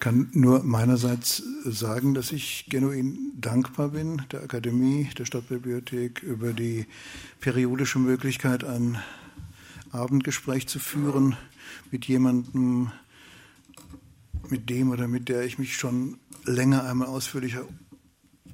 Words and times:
kann 0.00 0.28
nur 0.32 0.62
meinerseits 0.64 1.42
sagen, 1.64 2.14
dass 2.14 2.32
ich 2.32 2.66
genuin 2.68 3.32
dankbar 3.38 3.90
bin 3.90 4.22
der 4.32 4.42
Akademie, 4.42 5.08
der 5.18 5.26
Stadtbibliothek 5.26 6.22
über 6.22 6.52
die 6.52 6.86
periodische 7.40 7.98
Möglichkeit, 7.98 8.64
ein 8.64 8.98
Abendgespräch 9.92 10.66
zu 10.66 10.78
führen 10.78 11.36
mit 11.90 12.06
jemandem, 12.06 12.90
mit 14.48 14.70
dem 14.70 14.90
oder 14.90 15.06
mit 15.06 15.28
der 15.28 15.44
ich 15.44 15.58
mich 15.58 15.76
schon 15.76 16.18
länger 16.44 16.84
einmal 16.84 17.08
ausführlicher 17.08 17.66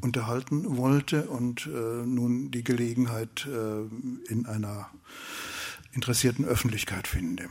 unterhalten 0.00 0.76
wollte 0.76 1.28
und 1.28 1.66
äh, 1.66 2.06
nun 2.06 2.50
die 2.50 2.64
Gelegenheit 2.64 3.46
äh, 3.46 4.30
in 4.30 4.46
einer 4.46 4.90
interessierten 5.92 6.44
Öffentlichkeit 6.44 7.06
finde. 7.08 7.48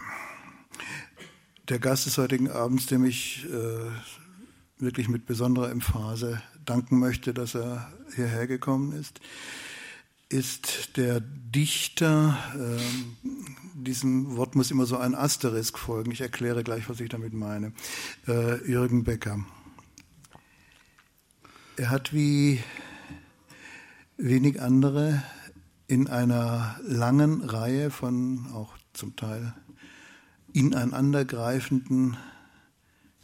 Der 1.69 1.79
Gast 1.79 2.05
des 2.05 2.19
heutigen 2.19 2.51
Abends, 2.51 2.85
dem 2.85 3.05
ich 3.05 3.43
äh, 3.45 3.89
wirklich 4.77 5.07
mit 5.07 5.25
besonderer 5.25 5.71
Emphase 5.71 6.39
danken 6.63 6.99
möchte, 6.99 7.33
dass 7.33 7.55
er 7.55 7.91
hierher 8.15 8.45
gekommen 8.45 8.91
ist, 8.91 9.19
ist 10.29 10.95
der 10.97 11.21
Dichter, 11.21 12.37
äh, 12.55 13.27
diesem 13.73 14.37
Wort 14.37 14.53
muss 14.53 14.69
immer 14.69 14.85
so 14.85 14.97
ein 14.97 15.15
Asterisk 15.15 15.79
folgen, 15.79 16.11
ich 16.11 16.21
erkläre 16.21 16.63
gleich, 16.63 16.87
was 16.87 16.99
ich 16.99 17.09
damit 17.09 17.33
meine, 17.33 17.73
äh, 18.27 18.63
Jürgen 18.69 19.03
Becker. 19.03 19.43
Er 21.77 21.89
hat 21.89 22.13
wie 22.13 22.63
wenig 24.17 24.61
andere 24.61 25.23
in 25.87 26.07
einer 26.07 26.79
langen 26.83 27.41
Reihe 27.41 27.89
von 27.89 28.51
auch 28.53 28.77
zum 28.93 29.15
Teil 29.15 29.55
ineinandergreifenden 30.55 32.15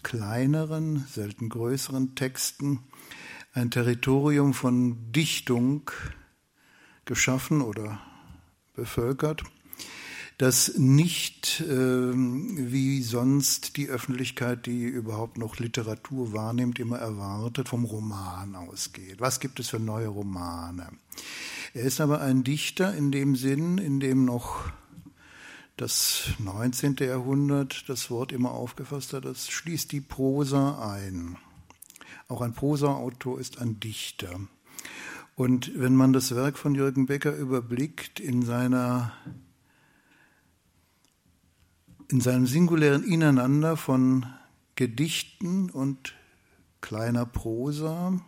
kleineren, 0.03 1.05
selten 1.09 1.47
größeren 1.47 2.13
Texten 2.15 2.79
ein 3.53 3.71
Territorium 3.71 4.53
von 4.53 5.11
Dichtung 5.13 5.89
geschaffen 7.05 7.61
oder 7.61 8.01
bevölkert, 8.73 9.43
das 10.37 10.77
nicht 10.77 11.61
äh, 11.61 11.69
wie 12.13 13.01
sonst 13.01 13.77
die 13.77 13.87
Öffentlichkeit, 13.87 14.65
die 14.65 14.83
überhaupt 14.83 15.37
noch 15.37 15.57
Literatur 15.57 16.33
wahrnimmt, 16.33 16.79
immer 16.79 16.97
erwartet, 16.97 17.69
vom 17.69 17.85
Roman 17.85 18.55
ausgeht. 18.55 19.21
Was 19.21 19.39
gibt 19.39 19.59
es 19.61 19.69
für 19.69 19.79
neue 19.79 20.07
Romane? 20.07 20.89
Er 21.73 21.83
ist 21.83 22.01
aber 22.01 22.19
ein 22.19 22.43
Dichter 22.43 22.93
in 22.93 23.11
dem 23.11 23.37
Sinn, 23.37 23.77
in 23.77 24.01
dem 24.01 24.25
noch 24.25 24.71
das 25.81 26.29
19. 26.37 26.97
Jahrhundert 26.99 27.89
das 27.89 28.11
Wort 28.11 28.31
immer 28.31 28.51
aufgefasst 28.51 29.13
hat, 29.13 29.25
das 29.25 29.49
schließt 29.49 29.91
die 29.91 29.99
Prosa 29.99 30.93
ein. 30.93 31.37
Auch 32.27 32.41
ein 32.41 32.53
Prosaautor 32.53 33.39
ist 33.39 33.59
ein 33.59 33.79
Dichter. 33.79 34.39
Und 35.35 35.71
wenn 35.75 35.95
man 35.95 36.13
das 36.13 36.35
Werk 36.35 36.59
von 36.59 36.75
Jürgen 36.75 37.07
Becker 37.07 37.35
überblickt 37.35 38.19
in 38.19 38.43
seiner 38.43 39.11
in 42.09 42.21
seinem 42.21 42.45
singulären 42.45 43.03
Ineinander 43.03 43.75
von 43.75 44.27
Gedichten 44.75 45.71
und 45.71 46.13
kleiner 46.81 47.25
Prosa, 47.25 48.21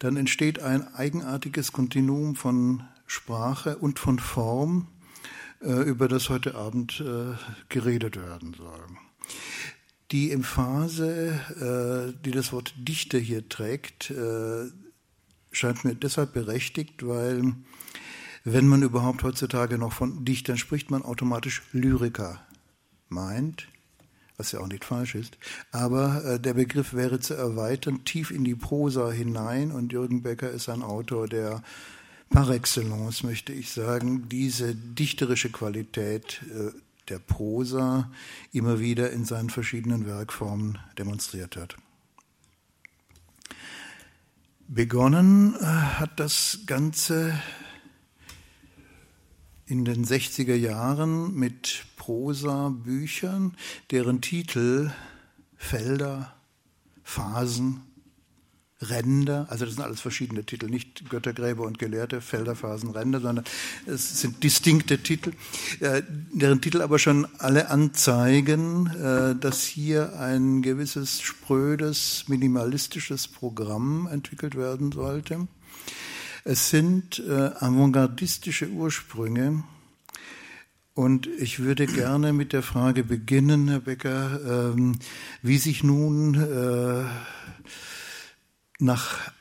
dann 0.00 0.16
entsteht 0.16 0.58
ein 0.60 0.92
eigenartiges 0.94 1.70
Kontinuum 1.70 2.34
von 2.34 2.82
Sprache 3.06 3.78
und 3.78 4.00
von 4.00 4.18
Form, 4.18 4.88
über 5.60 6.08
das 6.08 6.28
heute 6.28 6.54
Abend 6.54 7.00
äh, 7.00 7.34
geredet 7.68 8.16
werden 8.16 8.54
soll. 8.54 8.80
Die 10.12 10.30
Emphase, 10.30 12.14
äh, 12.14 12.22
die 12.24 12.30
das 12.30 12.52
Wort 12.52 12.74
Dichter 12.76 13.18
hier 13.18 13.48
trägt, 13.48 14.12
scheint 15.50 15.84
mir 15.84 15.94
deshalb 15.94 16.32
berechtigt, 16.32 17.06
weil 17.06 17.54
wenn 18.44 18.66
man 18.66 18.82
überhaupt 18.82 19.22
heutzutage 19.24 19.78
noch 19.78 19.92
von 19.92 20.24
Dichtern 20.24 20.56
spricht, 20.56 20.90
man 20.90 21.02
automatisch 21.02 21.62
Lyriker 21.72 22.40
meint, 23.08 23.68
was 24.36 24.52
ja 24.52 24.60
auch 24.60 24.68
nicht 24.68 24.84
falsch 24.84 25.16
ist. 25.16 25.36
Aber 25.72 26.24
äh, 26.24 26.40
der 26.40 26.54
Begriff 26.54 26.94
wäre 26.94 27.20
zu 27.20 27.34
erweitern, 27.34 28.04
tief 28.04 28.30
in 28.30 28.44
die 28.44 28.54
Prosa 28.54 29.10
hinein. 29.10 29.72
Und 29.72 29.92
Jürgen 29.92 30.22
Becker 30.22 30.50
ist 30.50 30.68
ein 30.68 30.82
Autor, 30.82 31.28
der 31.28 31.62
par 32.30 32.50
excellence, 32.50 33.22
möchte 33.22 33.52
ich 33.52 33.70
sagen, 33.70 34.28
diese 34.28 34.74
dichterische 34.74 35.50
Qualität 35.50 36.42
äh, 36.50 36.72
der 37.08 37.18
Prosa 37.18 38.10
immer 38.52 38.80
wieder 38.80 39.10
in 39.10 39.24
seinen 39.24 39.50
verschiedenen 39.50 40.06
Werkformen 40.06 40.78
demonstriert 40.98 41.56
hat. 41.56 41.76
Begonnen 44.66 45.54
äh, 45.54 45.64
hat 45.64 46.20
das 46.20 46.60
Ganze 46.66 47.40
in 49.64 49.84
den 49.84 50.04
60er 50.04 50.54
Jahren 50.54 51.34
mit 51.34 51.84
Prosa-Büchern, 51.96 53.54
deren 53.90 54.20
Titel 54.20 54.90
Felder, 55.56 56.34
Phasen, 57.02 57.82
Ränder, 58.80 59.46
also 59.50 59.64
das 59.64 59.74
sind 59.74 59.82
alles 59.84 60.00
verschiedene 60.00 60.44
Titel, 60.44 60.66
nicht 60.66 61.10
Göttergräber 61.10 61.64
und 61.64 61.78
Gelehrte, 61.78 62.20
Felder, 62.20 62.54
Phasen, 62.54 62.90
Ränder, 62.90 63.20
sondern 63.20 63.44
es 63.86 64.20
sind 64.20 64.42
distinkte 64.44 64.98
Titel, 64.98 65.32
äh, 65.80 66.02
deren 66.32 66.60
Titel 66.60 66.80
aber 66.80 66.98
schon 66.98 67.26
alle 67.38 67.70
anzeigen, 67.70 68.86
äh, 68.86 69.34
dass 69.34 69.62
hier 69.62 70.18
ein 70.18 70.62
gewisses 70.62 71.20
sprödes, 71.20 72.24
minimalistisches 72.28 73.26
Programm 73.28 74.08
entwickelt 74.10 74.54
werden 74.54 74.92
sollte 74.92 75.48
es 76.48 76.70
sind 76.70 77.22
äh, 77.28 77.50
avantgardistische 77.60 78.70
Ursprünge. 78.70 79.64
Und 80.94 81.26
ich 81.26 81.60
würde 81.60 81.86
gerne 81.86 82.32
mit 82.32 82.54
der 82.54 82.62
Frage 82.62 83.04
beginnen, 83.04 83.68
Herr 83.68 83.80
Becker, 83.80 84.72
ähm, 84.74 84.98
wie 85.42 85.58
sich 85.58 85.84
nun 85.84 86.34
nach 88.78 89.32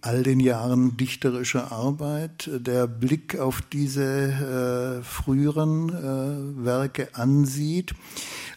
all 0.00 0.22
den 0.22 0.38
Jahren 0.38 0.96
dichterischer 0.96 1.72
Arbeit 1.72 2.50
der 2.52 2.86
Blick 2.86 3.38
auf 3.38 3.62
diese 3.62 5.00
äh, 5.00 5.02
früheren 5.02 5.88
äh, 5.88 6.64
Werke 6.64 7.08
ansieht. 7.14 7.94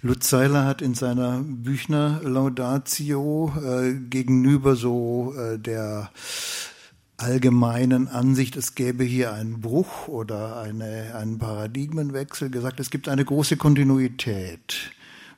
Lutz 0.01 0.29
Seiler 0.29 0.65
hat 0.65 0.81
in 0.81 0.93
seiner 0.93 1.41
Büchner 1.43 2.19
Laudatio 2.23 3.53
äh, 3.63 3.93
gegenüber 3.93 4.75
so 4.75 5.33
äh, 5.37 5.57
der 5.57 6.11
allgemeinen 7.17 8.07
Ansicht, 8.07 8.55
es 8.57 8.75
gäbe 8.75 9.03
hier 9.03 9.33
einen 9.33 9.59
Bruch 9.61 10.07
oder 10.07 10.61
eine, 10.61 11.15
einen 11.15 11.39
Paradigmenwechsel, 11.39 12.51
gesagt, 12.51 12.79
es 12.79 12.91
gibt 12.91 13.09
eine 13.09 13.25
große 13.25 13.57
Kontinuität. 13.57 14.91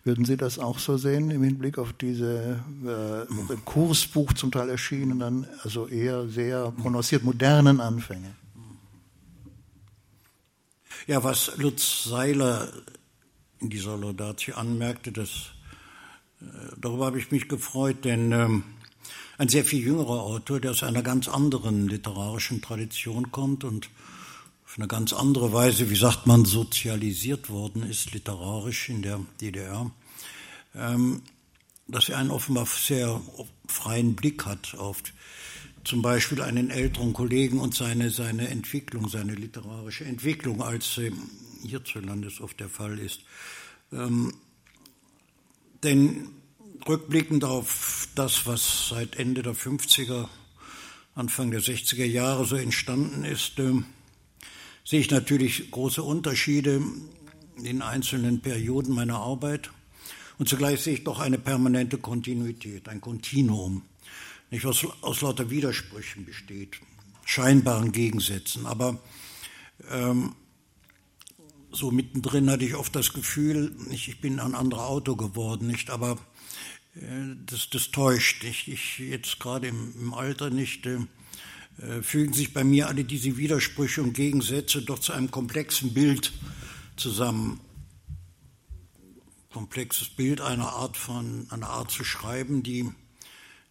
Würden 0.04 0.24
Sie 0.24 0.38
das 0.38 0.60
auch 0.60 0.80
so 0.80 0.98
sehen 0.98 1.30
im 1.30 1.44
Hinblick 1.44 1.78
auf 1.78 1.92
diese 1.94 2.64
äh, 2.86 3.52
im 3.52 3.66
Kursbuch 3.66 4.34
zum 4.34 4.52
Teil 4.52 4.70
erschienenen, 4.70 5.46
also 5.64 5.88
eher 5.88 6.28
sehr 6.28 6.72
prononciert 6.72 7.24
modernen 7.24 7.82
Anfänge? 7.82 8.34
Ja, 11.06 11.24
was 11.24 11.58
Lutz 11.58 12.06
Seiler 12.06 12.72
in 13.60 13.70
dieser 13.70 13.98
Laudatio 13.98 14.56
anmerkte, 14.56 15.12
das, 15.12 15.52
äh, 16.42 16.46
darüber 16.78 17.08
habe 17.08 17.20
ich 17.20 17.32
mich 17.32 17.50
gefreut, 17.50 18.06
denn 18.06 18.32
ähm, 18.32 18.64
ein 19.38 19.50
sehr 19.50 19.66
viel 19.66 19.84
jüngerer 19.84 20.22
Autor, 20.22 20.60
der 20.60 20.72
aus 20.72 20.84
einer 20.84 21.02
ganz 21.02 21.28
anderen 21.28 21.88
literarischen 21.88 22.62
Tradition 22.62 23.32
kommt 23.32 23.64
und 23.64 23.90
auf 24.70 24.78
eine 24.78 24.88
ganz 24.88 25.14
andere 25.14 25.52
Weise, 25.52 25.90
wie 25.90 25.96
sagt 25.96 26.28
man, 26.28 26.46
sozialisiert 26.46 27.50
worden 27.50 27.82
ist, 27.82 28.12
literarisch 28.14 28.90
in 28.90 29.02
der 29.02 29.20
DDR, 29.42 29.90
ähm, 30.76 31.24
dass 31.88 32.08
er 32.10 32.20
einen 32.20 32.30
offenbar 32.30 32.68
sehr 32.68 33.20
freien 33.68 34.16
Blick 34.16 34.46
hat 34.46 34.76
auf 34.76 35.02
zum 35.84 36.04
Beispiel 36.04 36.44
einen 36.44 36.70
älteren 36.70 37.14
Kollegen 37.14 37.60
und 37.60 37.74
seine, 37.74 38.12
seine 38.12 38.50
Entwicklung, 38.50 39.10
seine 39.10 39.34
literarische 39.34 40.06
Entwicklung, 40.06 40.62
als 40.62 41.00
äh, 41.00 41.12
hierzulande 41.64 42.28
es 42.28 42.40
oft 42.40 42.60
der 42.60 42.70
Fall 42.70 43.00
ist. 43.00 43.22
Ähm, 43.92 44.36
denn 45.82 46.30
rückblickend 46.88 47.44
auf 47.44 48.08
das, 48.14 48.46
was 48.46 48.90
seit 48.90 49.16
Ende 49.16 49.42
der 49.42 49.56
50er, 49.56 50.28
Anfang 51.16 51.50
der 51.50 51.62
60er 51.62 52.06
Jahre 52.06 52.46
so 52.46 52.56
entstanden 52.56 53.26
ist, 53.26 53.58
sehe 54.90 55.02
ich 55.02 55.12
natürlich 55.12 55.70
große 55.70 56.02
Unterschiede 56.02 56.82
in 57.62 57.84
einzelnen 57.84 58.42
Perioden 58.42 58.96
meiner 58.96 59.20
Arbeit. 59.20 59.70
Und 60.40 60.50
zugleich 60.50 60.82
sehe 60.82 60.96
ich 60.96 61.04
doch 61.04 61.20
eine 61.20 61.38
permanente 61.38 62.00
Kontinuität, 62.00 62.90
ein 62.90 63.00
Kontinuum, 63.00 63.84
nicht 64.50 64.66
was 64.66 64.84
aus 65.02 65.22
lauter 65.22 65.52
Widersprüchen 65.52 66.26
besteht, 66.26 66.80
scheinbaren 67.24 67.92
Gegensätzen. 67.92 68.66
Aber 68.66 68.98
ähm, 69.92 70.34
so 71.72 71.92
mittendrin 71.92 72.50
hatte 72.50 72.66
ich 72.66 72.74
oft 72.74 72.96
das 72.96 73.14
Gefühl, 73.14 73.76
nicht, 73.90 74.08
ich 74.08 74.22
bin 74.22 74.40
ein 74.40 74.56
anderer 74.56 74.88
Autor 74.88 75.18
geworden, 75.18 75.68
nicht, 75.68 75.92
aber 75.92 76.18
äh, 76.96 77.36
das, 77.46 77.70
das 77.70 77.92
täuscht. 77.92 78.44
Ich, 78.44 78.68
ich 78.68 78.98
jetzt 78.98 79.40
gerade 79.40 79.68
im, 79.68 79.94
im, 80.02 80.14
Alter 80.16 80.50
nicht, 80.50 80.88
äh, 80.88 80.98
fügen 82.02 82.34
sich 82.34 82.54
bei 82.54 82.64
mir 82.64 82.88
alle 82.88 83.04
diese 83.04 83.38
Widersprüche 83.38 84.02
und 84.02 84.14
Gegensätze 84.14 84.82
doch 84.82 85.00
zu 85.00 85.14
einem 85.14 85.32
komplexen 85.32 85.94
Bild 85.94 86.34
zusammen. 86.96 87.60
Komplexes 89.52 90.10
Bild 90.10 90.42
einer 90.42 90.74
Art 90.74 90.98
von, 90.98 91.48
einer 91.50 91.70
Art 91.70 91.92
zu 91.92 92.04
schreiben, 92.04 92.64
die, 92.64 92.90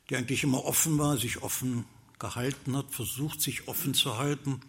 die 0.09 0.17
eigentlich 0.17 0.43
immer 0.43 0.65
offen 0.65 0.99
war, 0.99 1.19
sich 1.19 1.43
offen 1.43 1.85
gehalten 2.19 2.77
hat, 2.77 2.91
versucht, 2.91 3.41
sich 3.41 3.69
offen 3.69 3.95
zu 3.95 4.17
halten, 4.17 4.61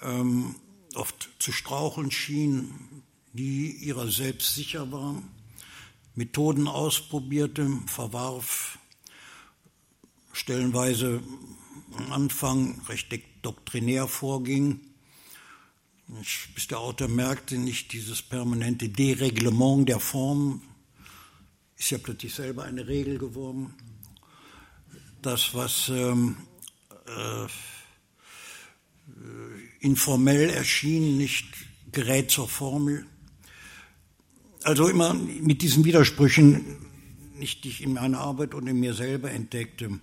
ähm, 0.00 0.54
oft 0.94 1.28
zu 1.38 1.52
straucheln 1.52 2.10
schien, 2.10 2.72
nie 3.32 3.70
ihrer 3.70 4.10
selbst 4.10 4.54
sicher 4.54 4.90
war 4.90 5.22
Methoden 6.14 6.68
ausprobierte, 6.68 7.66
verwarf, 7.86 8.78
stellenweise 10.32 11.22
am 11.94 12.12
Anfang 12.12 12.80
recht 12.88 13.12
doktrinär 13.42 14.08
vorging, 14.08 14.80
bis 16.54 16.66
der 16.68 16.78
Autor 16.78 17.08
merkte, 17.08 17.56
nicht 17.58 17.92
dieses 17.92 18.22
permanente 18.22 18.88
Dereglement 18.88 19.88
der 19.88 20.00
Form, 20.00 20.62
ist 21.76 21.90
ja 21.90 21.98
plötzlich 21.98 22.34
selber 22.34 22.64
eine 22.64 22.86
Regel 22.86 23.18
geworden. 23.18 23.74
Das, 25.22 25.54
was 25.54 25.88
ähm, 25.88 26.36
äh, 27.06 27.46
informell 29.80 30.50
erschien, 30.50 31.16
nicht 31.16 31.46
gerät 31.90 32.30
zur 32.30 32.48
Formel. 32.48 33.06
Also 34.64 34.88
immer 34.88 35.14
mit 35.14 35.62
diesen 35.62 35.84
Widersprüchen, 35.84 36.76
nicht 37.36 37.64
die 37.64 37.68
ich 37.70 37.82
in 37.82 37.94
meiner 37.94 38.20
Arbeit 38.20 38.54
und 38.54 38.66
in 38.66 38.78
mir 38.78 38.94
selber 38.94 39.30
entdeckte. 39.30 40.00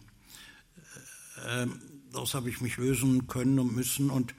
Äh, 1.47 1.67
daraus 2.11 2.33
habe 2.33 2.49
ich 2.49 2.61
mich 2.61 2.77
lösen 2.77 3.27
können 3.27 3.59
und 3.59 3.75
müssen. 3.75 4.09
Und 4.09 4.33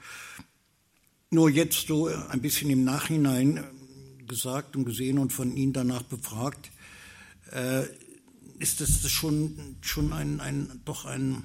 nur 1.29 1.49
jetzt 1.49 1.87
so 1.87 2.07
ein 2.07 2.41
bisschen 2.41 2.69
im 2.69 2.83
Nachhinein 2.83 3.63
gesagt 4.27 4.75
und 4.75 4.85
gesehen 4.85 5.17
und 5.17 5.33
von 5.33 5.55
Ihnen 5.55 5.73
danach 5.73 6.03
befragt, 6.03 6.71
äh, 7.51 7.83
ist 8.59 8.79
das 8.79 9.09
schon, 9.09 9.77
schon 9.81 10.13
ein, 10.13 10.39
ein, 10.39 10.81
doch 10.85 11.05
ein, 11.05 11.43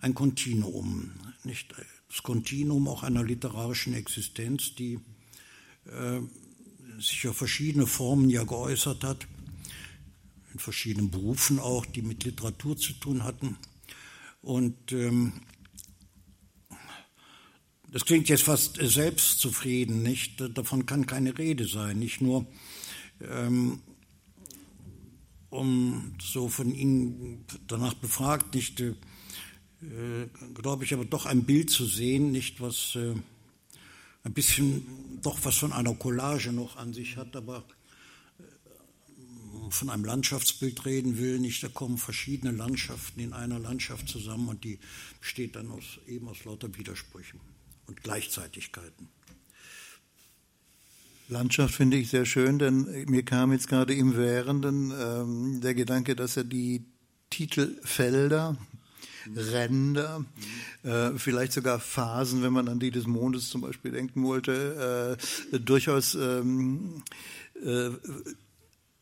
ein 0.00 0.14
Kontinuum. 0.14 1.12
Nicht? 1.44 1.74
Das 2.08 2.22
Kontinuum 2.22 2.88
auch 2.88 3.02
einer 3.02 3.22
literarischen 3.22 3.94
Existenz, 3.94 4.74
die 4.74 4.98
äh, 5.86 6.20
sich 7.00 7.26
auf 7.28 7.36
verschiedene 7.36 7.86
Formen 7.86 8.30
ja 8.30 8.44
geäußert 8.44 9.04
hat, 9.04 9.26
in 10.52 10.58
verschiedenen 10.58 11.10
Berufen 11.10 11.58
auch, 11.58 11.86
die 11.86 12.02
mit 12.02 12.24
Literatur 12.24 12.76
zu 12.76 12.92
tun 12.94 13.24
hatten. 13.24 13.56
Und 14.44 14.92
ähm, 14.92 15.32
das 17.90 18.04
klingt 18.04 18.28
jetzt 18.28 18.42
fast 18.42 18.76
selbstzufrieden, 18.76 20.02
nicht? 20.02 20.42
Davon 20.56 20.84
kann 20.84 21.06
keine 21.06 21.38
Rede 21.38 21.66
sein. 21.66 21.98
Nicht 21.98 22.20
nur, 22.20 22.46
ähm, 23.20 23.80
um 25.48 26.14
so 26.20 26.48
von 26.48 26.74
Ihnen 26.74 27.46
danach 27.66 27.94
befragt, 27.94 28.54
nicht, 28.54 28.80
äh, 28.80 28.94
glaube 30.52 30.84
ich, 30.84 30.92
aber 30.92 31.06
doch 31.06 31.24
ein 31.24 31.44
Bild 31.44 31.70
zu 31.70 31.86
sehen, 31.86 32.30
nicht 32.30 32.60
was. 32.60 32.96
Äh, 32.96 33.14
ein 34.24 34.32
bisschen 34.32 35.20
doch 35.22 35.38
was 35.42 35.58
von 35.58 35.72
einer 35.72 35.94
Collage 35.94 36.50
noch 36.52 36.76
an 36.76 36.94
sich 36.94 37.16
hat, 37.16 37.36
aber 37.36 37.62
von 39.70 39.90
einem 39.90 40.04
Landschaftsbild 40.04 40.84
reden 40.84 41.18
will, 41.18 41.38
nicht, 41.38 41.62
da 41.62 41.68
kommen 41.68 41.98
verschiedene 41.98 42.52
Landschaften 42.52 43.20
in 43.20 43.32
einer 43.32 43.58
Landschaft 43.58 44.08
zusammen 44.08 44.48
und 44.48 44.64
die 44.64 44.78
besteht 45.20 45.56
dann 45.56 45.70
aus, 45.70 45.98
eben 46.06 46.28
aus 46.28 46.44
lauter 46.44 46.76
Widersprüchen 46.76 47.40
und 47.86 48.02
Gleichzeitigkeiten. 48.02 49.08
Landschaft 51.28 51.74
finde 51.74 51.96
ich 51.96 52.10
sehr 52.10 52.26
schön, 52.26 52.58
denn 52.58 53.06
mir 53.08 53.24
kam 53.24 53.52
jetzt 53.52 53.68
gerade 53.68 53.94
im 53.94 54.16
Währenden 54.16 54.92
ähm, 54.98 55.60
der 55.62 55.74
Gedanke, 55.74 56.14
dass 56.14 56.36
er 56.36 56.44
die 56.44 56.84
Titelfelder 57.30 58.58
Ränder, 59.34 60.24
äh, 60.82 61.12
vielleicht 61.16 61.52
sogar 61.52 61.80
Phasen, 61.80 62.42
wenn 62.42 62.52
man 62.52 62.68
an 62.68 62.78
die 62.78 62.90
des 62.90 63.06
Mondes 63.06 63.48
zum 63.48 63.62
Beispiel 63.62 63.90
denken 63.90 64.22
wollte, 64.22 65.18
äh, 65.50 65.58
durchaus 65.58 66.14
ähm, 66.14 67.02
äh, 67.64 67.90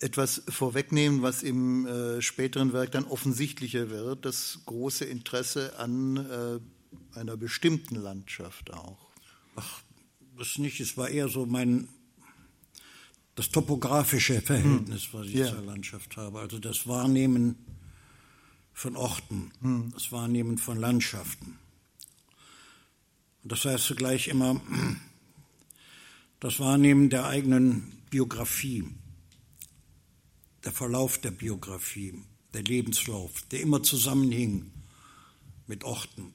etwas 0.03 0.43
vorwegnehmen, 0.49 1.23
was 1.23 1.43
im 1.43 1.87
äh, 1.87 2.21
späteren 2.21 2.73
Werk 2.73 2.93
dann 2.93 3.05
offensichtlicher 3.05 3.91
wird, 3.91 4.25
das 4.25 4.61
große 4.67 5.05
Interesse 5.05 5.79
an 5.79 6.17
äh, 6.17 7.19
einer 7.19 7.37
bestimmten 7.37 7.97
Landschaft 7.97 8.73
auch. 8.73 9.11
Ach, 9.57 9.83
das 10.37 10.59
nicht, 10.59 10.81
es 10.81 10.97
war 10.97 11.09
eher 11.09 11.29
so 11.29 11.47
mein 11.47 11.89
das 13.35 13.49
topografische 13.51 14.43
Verhältnis, 14.43 15.05
hm. 15.05 15.13
was 15.13 15.27
ich 15.29 15.35
ja. 15.35 15.49
zur 15.49 15.63
Landschaft 15.63 16.17
habe, 16.17 16.41
also 16.41 16.59
das 16.59 16.87
Wahrnehmen 16.87 17.57
von 18.75 18.97
Orten, 18.97 19.53
hm. 19.61 19.91
das 19.95 20.13
Wahrnehmen 20.13 20.59
von 20.59 20.79
Landschaften. 20.79 21.59
Und 23.43 23.53
das 23.53 23.65
heißt 23.65 23.85
zugleich 23.85 24.29
immer 24.29 24.61
das 26.41 26.61
Wahrnehmen 26.61 27.09
der 27.09 27.27
eigenen 27.27 27.93
Biografie, 28.11 28.85
der 30.65 30.73
Verlauf 30.73 31.19
der 31.19 31.31
Biografie, 31.31 32.23
der 32.55 32.63
Lebenslauf, 32.63 33.43
der 33.51 33.61
immer 33.61 33.83
zusammenhing 33.83 34.73
mit 35.67 35.85
Orten, 35.85 36.33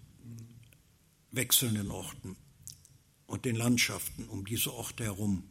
wechselnden 1.32 1.92
Orten 1.92 2.36
und 3.26 3.46
den 3.46 3.56
Landschaften 3.56 4.26
um 4.28 4.46
diese 4.46 4.74
Orte 4.74 5.04
herum. 5.04 5.44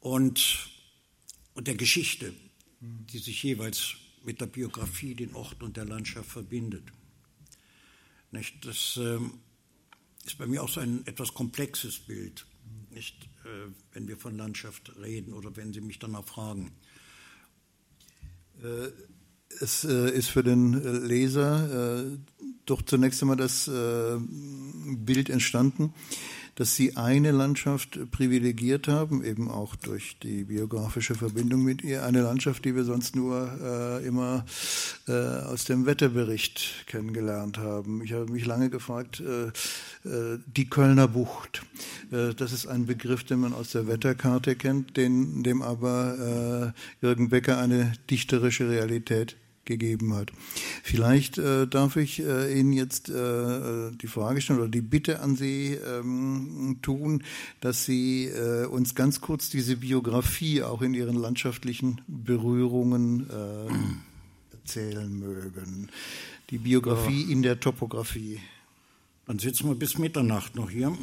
Und, 0.00 0.70
und 1.54 1.66
der 1.66 1.74
Geschichte, 1.74 2.32
die 2.80 3.18
sich 3.18 3.42
jeweils 3.42 3.94
mit 4.24 4.40
der 4.40 4.46
Biografie, 4.46 5.14
den 5.14 5.34
Ort 5.34 5.62
und 5.62 5.76
der 5.76 5.84
Landschaft 5.84 6.30
verbindet. 6.30 6.92
Nicht? 8.30 8.64
Das 8.64 8.96
ähm, 8.96 9.40
ist 10.24 10.38
bei 10.38 10.46
mir 10.46 10.62
auch 10.62 10.68
so 10.68 10.80
ein 10.80 11.06
etwas 11.06 11.32
komplexes 11.32 11.98
Bild, 12.00 12.46
nicht, 12.90 13.24
äh, 13.44 13.70
wenn 13.92 14.08
wir 14.08 14.16
von 14.16 14.36
Landschaft 14.36 14.96
reden 14.96 15.32
oder 15.32 15.54
wenn 15.56 15.72
Sie 15.72 15.80
mich 15.80 15.98
danach 15.98 16.24
fragen. 16.24 16.72
Äh, 18.62 18.88
es 19.60 19.84
äh, 19.84 20.10
ist 20.10 20.28
für 20.28 20.42
den 20.42 20.74
äh, 20.74 20.90
Leser 21.06 22.04
doch 22.66 22.82
zunächst 22.82 23.22
einmal 23.22 23.36
das 23.36 23.70
Bild 23.70 25.30
entstanden, 25.30 25.94
dass 26.56 26.74
sie 26.74 26.96
eine 26.96 27.30
Landschaft 27.30 28.10
privilegiert 28.10 28.88
haben, 28.88 29.22
eben 29.22 29.50
auch 29.50 29.76
durch 29.76 30.18
die 30.18 30.44
biografische 30.44 31.14
Verbindung 31.14 31.62
mit 31.62 31.84
ihr, 31.84 32.04
eine 32.04 32.22
Landschaft, 32.22 32.64
die 32.64 32.74
wir 32.74 32.84
sonst 32.84 33.14
nur 33.14 33.50
äh, 33.62 34.06
immer 34.06 34.44
äh, 35.06 35.12
aus 35.12 35.64
dem 35.64 35.86
Wetterbericht 35.86 36.86
kennengelernt 36.86 37.58
haben. 37.58 38.02
Ich 38.02 38.14
habe 38.14 38.32
mich 38.32 38.46
lange 38.46 38.70
gefragt, 38.70 39.20
äh, 39.20 39.46
äh 40.08 40.38
die 40.46 40.68
Kölner 40.68 41.08
Bucht, 41.08 41.62
äh, 42.10 42.34
das 42.34 42.52
ist 42.52 42.66
ein 42.66 42.86
Begriff, 42.86 43.22
den 43.24 43.40
man 43.40 43.52
aus 43.52 43.72
der 43.72 43.86
Wetterkarte 43.86 44.56
kennt, 44.56 44.96
den, 44.96 45.42
dem 45.42 45.60
aber 45.60 46.72
äh, 46.74 47.04
Jürgen 47.04 47.28
Becker 47.28 47.58
eine 47.58 47.92
dichterische 48.08 48.68
Realität 48.70 49.36
gegeben 49.66 50.14
hat. 50.14 50.32
Vielleicht 50.82 51.38
äh, 51.38 51.66
darf 51.66 51.96
ich 51.96 52.22
äh, 52.22 52.58
Ihnen 52.58 52.72
jetzt 52.72 53.08
äh, 53.08 53.90
die 53.92 54.06
Frage 54.06 54.40
stellen 54.40 54.60
oder 54.60 54.68
die 54.68 54.80
Bitte 54.80 55.20
an 55.20 55.36
Sie 55.36 55.74
ähm, 55.74 56.78
tun, 56.82 57.22
dass 57.60 57.84
Sie 57.84 58.26
äh, 58.26 58.66
uns 58.66 58.94
ganz 58.94 59.20
kurz 59.20 59.50
diese 59.50 59.76
Biografie 59.76 60.62
auch 60.62 60.82
in 60.82 60.94
Ihren 60.94 61.16
landschaftlichen 61.16 62.00
Berührungen 62.06 63.28
äh, 63.28 64.54
erzählen 64.54 65.12
mögen. 65.18 65.88
Die 66.50 66.58
Biografie 66.58 67.24
ja. 67.24 67.32
in 67.32 67.42
der 67.42 67.60
Topographie. 67.60 68.40
Dann 69.26 69.40
sitzen 69.40 69.68
wir 69.68 69.74
bis 69.74 69.98
Mitternacht 69.98 70.54
noch 70.54 70.70
hier. 70.70 70.96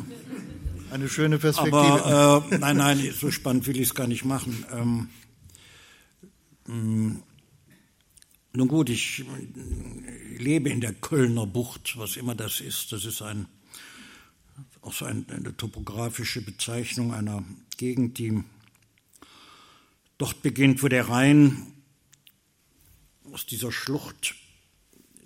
Eine 0.92 1.10
schöne 1.10 1.40
Perspektive. 1.40 1.78
Aber 1.78 2.46
äh, 2.52 2.58
nein, 2.58 2.78
nein, 2.78 3.14
so 3.20 3.32
spannend 3.32 3.68
will 3.68 3.76
ich 3.76 3.90
es 3.90 3.96
gar 3.96 4.08
nicht 4.08 4.24
machen. 4.24 4.66
Ähm, 4.72 5.10
mm, 6.68 7.24
nun 8.56 8.68
gut, 8.68 8.90
ich 8.90 9.26
lebe 10.38 10.70
in 10.70 10.80
der 10.80 10.94
Kölner 10.94 11.48
Bucht, 11.48 11.98
was 11.98 12.18
immer 12.18 12.36
das 12.36 12.62
ist. 12.62 12.92
Das 12.92 13.04
ist 13.04 13.24
ein, 13.24 13.48
auch 14.82 14.94
so 14.94 15.06
eine 15.06 15.58
topografische 15.58 16.42
Bezeichnung 16.42 17.14
einer 17.14 17.44
Gegend, 17.78 18.20
die 18.20 18.44
dort 20.20 20.44
beginnt, 20.44 20.84
wo 20.84 20.88
der 20.88 21.10
Rhein 21.10 21.74
aus 23.32 23.48
dieser 23.48 23.72
Schlucht 23.72 24.36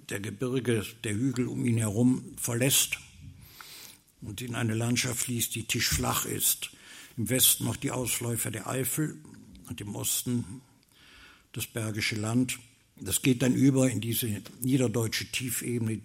der 0.07 0.21
Gebirge, 0.21 0.85
der 1.03 1.13
Hügel 1.13 1.47
um 1.47 1.65
ihn 1.65 1.77
herum 1.77 2.33
verlässt 2.37 2.97
und 4.21 4.41
in 4.41 4.55
eine 4.55 4.73
Landschaft 4.73 5.19
fließt, 5.19 5.53
die 5.53 5.65
tischflach 5.65 6.25
ist. 6.25 6.69
Im 7.17 7.29
Westen 7.29 7.65
noch 7.65 7.75
die 7.75 7.91
Ausläufer 7.91 8.51
der 8.51 8.67
Eifel 8.67 9.17
und 9.67 9.81
im 9.81 9.95
Osten 9.95 10.61
das 11.51 11.67
Bergische 11.67 12.15
Land. 12.15 12.57
Das 12.99 13.21
geht 13.21 13.41
dann 13.41 13.53
über 13.53 13.89
in 13.89 14.01
diese 14.01 14.41
niederdeutsche 14.61 15.25
Tiefebene, 15.31 16.01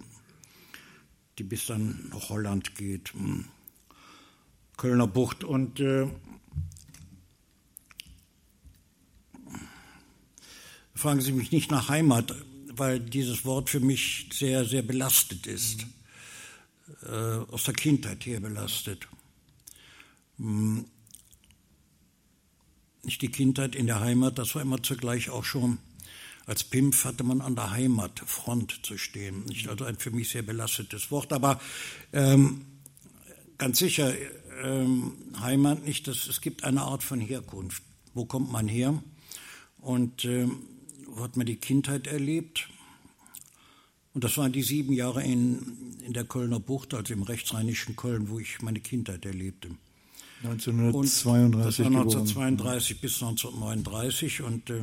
die 1.38 1.42
bis 1.42 1.66
dann 1.66 2.08
nach 2.10 2.28
Holland 2.28 2.74
geht, 2.74 3.12
hm. 3.14 3.46
Kölner 4.76 5.06
Bucht. 5.06 5.44
Und 5.44 5.80
äh, 5.80 6.08
fragen 10.94 11.20
Sie 11.20 11.32
mich 11.32 11.50
nicht 11.52 11.70
nach 11.70 11.88
Heimat, 11.88 12.34
weil 12.68 13.00
dieses 13.00 13.44
Wort 13.44 13.70
für 13.70 13.80
mich 13.80 14.28
sehr, 14.32 14.64
sehr 14.64 14.82
belastet 14.82 15.46
ist, 15.46 15.86
äh, 17.04 17.08
aus 17.08 17.64
der 17.64 17.74
Kindheit 17.74 18.26
her 18.26 18.40
belastet. 18.40 19.08
Hm. 20.38 20.84
Nicht 23.04 23.22
die 23.22 23.30
Kindheit 23.30 23.74
in 23.74 23.86
der 23.86 24.00
Heimat, 24.00 24.38
das 24.38 24.54
war 24.54 24.62
immer 24.62 24.82
zugleich 24.82 25.28
auch 25.28 25.44
schon, 25.44 25.78
als 26.46 26.64
Pimpf 26.64 27.04
hatte 27.04 27.24
man 27.24 27.40
an 27.40 27.54
der 27.54 27.70
Heimatfront 27.70 28.80
zu 28.84 28.98
stehen. 28.98 29.44
Nicht 29.44 29.68
also 29.68 29.84
ein 29.84 29.96
für 29.96 30.10
mich 30.10 30.30
sehr 30.30 30.42
belastetes 30.42 31.10
Wort, 31.10 31.32
aber 31.32 31.60
ähm, 32.12 32.66
ganz 33.58 33.78
sicher, 33.78 34.12
ähm, 34.62 35.12
Heimat 35.40 35.84
nicht, 35.84 36.08
das, 36.08 36.26
es 36.26 36.40
gibt 36.40 36.64
eine 36.64 36.82
Art 36.82 37.02
von 37.02 37.20
Herkunft. 37.20 37.82
Wo 38.14 38.24
kommt 38.24 38.50
man 38.50 38.68
her? 38.68 39.02
Und 39.78 40.24
ähm, 40.24 40.62
wo 41.06 41.22
hat 41.22 41.36
man 41.36 41.46
die 41.46 41.56
Kindheit 41.56 42.06
erlebt? 42.06 42.68
Und 44.14 44.24
das 44.24 44.36
waren 44.36 44.52
die 44.52 44.62
sieben 44.62 44.92
Jahre 44.92 45.22
in, 45.22 45.96
in 46.04 46.12
der 46.12 46.24
Kölner 46.24 46.60
Bucht, 46.60 46.92
also 46.92 47.14
im 47.14 47.22
rechtsrheinischen 47.22 47.96
Köln, 47.96 48.28
wo 48.28 48.38
ich 48.38 48.60
meine 48.60 48.80
Kindheit 48.80 49.24
erlebte. 49.24 49.70
1932 50.44 51.86
und 51.86 51.96
1932 51.96 53.00
bis 53.00 53.22
1939 53.22 54.42
und 54.42 54.70
äh, 54.70 54.82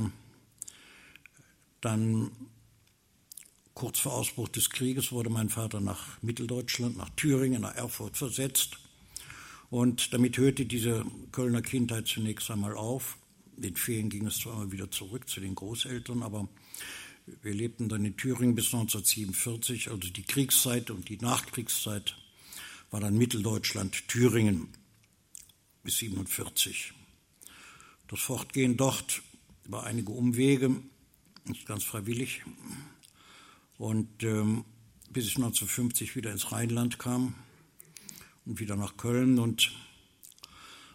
dann 1.82 2.32
kurz 3.74 4.00
vor 4.00 4.14
Ausbruch 4.14 4.50
des 4.50 4.70
Krieges 4.70 5.12
wurde 5.12 5.30
mein 5.30 5.50
Vater 5.50 5.80
nach 5.80 6.22
Mitteldeutschland, 6.22 6.98
nach 6.98 7.10
Thüringen, 7.12 7.62
nach 7.62 7.76
Erfurt 7.76 8.18
versetzt. 8.18 8.78
Und 9.70 10.14
damit 10.14 10.38
hörte 10.38 10.66
diese 10.66 11.06
Kölner 11.32 11.62
Kindheit 11.62 12.08
zunächst 12.08 12.50
einmal 12.52 12.76
auf. 12.76 13.18
In 13.62 13.76
Ferien 13.76 14.10
ging 14.10 14.26
es 14.26 14.40
zwar 14.40 14.54
immer 14.56 14.72
wieder 14.72 14.92
zurück 14.92 15.30
zu 15.30 15.40
den 15.40 15.56
Großeltern, 15.56 16.24
aber 16.24 16.50
wir 17.42 17.54
lebten 17.54 17.90
dann 17.90 18.06
in 18.06 18.18
Thüringen 18.18 18.56
bis 18.56 18.74
1947, 18.74 19.90
also 19.90 19.98
die 19.98 20.24
Kriegszeit 20.24 20.90
und 20.90 21.10
die 21.10 21.18
Nachkriegszeit 21.18 22.18
war 22.92 23.00
dann 23.00 23.18
Mitteldeutschland, 23.18 24.08
Thüringen 24.08 24.70
bis 25.84 25.98
47. 25.98 26.94
Das 28.08 28.20
Fortgehen 28.20 28.78
dort 28.78 29.22
über 29.66 29.84
einige 29.84 30.12
Umwege, 30.12 30.82
ganz 31.66 31.84
freiwillig, 31.84 32.44
und 33.78 34.24
ähm, 34.24 34.66
bis 35.12 35.26
ich 35.26 35.38
1950 35.38 36.16
wieder 36.16 36.32
ins 36.32 36.52
Rheinland 36.52 37.00
kam 37.00 37.36
und 38.46 38.60
wieder 38.60 38.76
nach 38.76 38.98
Köln 38.98 39.40
und 39.40 39.72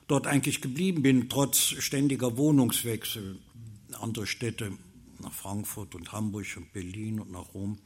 dort 0.07 0.27
eigentlich 0.27 0.61
geblieben 0.61 1.03
bin, 1.03 1.29
trotz 1.29 1.59
ständiger 1.59 2.37
Wohnungswechsel. 2.37 3.39
In 3.89 3.95
andere 3.95 4.27
Städte, 4.27 4.77
nach 5.21 5.33
Frankfurt 5.33 5.95
und 5.95 6.13
Hamburg 6.13 6.47
und 6.57 6.73
Berlin 6.73 7.21
und 7.21 7.31
nach 7.31 7.55
Rom, 7.55 7.79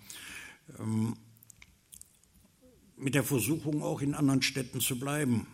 ähm, 0.79 1.17
mit 2.97 3.15
der 3.15 3.25
Versuchung 3.25 3.83
auch 3.83 4.01
in 4.01 4.15
anderen 4.15 4.43
Städten 4.43 4.81
zu 4.81 4.99
bleiben 4.99 5.47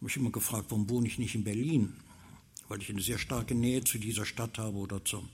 mich 0.00 0.16
immer 0.16 0.30
gefragt, 0.30 0.66
warum 0.70 0.88
wohne 0.88 1.06
ich 1.06 1.18
nicht 1.18 1.34
in 1.34 1.44
Berlin? 1.44 1.92
Weil 2.68 2.80
ich 2.80 2.90
eine 2.90 3.00
sehr 3.00 3.18
starke 3.18 3.54
Nähe 3.54 3.84
zu 3.84 3.98
dieser 3.98 4.24
Stadt 4.24 4.58
habe 4.58 4.76
oder 4.76 5.04
zum 5.04 5.28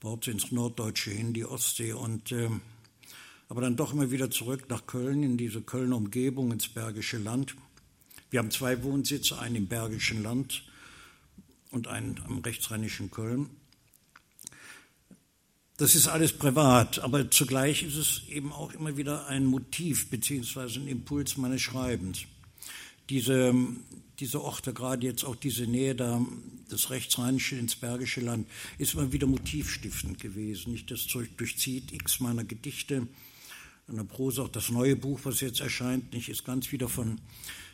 Bord 0.00 0.26
ins 0.28 0.50
Norddeutsche 0.50 1.10
hin, 1.10 1.32
die 1.32 1.44
Ostsee. 1.44 1.92
Und, 1.92 2.32
äh, 2.32 2.48
aber 3.48 3.60
dann 3.60 3.76
doch 3.76 3.92
immer 3.92 4.10
wieder 4.10 4.30
zurück 4.30 4.64
nach 4.68 4.86
Köln, 4.86 5.22
in 5.22 5.36
diese 5.36 5.60
Kölner 5.60 5.96
Umgebung, 5.96 6.52
ins 6.52 6.68
Bergische 6.68 7.18
Land. 7.18 7.54
Wir 8.30 8.40
haben 8.40 8.50
zwei 8.50 8.82
Wohnsitze, 8.82 9.38
einen 9.38 9.56
im 9.56 9.66
Bergischen 9.66 10.22
Land 10.22 10.64
und 11.70 11.88
einen 11.88 12.20
am 12.26 12.38
rechtsrheinischen 12.38 13.10
Köln. 13.10 13.50
Das 15.76 15.94
ist 15.94 16.08
alles 16.08 16.32
privat, 16.32 16.98
aber 16.98 17.30
zugleich 17.30 17.82
ist 17.82 17.96
es 17.96 18.22
eben 18.28 18.52
auch 18.52 18.72
immer 18.72 18.96
wieder 18.96 19.26
ein 19.28 19.46
Motiv 19.46 20.10
beziehungsweise 20.10 20.80
ein 20.80 20.88
Impuls 20.88 21.36
meines 21.36 21.62
Schreibens 21.62 22.26
diese, 23.10 23.52
diese 24.20 24.42
Orte, 24.42 24.72
gerade 24.74 25.06
jetzt 25.06 25.24
auch 25.24 25.34
diese 25.34 25.66
Nähe 25.66 25.94
da, 25.94 26.24
das 26.68 26.90
Rechtsrheinische 26.90 27.56
ins 27.56 27.74
Bergische 27.74 28.20
Land, 28.20 28.46
ist 28.78 28.94
immer 28.94 29.12
wieder 29.12 29.26
motivstiftend 29.26 30.20
gewesen. 30.20 30.72
Nicht, 30.72 30.90
das 30.90 31.06
durchzieht 31.06 31.92
x 31.92 32.20
meiner 32.20 32.44
Gedichte, 32.44 33.08
in 33.88 33.96
der 33.96 34.04
Prosa, 34.04 34.42
auch 34.42 34.48
das 34.48 34.70
neue 34.70 34.94
Buch, 34.94 35.20
was 35.24 35.40
jetzt 35.40 35.60
erscheint, 35.60 36.12
nicht, 36.12 36.28
ist 36.28 36.44
ganz 36.44 36.70
wieder 36.70 36.88
von 36.88 37.20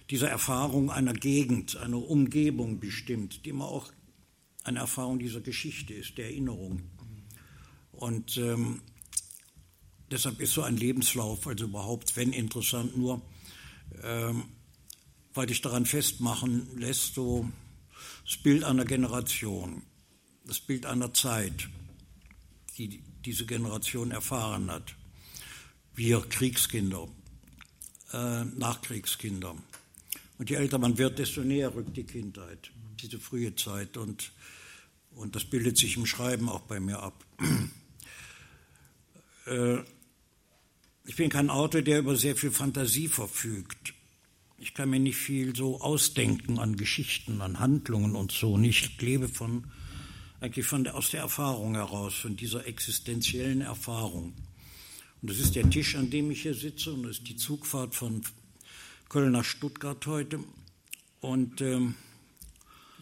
dieser 0.08 0.30
Erfahrung 0.30 0.90
einer 0.90 1.12
Gegend, 1.12 1.76
einer 1.76 1.98
Umgebung 1.98 2.80
bestimmt, 2.80 3.44
die 3.44 3.50
immer 3.50 3.66
auch 3.66 3.92
eine 4.64 4.78
Erfahrung 4.78 5.18
dieser 5.18 5.40
Geschichte 5.40 5.92
ist, 5.92 6.16
der 6.16 6.26
Erinnerung. 6.26 6.82
Und 7.92 8.36
ähm, 8.38 8.80
deshalb 10.10 10.40
ist 10.40 10.54
so 10.54 10.62
ein 10.62 10.76
Lebenslauf, 10.76 11.46
also 11.46 11.64
überhaupt, 11.64 12.16
wenn 12.16 12.32
interessant, 12.32 12.96
nur 12.96 13.20
ähm, 14.02 14.44
weil 15.36 15.46
dich 15.46 15.60
daran 15.60 15.86
festmachen 15.86 16.68
lässt, 16.78 17.14
so 17.14 17.50
das 18.24 18.36
Bild 18.36 18.64
einer 18.64 18.84
Generation, 18.84 19.82
das 20.44 20.60
Bild 20.60 20.86
einer 20.86 21.12
Zeit, 21.12 21.68
die 22.78 23.02
diese 23.24 23.46
Generation 23.46 24.10
erfahren 24.10 24.70
hat. 24.70 24.94
Wir 25.94 26.20
Kriegskinder, 26.20 27.08
äh, 28.12 28.44
Nachkriegskinder. 28.44 29.56
Und 30.38 30.50
je 30.50 30.56
älter 30.56 30.78
man 30.78 30.98
wird, 30.98 31.18
desto 31.18 31.42
näher 31.42 31.74
rückt 31.74 31.96
die 31.96 32.04
Kindheit, 32.04 32.70
diese 33.00 33.18
frühe 33.18 33.56
Zeit. 33.56 33.96
Und, 33.96 34.32
und 35.10 35.34
das 35.34 35.44
bildet 35.44 35.78
sich 35.78 35.96
im 35.96 36.06
Schreiben 36.06 36.48
auch 36.48 36.62
bei 36.62 36.78
mir 36.80 37.00
ab. 37.02 37.24
äh, 39.46 39.78
ich 41.04 41.16
bin 41.16 41.30
kein 41.30 41.50
Autor, 41.50 41.82
der 41.82 42.00
über 42.00 42.16
sehr 42.16 42.36
viel 42.36 42.50
Fantasie 42.50 43.08
verfügt. 43.08 43.95
Ich 44.58 44.72
kann 44.72 44.88
mir 44.88 44.98
nicht 44.98 45.16
viel 45.16 45.54
so 45.54 45.80
ausdenken 45.80 46.58
an 46.58 46.76
Geschichten, 46.76 47.42
an 47.42 47.60
Handlungen 47.60 48.16
und 48.16 48.32
so. 48.32 48.58
Ich 48.58 49.00
lebe 49.00 49.28
von, 49.28 49.64
eigentlich 50.40 50.66
von 50.66 50.84
der, 50.84 50.94
aus 50.94 51.10
der 51.10 51.20
Erfahrung 51.20 51.74
heraus, 51.74 52.14
von 52.14 52.36
dieser 52.36 52.66
existenziellen 52.66 53.60
Erfahrung. 53.60 54.32
Und 55.20 55.30
das 55.30 55.38
ist 55.38 55.56
der 55.56 55.68
Tisch, 55.68 55.94
an 55.96 56.10
dem 56.10 56.30
ich 56.30 56.42
hier 56.42 56.54
sitze, 56.54 56.92
und 56.92 57.02
das 57.02 57.18
ist 57.18 57.28
die 57.28 57.36
Zugfahrt 57.36 57.94
von 57.94 58.22
Köln 59.08 59.32
nach 59.32 59.44
Stuttgart 59.44 60.04
heute. 60.06 60.40
Und 61.20 61.60
ähm, 61.60 61.94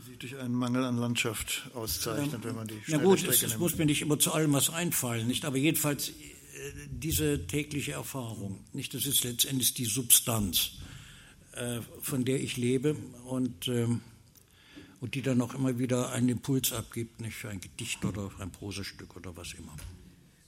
sich 0.05 0.19
durch 0.19 0.37
einen 0.37 0.55
Mangel 0.55 0.85
an 0.85 0.99
Landschaft 0.99 1.71
auszeichnet, 1.75 2.35
ähm, 2.35 2.45
wenn 2.45 2.55
man 2.57 2.69
die 2.69 2.81
Na 2.89 2.99
gut, 2.99 3.27
es, 3.27 3.43
es 3.43 3.59
muss 3.59 3.77
mir 3.79 3.87
nicht 3.87 4.03
immer 4.03 4.19
zu 4.19 4.33
allem 4.33 4.53
was 4.53 4.71
einfallen, 4.71 5.27
nicht? 5.27 5.45
Aber 5.45 5.57
jedenfalls 5.57 6.11
äh, 6.11 6.13
diese 6.91 7.47
tägliche 7.47 7.93
Erfahrung, 7.93 8.65
nicht? 8.73 8.93
Das 8.95 9.07
ist 9.07 9.25
letztendlich 9.25 9.75
die 9.75 9.85
Substanz. 9.85 10.73
Äh, 11.57 11.83
von 12.01 12.25
der 12.25 12.43
ich 12.43 12.57
lebe 12.57 12.97
und, 13.27 13.69
ähm, 13.69 14.01
und 15.01 15.15
die 15.15 15.23
dann 15.23 15.41
auch 15.41 15.55
immer 15.55 15.79
wieder 15.79 16.11
einen 16.11 16.29
Impuls 16.29 16.73
abgibt, 16.73 17.21
nicht 17.21 17.37
für 17.37 17.49
ein 17.49 17.61
Gedicht 17.61 18.05
oder 18.05 18.29
ein 18.41 18.51
Prosastück 18.51 19.17
oder 19.17 19.37
was 19.37 19.53
immer. 19.53 19.77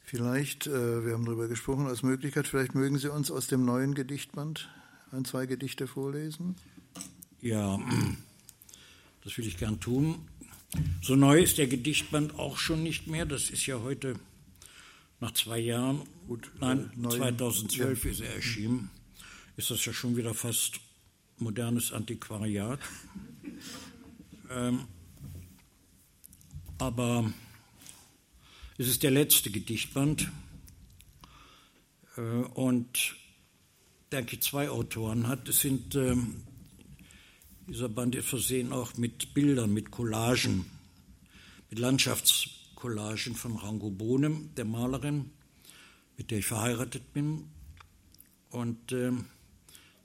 Vielleicht, 0.03 0.67
äh, 0.67 1.05
wir 1.05 1.13
haben 1.13 1.25
darüber 1.25 1.47
gesprochen, 1.47 1.87
als 1.87 2.03
Möglichkeit, 2.03 2.49
vielleicht 2.49 2.75
mögen 2.75 2.99
Sie 2.99 3.13
uns 3.13 3.31
aus 3.31 3.47
dem 3.47 3.65
neuen 3.65 3.95
Gedichtband 3.95 4.69
ein, 5.13 5.25
zwei 5.25 5.47
Gedichte 5.47 5.87
vorlesen? 5.87 6.57
Ja, 7.41 7.79
das 9.23 9.39
will 9.39 9.47
ich 9.47 9.59
gern 9.59 9.79
tun. 9.79 10.27
So 11.03 11.15
neu 11.15 11.41
ist 11.41 11.59
der 11.59 11.69
Gedichtband 11.69 12.37
auch 12.37 12.57
schon 12.57 12.83
nicht 12.83 13.07
mehr. 13.07 13.27
Das 13.27 13.49
ist 13.51 13.65
ja 13.67 13.81
heute 13.81 14.17
nach 15.21 15.33
zwei 15.33 15.61
Jahren, 15.61 16.03
gut, 16.27 16.51
nein, 16.61 16.91
2012 17.01 18.05
ja. 18.05 18.11
ist 18.11 18.21
er 18.21 18.35
erschienen. 18.35 18.91
Ist 19.57 19.71
das 19.71 19.85
ja 19.85 19.93
schon 19.93 20.17
wieder 20.17 20.35
fast 20.35 20.81
modernes 21.39 21.93
Antiquariat. 21.93 22.81
Ähm, 24.49 24.87
aber 26.79 27.33
es 28.79 28.87
ist 28.87 29.03
der 29.03 29.11
letzte 29.11 29.51
Gedichtband 29.51 30.31
äh, 32.17 32.21
und 32.21 33.17
der 34.13 34.21
eigentlich 34.21 34.43
zwei 34.43 34.71
Autoren 34.71 35.27
hat. 35.27 35.49
Es 35.49 35.61
sind, 35.61 35.95
äh, 35.95 36.17
dieser 37.67 37.89
Band 37.89 38.15
ist 38.15 38.29
versehen 38.29 38.73
auch 38.73 38.97
mit 38.97 39.35
Bildern, 39.35 39.73
mit 39.73 39.91
Collagen, 39.91 40.67
mit 41.71 41.79
Landschaftscollagen 41.79 43.35
von 43.35 43.57
Rango 43.57 43.91
Bohnem, 43.91 44.55
der 44.55 44.65
Malerin, 44.65 45.31
mit 46.17 46.31
der 46.31 46.39
ich 46.39 46.47
verheiratet 46.47 47.13
bin. 47.13 47.49
Und 48.51 48.93
äh, 48.93 49.13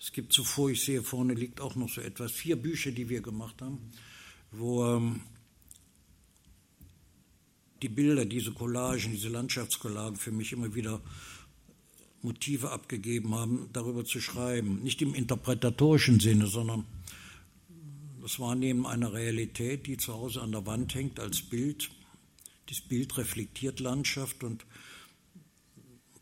es 0.02 0.12
gibt 0.12 0.34
zuvor, 0.34 0.72
ich 0.72 0.84
sehe 0.84 1.04
vorne 1.04 1.36
liegt 1.36 1.62
auch 1.62 1.76
noch 1.76 1.90
so 1.90 2.02
etwas, 2.02 2.32
vier 2.32 2.56
Bücher, 2.56 2.92
die 2.92 3.08
wir 3.08 3.22
gemacht 3.22 3.62
haben, 3.62 3.78
wo 4.52 4.84
ähm, 4.84 5.22
die 7.84 7.90
Bilder, 7.90 8.26
diese 8.26 8.52
Collagen, 8.52 9.12
diese 9.12 9.30
Landschaftscollagen 9.30 10.18
für 10.18 10.32
mich 10.32 10.54
immer 10.54 10.74
wieder 10.74 11.02
Motive 12.24 12.72
abgegeben 12.72 13.36
haben, 13.36 13.70
darüber 13.74 14.04
zu 14.04 14.20
schreiben. 14.20 14.82
Nicht 14.82 15.02
im 15.04 15.14
interpretatorischen 15.14 16.20
Sinne, 16.20 16.48
sondern 16.48 16.86
das 18.22 18.40
Wahrnehmen 18.40 18.86
einer 18.88 19.14
Realität, 19.14 19.86
die 19.86 19.98
zu 19.98 20.14
Hause 20.14 20.42
an 20.42 20.52
der 20.52 20.66
Wand 20.66 20.96
hängt 20.96 21.20
als 21.20 21.42
Bild. 21.42 21.92
Das 22.70 22.82
Bild 22.82 23.18
reflektiert 23.18 23.80
Landschaft 23.80 24.44
und 24.44 24.66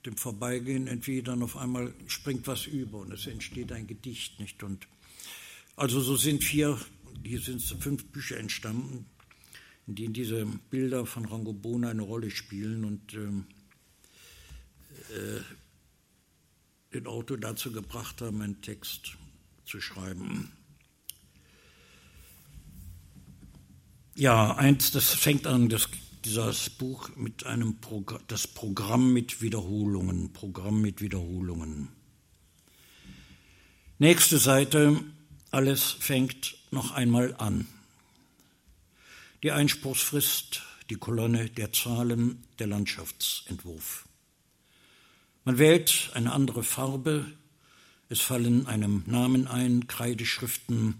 dem 0.09 0.17
Vorbeigehen 0.17 0.87
irgendwie 0.87 1.21
dann 1.21 1.43
auf 1.43 1.55
einmal 1.55 1.93
springt 2.07 2.47
was 2.47 2.65
über 2.65 2.97
und 2.99 3.13
es 3.13 3.27
entsteht 3.27 3.71
ein 3.71 3.85
Gedicht, 3.85 4.39
nicht? 4.39 4.63
Und 4.63 4.87
also 5.75 6.01
so 6.01 6.17
sind 6.17 6.43
vier, 6.43 6.79
hier 7.23 7.39
sind 7.39 7.61
fünf 7.61 8.05
Bücher 8.05 8.37
entstanden, 8.37 9.05
in 9.87 9.95
denen 9.95 10.13
diese 10.13 10.45
Bilder 10.71 11.05
von 11.05 11.25
Rangobona 11.25 11.89
eine 11.89 12.01
Rolle 12.01 12.31
spielen 12.31 12.85
und 12.85 13.13
ähm, 13.13 13.45
äh, 15.09 15.41
den 16.93 17.05
Autor 17.05 17.37
dazu 17.37 17.71
gebracht 17.71 18.21
haben, 18.21 18.41
einen 18.41 18.61
Text 18.61 19.15
zu 19.65 19.79
schreiben. 19.79 20.51
Ja, 24.15 24.55
eins, 24.55 24.91
das 24.91 25.13
fängt 25.13 25.45
an, 25.45 25.69
das, 25.69 25.87
dieses 26.25 26.69
Buch 26.69 27.15
mit 27.15 27.45
einem 27.45 27.79
Progr 27.79 28.19
das 28.27 28.47
Programm 28.47 29.13
mit 29.13 29.41
Wiederholungen, 29.41 30.33
Programm 30.33 30.81
mit 30.81 31.01
Wiederholungen. 31.01 31.89
Nächste 33.97 34.37
Seite, 34.37 35.01
alles 35.51 35.91
fängt 35.91 36.57
noch 36.71 36.91
einmal 36.91 37.35
an. 37.37 37.67
Die 39.43 39.51
Einspruchsfrist, 39.51 40.61
die 40.89 40.95
Kolonne 40.95 41.49
der 41.49 41.71
Zahlen, 41.71 42.43
der 42.59 42.67
Landschaftsentwurf. 42.67 44.07
Man 45.45 45.57
wählt 45.57 46.11
eine 46.13 46.33
andere 46.33 46.63
Farbe, 46.63 47.25
es 48.09 48.21
fallen 48.21 48.67
einem 48.67 49.03
Namen 49.05 49.47
ein, 49.47 49.87
Kreideschriften, 49.87 50.95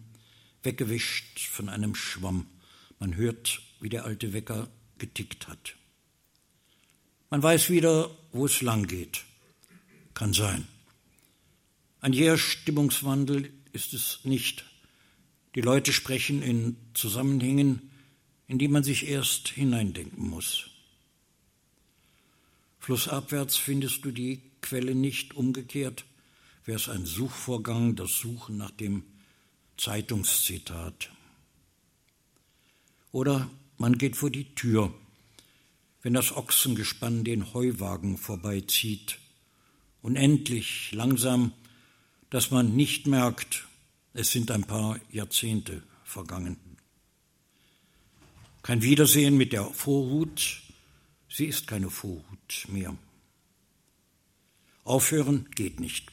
weggewischt 0.64 1.40
von 1.40 1.70
einem 1.70 1.96
Schwamm. 1.96 2.48
Man 3.00 3.16
hört, 3.16 3.62
wie 3.80 3.90
der 3.90 4.06
alte 4.06 4.34
Wecker 4.34 4.70
getickt 5.00 5.48
hat. 5.48 5.76
Man 7.30 7.42
weiß 7.42 7.70
wieder, 7.70 8.10
wo 8.32 8.46
es 8.46 8.62
lang 8.62 8.88
geht. 8.88 9.24
Kann 10.14 10.34
sein. 10.34 10.68
Ein 12.02 12.14
jäher 12.14 12.38
Stimmungswandel 12.38 13.52
ist 13.74 13.94
es 13.94 14.20
nicht. 14.24 14.66
Die 15.56 15.62
Leute 15.62 15.94
sprechen 15.94 16.42
in 16.42 16.78
Zusammenhängen, 16.94 17.92
in 18.48 18.58
die 18.58 18.68
man 18.68 18.84
sich 18.84 19.08
erst 19.08 19.50
hineindenken 19.50 20.28
muss. 20.28 20.70
Flussabwärts 22.80 23.58
findest 23.58 24.06
du 24.06 24.12
die 24.12 24.42
Quelle 24.62 24.96
nicht 24.96 25.36
umgekehrt, 25.36 26.06
wäre 26.66 26.78
es 26.78 26.90
ein 26.90 27.06
Suchvorgang, 27.06 27.96
das 27.96 28.18
Suchen 28.18 28.58
nach 28.58 28.72
dem 28.72 29.04
Zeitungszitat. 29.78 31.12
Oder 33.12 33.50
man 33.80 33.98
geht 33.98 34.16
vor 34.16 34.30
die 34.30 34.54
Tür, 34.54 34.94
wenn 36.02 36.14
das 36.14 36.36
Ochsengespann 36.36 37.24
den 37.24 37.54
Heuwagen 37.54 38.18
vorbeizieht, 38.18 39.18
unendlich 40.02 40.92
langsam, 40.92 41.54
dass 42.30 42.52
man 42.52 42.76
nicht 42.76 43.08
merkt, 43.08 43.68
es 44.14 44.32
sind 44.32 44.52
ein 44.52 44.66
paar 44.66 45.00
Jahrzehnte 45.12 45.82
vergangen. 46.04 46.58
Kein 48.62 48.84
Wiedersehen 48.84 49.38
mit 49.38 49.54
der 49.54 49.66
Vorhut, 49.66 50.62
Sie 51.32 51.46
ist 51.46 51.68
keine 51.68 51.90
Vorhut 51.90 52.68
mehr. 52.68 52.98
Aufhören 54.84 55.48
geht 55.56 55.80
nicht. 55.80 56.12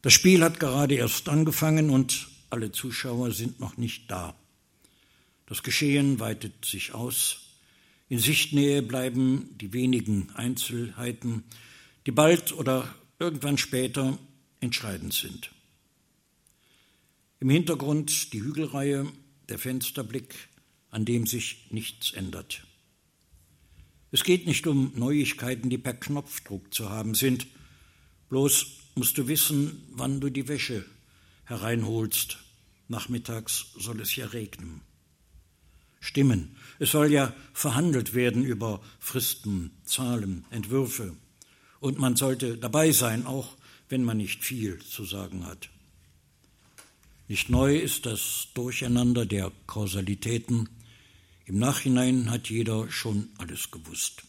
Das 0.00 0.14
Spiel 0.14 0.42
hat 0.42 0.58
gerade 0.58 0.94
erst 0.94 1.28
angefangen 1.28 1.90
und 1.90 2.28
alle 2.48 2.72
Zuschauer 2.72 3.32
sind 3.32 3.60
noch 3.60 3.76
nicht 3.76 4.10
da. 4.10 4.34
Das 5.46 5.62
Geschehen 5.62 6.18
weitet 6.18 6.64
sich 6.64 6.92
aus. 6.92 7.46
In 8.08 8.18
Sichtnähe 8.18 8.82
bleiben 8.82 9.56
die 9.58 9.72
wenigen 9.72 10.30
Einzelheiten, 10.34 11.44
die 12.06 12.12
bald 12.12 12.52
oder 12.52 12.92
irgendwann 13.18 13.58
später 13.58 14.18
entscheidend 14.60 15.14
sind. 15.14 15.50
Im 17.40 17.50
Hintergrund 17.50 18.32
die 18.32 18.42
Hügelreihe, 18.42 19.10
der 19.48 19.58
Fensterblick, 19.58 20.34
an 20.90 21.04
dem 21.04 21.26
sich 21.26 21.66
nichts 21.70 22.12
ändert. 22.12 22.66
Es 24.10 24.24
geht 24.24 24.46
nicht 24.46 24.66
um 24.66 24.92
Neuigkeiten, 24.94 25.68
die 25.68 25.78
per 25.78 25.94
Knopfdruck 25.94 26.72
zu 26.72 26.90
haben 26.90 27.14
sind. 27.14 27.46
Bloß 28.30 28.66
musst 28.94 29.18
du 29.18 29.28
wissen, 29.28 29.84
wann 29.90 30.20
du 30.20 30.30
die 30.30 30.48
Wäsche 30.48 30.84
hereinholst. 31.44 32.38
Nachmittags 32.88 33.66
soll 33.76 34.00
es 34.00 34.16
ja 34.16 34.26
regnen. 34.26 34.80
Stimmen. 36.00 36.56
Es 36.78 36.90
soll 36.90 37.12
ja 37.12 37.34
verhandelt 37.52 38.14
werden 38.14 38.44
über 38.44 38.80
Fristen, 38.98 39.70
Zahlen, 39.84 40.44
Entwürfe. 40.50 41.16
Und 41.80 41.98
man 41.98 42.16
sollte 42.16 42.56
dabei 42.56 42.92
sein, 42.92 43.26
auch 43.26 43.56
wenn 43.88 44.04
man 44.04 44.16
nicht 44.16 44.44
viel 44.44 44.78
zu 44.80 45.04
sagen 45.04 45.46
hat. 45.46 45.68
Nicht 47.28 47.50
neu 47.50 47.76
ist 47.76 48.06
das 48.06 48.48
Durcheinander 48.54 49.26
der 49.26 49.50
Kausalitäten, 49.66 50.68
im 51.44 51.58
Nachhinein 51.58 52.30
hat 52.30 52.50
jeder 52.50 52.90
schon 52.90 53.28
alles 53.38 53.70
gewusst. 53.70 54.22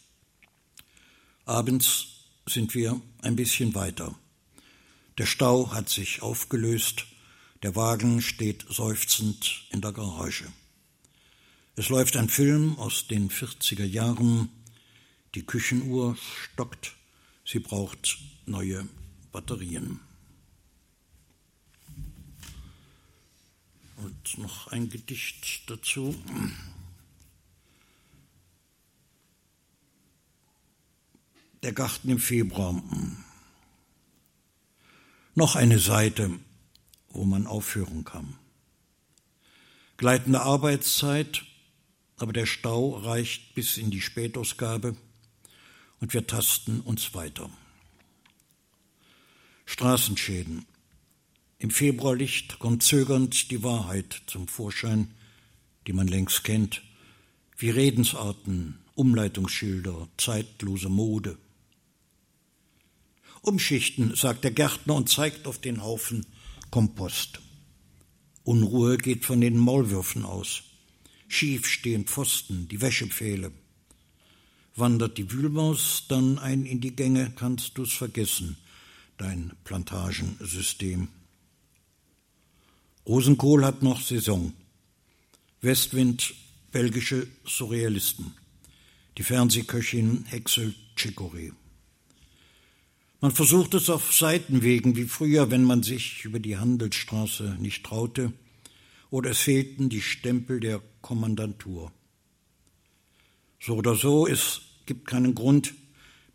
Abends 1.44 2.06
sind 2.46 2.74
wir 2.74 3.00
ein 3.22 3.34
bisschen 3.34 3.74
weiter. 3.74 4.14
Der 5.18 5.26
Stau 5.26 5.72
hat 5.72 5.88
sich 5.88 6.22
aufgelöst, 6.22 7.06
der 7.64 7.74
Wagen 7.74 8.22
steht 8.22 8.66
seufzend 8.68 9.64
in 9.70 9.80
der 9.80 9.92
Garage. 9.92 10.46
Es 11.78 11.90
läuft 11.90 12.16
ein 12.16 12.28
Film 12.28 12.76
aus 12.80 13.06
den 13.06 13.30
40er 13.30 13.84
Jahren, 13.84 14.48
die 15.36 15.46
Küchenuhr 15.46 16.16
stockt, 16.16 16.96
sie 17.44 17.60
braucht 17.60 18.18
neue 18.46 18.88
Batterien. 19.30 20.00
Und 23.98 24.38
noch 24.38 24.66
ein 24.72 24.88
Gedicht 24.88 25.70
dazu. 25.70 26.20
Der 31.62 31.72
Garten 31.72 32.10
im 32.10 32.18
Februar. 32.18 32.82
Noch 35.36 35.54
eine 35.54 35.78
Seite, 35.78 36.40
wo 37.10 37.22
man 37.22 37.46
aufhören 37.46 38.04
kann. 38.04 38.36
Gleitende 39.96 40.40
Arbeitszeit, 40.40 41.44
aber 42.18 42.32
der 42.32 42.46
Stau 42.46 42.96
reicht 42.96 43.54
bis 43.54 43.76
in 43.76 43.90
die 43.90 44.00
Spätausgabe 44.00 44.96
und 46.00 46.14
wir 46.14 46.26
tasten 46.26 46.80
uns 46.80 47.14
weiter. 47.14 47.50
Straßenschäden. 49.66 50.66
Im 51.58 51.70
Februarlicht 51.70 52.58
kommt 52.58 52.82
zögernd 52.82 53.50
die 53.50 53.62
Wahrheit 53.62 54.22
zum 54.26 54.48
Vorschein, 54.48 55.14
die 55.86 55.92
man 55.92 56.06
längst 56.06 56.44
kennt, 56.44 56.82
wie 57.56 57.70
Redensarten, 57.70 58.78
Umleitungsschilder, 58.94 60.08
zeitlose 60.16 60.88
Mode. 60.88 61.38
Umschichten, 63.42 64.14
sagt 64.14 64.44
der 64.44 64.50
Gärtner 64.50 64.94
und 64.94 65.08
zeigt 65.08 65.46
auf 65.46 65.58
den 65.58 65.82
Haufen 65.82 66.26
Kompost. 66.70 67.40
Unruhe 68.44 68.98
geht 68.98 69.24
von 69.24 69.40
den 69.40 69.58
Maulwürfen 69.58 70.24
aus. 70.24 70.62
Schief 71.28 71.66
stehen 71.66 72.06
Pfosten, 72.06 72.68
die 72.68 72.80
Wäschepfähle. 72.80 73.52
Wandert 74.74 75.18
die 75.18 75.30
Wühlmaus 75.30 76.04
dann 76.08 76.38
ein 76.38 76.64
in 76.64 76.80
die 76.80 76.96
Gänge, 76.96 77.32
kannst 77.36 77.76
du's 77.76 77.92
vergessen, 77.92 78.56
dein 79.18 79.52
Plantagensystem. 79.64 81.08
Rosenkohl 83.06 83.64
hat 83.64 83.82
noch 83.82 84.00
Saison. 84.00 84.52
Westwind, 85.60 86.34
belgische 86.72 87.26
Surrealisten. 87.44 88.32
Die 89.16 89.22
Fernsehköchin 89.22 90.24
Hexel 90.26 90.74
Chicory. 90.96 91.52
Man 93.20 93.32
versucht 93.32 93.74
es 93.74 93.90
auf 93.90 94.14
Seitenwegen 94.14 94.96
wie 94.96 95.06
früher, 95.06 95.50
wenn 95.50 95.64
man 95.64 95.82
sich 95.82 96.24
über 96.24 96.38
die 96.38 96.56
Handelsstraße 96.56 97.56
nicht 97.58 97.84
traute, 97.84 98.32
oder 99.10 99.30
es 99.30 99.38
fehlten 99.38 99.88
die 99.88 100.02
Stempel 100.02 100.60
der 100.60 100.82
Kommandantur. 101.00 101.92
So 103.60 103.76
oder 103.76 103.94
so, 103.94 104.26
es 104.26 104.60
gibt 104.86 105.06
keinen 105.06 105.34
Grund, 105.34 105.74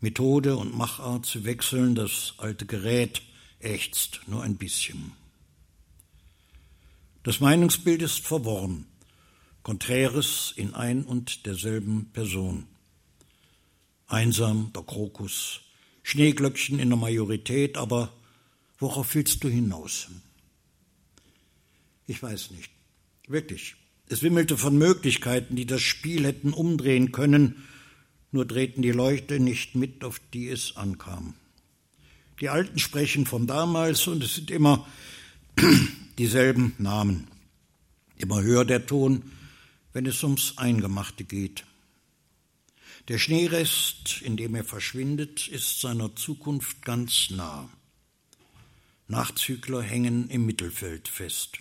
Methode 0.00 0.56
und 0.56 0.76
Machart 0.76 1.24
zu 1.24 1.44
wechseln, 1.44 1.94
das 1.94 2.34
alte 2.38 2.66
Gerät 2.66 3.22
ächzt 3.60 4.20
nur 4.26 4.42
ein 4.42 4.56
bisschen. 4.56 5.12
Das 7.22 7.40
Meinungsbild 7.40 8.02
ist 8.02 8.26
verworren, 8.26 8.86
Konträres 9.62 10.52
in 10.56 10.74
ein 10.74 11.04
und 11.04 11.46
derselben 11.46 12.10
Person. 12.12 12.66
Einsam, 14.06 14.70
der 14.74 14.82
Krokus, 14.82 15.62
Schneeglöckchen 16.02 16.78
in 16.78 16.90
der 16.90 16.98
Majorität, 16.98 17.78
aber 17.78 18.12
worauf 18.78 19.14
willst 19.14 19.42
du 19.42 19.48
hinaus? 19.48 20.08
Ich 22.06 22.22
weiß 22.22 22.50
nicht. 22.50 22.70
Wirklich. 23.26 23.76
Es 24.08 24.22
wimmelte 24.22 24.58
von 24.58 24.76
Möglichkeiten, 24.76 25.56
die 25.56 25.66
das 25.66 25.80
Spiel 25.80 26.24
hätten 26.24 26.52
umdrehen 26.52 27.12
können, 27.12 27.64
nur 28.32 28.44
drehten 28.44 28.82
die 28.82 28.92
Leute 28.92 29.40
nicht 29.40 29.74
mit, 29.74 30.04
auf 30.04 30.20
die 30.32 30.48
es 30.48 30.76
ankam. 30.76 31.34
Die 32.40 32.48
Alten 32.48 32.78
sprechen 32.78 33.26
von 33.26 33.46
damals 33.46 34.06
und 34.06 34.22
es 34.22 34.34
sind 34.34 34.50
immer 34.50 34.86
dieselben 36.18 36.74
Namen. 36.78 37.28
Immer 38.16 38.42
höher 38.42 38.64
der 38.64 38.86
Ton, 38.86 39.22
wenn 39.92 40.06
es 40.06 40.22
ums 40.22 40.58
Eingemachte 40.58 41.24
geht. 41.24 41.64
Der 43.08 43.18
Schneerest, 43.18 44.22
in 44.22 44.36
dem 44.36 44.54
er 44.54 44.64
verschwindet, 44.64 45.48
ist 45.48 45.80
seiner 45.80 46.16
Zukunft 46.16 46.82
ganz 46.82 47.30
nah. 47.30 47.68
Nachzügler 49.08 49.82
hängen 49.82 50.28
im 50.30 50.46
Mittelfeld 50.46 51.08
fest. 51.08 51.58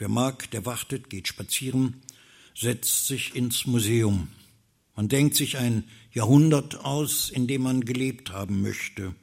Wer 0.00 0.08
mag, 0.08 0.50
der 0.52 0.64
wartet, 0.64 1.10
geht 1.10 1.28
spazieren, 1.28 2.00
setzt 2.54 3.06
sich 3.06 3.36
ins 3.36 3.66
Museum. 3.66 4.28
Man 4.96 5.08
denkt 5.08 5.36
sich 5.36 5.58
ein 5.58 5.84
Jahrhundert 6.10 6.86
aus, 6.86 7.28
in 7.28 7.46
dem 7.46 7.60
man 7.60 7.84
gelebt 7.84 8.32
haben 8.32 8.62
möchte. 8.62 9.14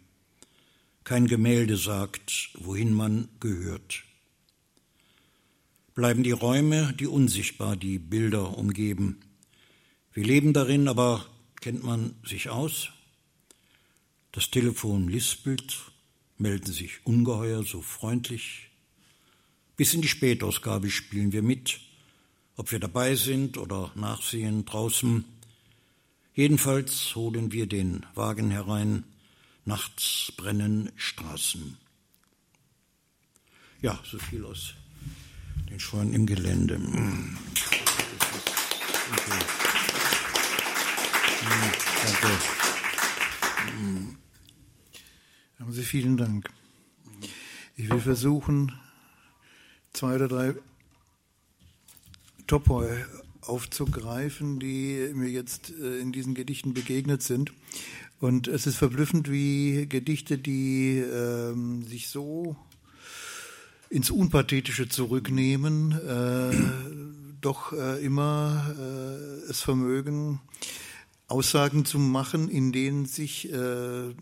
Kein 1.04 1.26
Gemälde 1.26 1.78
sagt, 1.78 2.52
wohin 2.60 2.94
man 2.94 3.28
gehört. 3.40 4.04
Bleiben 5.96 6.22
die 6.22 6.30
Räume, 6.30 6.94
die 6.94 7.08
unsichtbar 7.08 7.76
die 7.76 7.98
Bilder 7.98 8.56
umgeben. 8.56 9.22
Wir 10.14 10.26
leben 10.26 10.54
darin, 10.54 10.88
aber 10.88 11.26
kennt 11.60 11.84
man 11.84 12.14
sich 12.24 12.52
aus? 12.52 12.90
Das 14.32 14.52
Telefon 14.52 15.10
lispelt, 15.10 15.76
melden 16.38 16.72
sich 16.72 17.04
ungeheuer 17.04 17.64
so 17.64 17.82
freundlich, 17.82 18.70
bis 19.78 19.94
in 19.94 20.02
die 20.02 20.08
Spätausgabe 20.08 20.90
spielen 20.90 21.32
wir 21.32 21.44
mit, 21.44 21.80
ob 22.56 22.72
wir 22.72 22.80
dabei 22.80 23.16
sind 23.16 23.58
oder 23.58 23.92
nachsehen 23.96 24.66
draußen. 24.66 25.24
Jedenfalls 26.34 27.16
holen 27.16 27.52
wir 27.52 27.68
den 27.68 28.06
Wagen 28.16 28.50
herein, 28.52 29.04
nachts 29.66 30.34
brennen 30.36 30.92
Straßen. 30.96 31.78
Ja, 33.82 34.00
so 34.04 34.18
viel 34.18 34.44
aus 34.44 34.74
den 35.70 35.80
Scheunen 35.80 36.14
im 36.14 36.26
Gelände. 36.26 36.80
Danke. 42.04 42.30
Haben 45.60 45.72
Sie 45.72 45.84
vielen 45.84 46.18
Dank. 46.18 46.50
Ich 47.76 47.90
will 47.90 48.00
versuchen, 48.00 48.72
zwei 49.98 50.16
oder 50.16 50.28
drei 50.28 50.54
Topoi 52.46 52.88
aufzugreifen, 53.42 54.60
die 54.60 55.12
mir 55.14 55.30
jetzt 55.30 55.72
äh, 55.72 55.98
in 55.98 56.12
diesen 56.12 56.36
Gedichten 56.36 56.74
begegnet 56.74 57.24
sind. 57.24 57.52
Und 58.20 58.48
es 58.48 58.68
ist 58.68 58.78
verblüffend, 58.78 59.32
wie 59.32 59.88
Gedichte, 59.88 60.38
die 60.38 61.00
ähm, 61.00 61.84
sich 61.84 62.10
so 62.10 62.56
ins 63.90 64.12
Unpathetische 64.12 64.88
zurücknehmen, 64.88 65.92
äh, 65.94 66.56
doch 67.42 67.74
äh, 67.74 68.04
immer 68.04 68.76
äh, 68.78 69.50
es 69.50 69.62
vermögen, 69.62 70.42
Aussagen 71.28 71.86
zu 71.86 71.98
machen, 71.98 72.50
in 72.50 72.72
denen 72.72 73.06
sich 73.06 73.52
äh, 73.52 74.14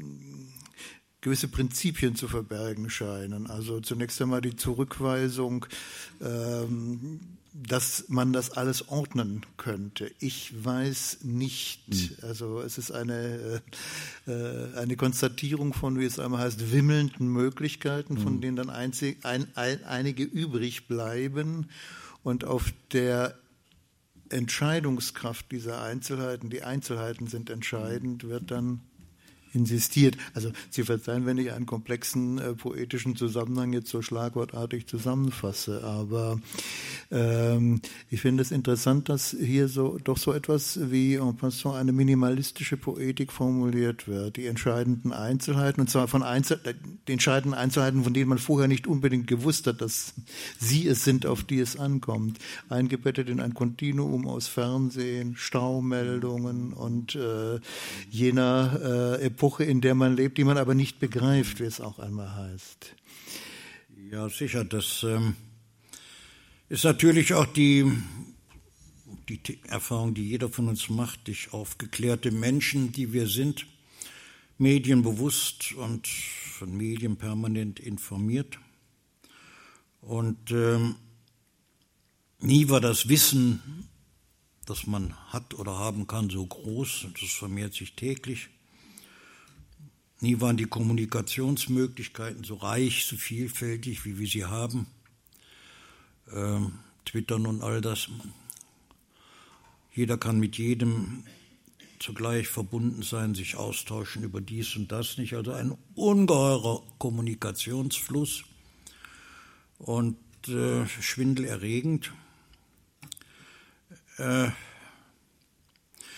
gewisse 1.25 1.47
Prinzipien 1.47 2.15
zu 2.15 2.27
verbergen 2.27 2.87
scheinen. 2.91 3.47
Also 3.47 3.79
zunächst 3.79 4.21
einmal 4.21 4.41
die 4.41 4.55
Zurückweisung, 4.55 5.65
ähm, 6.21 7.19
dass 7.51 8.05
man 8.09 8.31
das 8.31 8.51
alles 8.51 8.89
ordnen 8.89 9.43
könnte. 9.57 10.11
Ich 10.19 10.53
weiß 10.63 11.23
nicht. 11.23 11.81
Hm. 11.89 12.09
Also 12.21 12.61
es 12.61 12.77
ist 12.77 12.91
eine, 12.91 13.61
äh, 14.27 14.31
äh, 14.31 14.77
eine 14.77 14.95
Konstatierung 14.97 15.73
von, 15.73 15.99
wie 15.99 16.05
es 16.05 16.19
einmal 16.19 16.41
heißt, 16.41 16.71
wimmelnden 16.71 17.27
Möglichkeiten, 17.27 18.19
von 18.19 18.33
hm. 18.33 18.41
denen 18.41 18.55
dann 18.57 18.69
einzig, 18.69 19.25
ein, 19.25 19.47
ein, 19.55 19.83
einige 19.83 20.23
übrig 20.23 20.87
bleiben. 20.87 21.69
Und 22.21 22.43
auf 22.43 22.71
der 22.93 23.35
Entscheidungskraft 24.29 25.51
dieser 25.51 25.81
Einzelheiten, 25.81 26.51
die 26.51 26.61
Einzelheiten 26.61 27.25
sind 27.25 27.49
entscheidend, 27.49 28.25
wird 28.25 28.51
dann 28.51 28.81
insistiert. 29.55 30.17
Also 30.33 30.51
Sie 30.69 30.83
verzeihen, 30.83 31.25
wenn 31.25 31.37
ich 31.37 31.51
einen 31.51 31.65
komplexen 31.65 32.37
äh, 32.37 32.53
poetischen 32.53 33.15
Zusammenhang 33.15 33.73
jetzt 33.73 33.89
so 33.89 34.01
schlagwortartig 34.01 34.87
zusammenfasse, 34.87 35.83
aber 35.83 36.39
ähm, 37.11 37.81
ich 38.09 38.21
finde 38.21 38.41
es 38.41 38.51
interessant, 38.51 39.09
dass 39.09 39.35
hier 39.39 39.67
so 39.67 39.97
doch 40.03 40.17
so 40.17 40.33
etwas 40.33 40.79
wie 40.91 41.15
en 41.15 41.35
passant 41.37 41.75
eine 41.75 41.91
minimalistische 41.91 42.77
Poetik 42.77 43.31
formuliert 43.31 44.07
wird. 44.07 44.37
Die 44.37 44.47
entscheidenden 44.47 45.13
Einzelheiten, 45.13 45.81
und 45.81 45.89
zwar 45.89 46.07
von 46.07 46.23
Einzel 46.23 46.59
die 47.07 47.11
entscheidenden 47.11 47.57
Einzelheiten, 47.57 48.03
von 48.03 48.13
denen 48.13 48.29
man 48.29 48.37
vorher 48.37 48.67
nicht 48.67 48.87
unbedingt 48.87 49.27
gewusst 49.27 49.67
hat, 49.67 49.81
dass 49.81 50.13
sie 50.59 50.87
es 50.87 51.03
sind, 51.03 51.25
auf 51.25 51.43
die 51.43 51.59
es 51.59 51.77
ankommt. 51.77 52.39
Eingebettet 52.69 53.29
in 53.29 53.39
ein 53.39 53.53
Kontinuum 53.53 54.27
aus 54.27 54.47
Fernsehen, 54.47 55.35
Staumeldungen 55.35 56.73
und 56.73 57.15
äh, 57.15 57.59
jener 58.09 58.79
äh, 59.19 59.25
Epoche, 59.25 59.44
Epoche, 59.45 59.63
in 59.63 59.79
der 59.79 59.93
man 59.93 60.15
lebt, 60.15 60.39
die 60.39 60.43
man 60.43 60.57
aber 60.57 60.73
nicht 60.73 60.99
begreift, 60.99 61.59
wie 61.59 61.65
es 61.65 61.79
auch 61.79 61.99
einmal 61.99 62.35
heißt. 62.35 62.95
Ja, 64.09 64.27
sicher. 64.27 64.65
Das 64.65 65.03
ähm, 65.03 65.35
ist 66.67 66.83
natürlich 66.83 67.35
auch 67.35 67.45
die, 67.45 67.85
die 69.29 69.59
Erfahrung, 69.67 70.15
die 70.15 70.27
jeder 70.27 70.49
von 70.49 70.67
uns 70.67 70.89
macht, 70.89 71.27
durch 71.27 71.53
aufgeklärte 71.53 72.31
Menschen, 72.31 72.91
die 72.91 73.13
wir 73.13 73.27
sind, 73.27 73.67
medienbewusst 74.57 75.73
und 75.73 76.07
von 76.07 76.75
Medien 76.75 77.15
permanent 77.15 77.79
informiert. 77.79 78.57
Und 80.01 80.49
ähm, 80.49 80.95
nie 82.39 82.67
war 82.69 82.81
das 82.81 83.09
Wissen, 83.09 83.89
das 84.65 84.87
man 84.87 85.13
hat 85.31 85.53
oder 85.53 85.77
haben 85.77 86.07
kann, 86.07 86.31
so 86.31 86.43
groß. 86.43 87.09
Das 87.21 87.29
vermehrt 87.29 87.75
sich 87.75 87.93
täglich. 87.93 88.49
Nie 90.25 90.41
waren 90.41 90.57
die 90.57 90.65
Kommunikationsmöglichkeiten 90.65 92.43
so 92.43 92.55
reich, 92.55 93.05
so 93.05 93.15
vielfältig, 93.15 94.05
wie 94.05 94.17
wir 94.17 94.25
sie 94.25 94.45
haben. 94.45 94.87
Ähm, 96.33 96.79
Twittern 97.05 97.45
und 97.45 97.61
all 97.61 97.79
das. 97.79 98.09
Jeder 99.93 100.17
kann 100.17 100.39
mit 100.39 100.57
jedem 100.57 101.25
zugleich 101.99 102.47
verbunden 102.47 103.03
sein, 103.03 103.35
sich 103.35 103.55
austauschen 103.55 104.23
über 104.23 104.41
dies 104.41 104.75
und 104.75 104.91
das 104.91 105.19
nicht. 105.19 105.35
Also 105.35 105.51
ein 105.51 105.77
ungeheurer 105.93 106.81
Kommunikationsfluss 106.97 108.45
und 109.77 110.17
äh, 110.47 110.87
schwindelerregend. 110.87 112.11
Äh, 114.17 114.47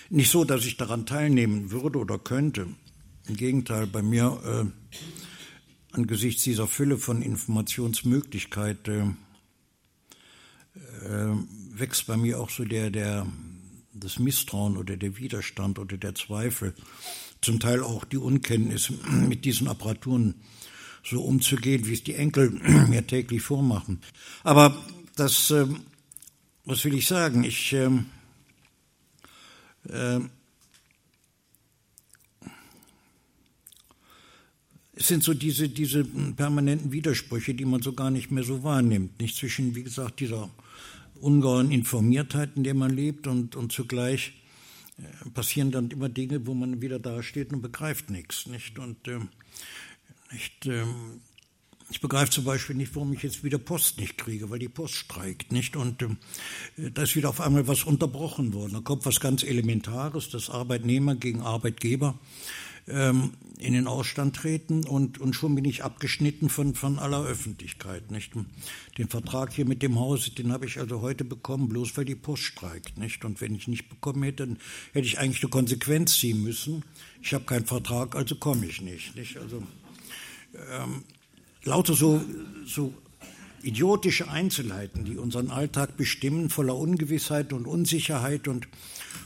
nicht 0.10 0.32
so, 0.32 0.46
dass 0.46 0.64
ich 0.64 0.78
daran 0.78 1.06
teilnehmen 1.06 1.72
würde 1.72 2.00
oder 2.00 2.18
könnte. 2.18 2.68
Im 3.28 3.36
Gegenteil, 3.36 3.88
bei 3.88 4.02
mir 4.02 4.40
äh, 4.46 4.66
angesichts 5.92 6.44
dieser 6.44 6.68
Fülle 6.68 6.98
von 6.98 7.22
Informationsmöglichkeiten 7.22 9.18
äh, 11.04 11.34
wächst 11.74 12.08
bei 12.08 12.16
mir 12.16 12.40
auch 12.40 12.50
so 12.50 12.64
der, 12.64 12.90
der, 12.90 13.28
das 13.94 14.20
Misstrauen 14.20 14.78
oder 14.78 14.96
der 14.96 15.18
Widerstand 15.18 15.78
oder 15.78 15.98
der 15.98 16.16
Zweifel, 16.16 16.74
zum 17.42 17.60
Teil 17.60 17.84
auch 17.84 18.06
die 18.06 18.18
Unkenntnis 18.18 18.94
mit 19.10 19.44
diesen 19.44 19.68
Apparaturen 19.68 20.36
so 21.04 21.22
umzugehen, 21.22 21.86
wie 21.86 21.94
es 21.94 22.04
die 22.04 22.16
Enkel 22.16 22.50
mir 22.88 23.06
täglich 23.06 23.42
vormachen. 23.42 24.00
Aber 24.44 24.82
das, 25.18 25.52
äh, 25.52 25.68
was 26.64 26.86
will 26.86 26.94
ich 26.94 27.08
sagen? 27.08 27.44
Ich 27.44 27.74
äh, 27.74 27.90
es 35.00 35.08
sind 35.08 35.24
so 35.24 35.34
diese, 35.34 35.70
diese 35.70 36.04
permanenten 36.04 36.92
Widersprüche, 36.92 37.54
die 37.54 37.66
man 37.66 37.82
so 37.82 37.94
gar 37.94 38.10
nicht 38.10 38.32
mehr 38.32 38.44
so 38.44 38.64
wahrnimmt. 38.64 39.20
Nicht 39.20 39.38
zwischen, 39.38 39.76
wie 39.76 39.84
gesagt, 39.84 40.20
dieser 40.20 40.50
ungeheuren 41.22 41.72
Informiertheit, 41.72 42.52
in 42.56 42.64
der 42.64 42.74
man 42.74 42.92
lebt 42.92 43.28
und, 43.28 43.56
und 43.56 43.72
zugleich 43.72 44.34
äh, 44.98 45.30
passieren 45.30 45.72
dann 45.72 45.92
immer 45.92 46.10
Dinge, 46.10 46.48
wo 46.48 46.54
man 46.54 46.82
wieder 46.82 47.00
dasteht 47.00 47.54
und 47.54 47.62
begreift 47.62 48.10
nichts, 48.10 48.48
nicht? 48.48 48.80
Und 48.80 49.08
äh, 49.08 49.20
nicht, 50.32 50.66
äh, 50.66 50.84
ich 51.90 52.02
begreife 52.02 52.32
zum 52.32 52.44
Beispiel 52.44 52.76
nicht, 52.76 52.96
warum 52.96 53.14
ich 53.14 53.24
jetzt 53.24 53.44
wieder 53.44 53.60
Post 53.60 54.00
nicht 54.00 54.18
kriege, 54.18 54.50
weil 54.50 54.60
die 54.60 54.68
Post 54.68 54.96
streikt, 54.96 55.52
nicht? 55.52 55.76
Und 55.76 56.02
äh, 56.02 56.10
da 56.92 57.04
ist 57.04 57.16
wieder 57.16 57.30
auf 57.30 57.42
einmal 57.42 57.68
was 57.68 57.84
unterbrochen 57.84 58.54
worden. 58.54 58.74
Da 58.74 58.80
kommt 58.80 59.06
was 59.06 59.20
ganz 59.20 59.44
Elementares, 59.44 60.30
dass 60.30 60.50
Arbeitnehmer 60.50 61.16
gegen 61.16 61.42
Arbeitgeber 61.42 62.18
ähm, 62.88 63.34
in 63.60 63.74
den 63.74 63.88
Ausstand 63.88 64.36
treten 64.36 64.86
und, 64.86 65.20
und 65.20 65.34
schon 65.34 65.56
bin 65.56 65.66
ich 65.66 65.84
abgeschnitten 65.84 66.50
von, 66.50 66.76
von 66.76 67.00
aller 67.00 67.24
Öffentlichkeit, 67.24 68.12
nicht? 68.12 68.34
Den 68.98 69.10
Vertrag 69.10 69.52
hier 69.52 69.66
mit 69.66 69.82
dem 69.82 70.00
Haus, 70.00 70.34
den 70.36 70.52
habe 70.52 70.66
ich 70.66 70.80
also 70.80 71.02
heute 71.02 71.26
bekommen, 71.26 71.68
bloß 71.68 71.98
weil 71.98 72.06
die 72.06 72.16
Post 72.16 72.44
streikt, 72.44 72.98
nicht? 72.98 73.26
Und 73.26 73.42
wenn 73.42 73.56
ich 73.56 73.68
nicht 73.68 73.90
bekommen 73.90 74.24
hätte, 74.24 74.48
dann 74.48 74.58
hätte 74.94 75.08
ich 75.08 75.20
eigentlich 75.20 75.44
eine 75.44 75.50
Konsequenz 75.50 76.18
ziehen 76.18 76.44
müssen. 76.44 76.84
Ich 77.22 77.34
habe 77.34 77.46
keinen 77.46 77.66
Vertrag, 77.66 78.16
also 78.16 78.36
komme 78.36 78.66
ich 78.66 78.82
nicht, 78.82 79.16
nicht? 79.16 79.38
Also 79.38 79.64
ähm, 80.72 81.04
lauter 81.64 81.94
so, 81.94 82.24
so 82.66 82.94
idiotische 83.64 84.30
Einzelheiten, 84.30 85.04
die 85.04 85.18
unseren 85.18 85.52
Alltag 85.52 85.98
bestimmen, 85.98 86.50
voller 86.50 86.76
Ungewissheit 86.76 87.54
und 87.54 87.66
Unsicherheit 87.66 88.48
und, 88.48 88.68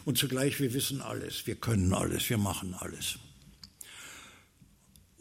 und 0.05 0.17
zugleich 0.17 0.59
wir 0.59 0.73
wissen 0.73 1.01
alles, 1.01 1.45
wir 1.47 1.55
können 1.55 1.93
alles, 1.93 2.29
wir 2.29 2.37
machen 2.37 2.73
alles. 2.79 3.19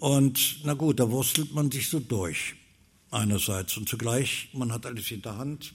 Und 0.00 0.60
na 0.64 0.72
gut, 0.72 0.98
da 0.98 1.10
wurstelt 1.10 1.52
man 1.52 1.70
sich 1.70 1.90
so 1.90 2.00
durch 2.00 2.54
einerseits. 3.10 3.76
Und 3.76 3.86
zugleich, 3.86 4.48
man 4.54 4.72
hat 4.72 4.86
alles 4.86 5.10
in 5.10 5.20
der 5.20 5.36
Hand, 5.36 5.74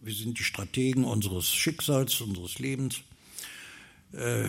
wir 0.00 0.12
sind 0.12 0.36
die 0.36 0.42
Strategen 0.42 1.04
unseres 1.04 1.48
Schicksals, 1.48 2.20
unseres 2.20 2.58
Lebens, 2.58 3.02
äh, 4.12 4.48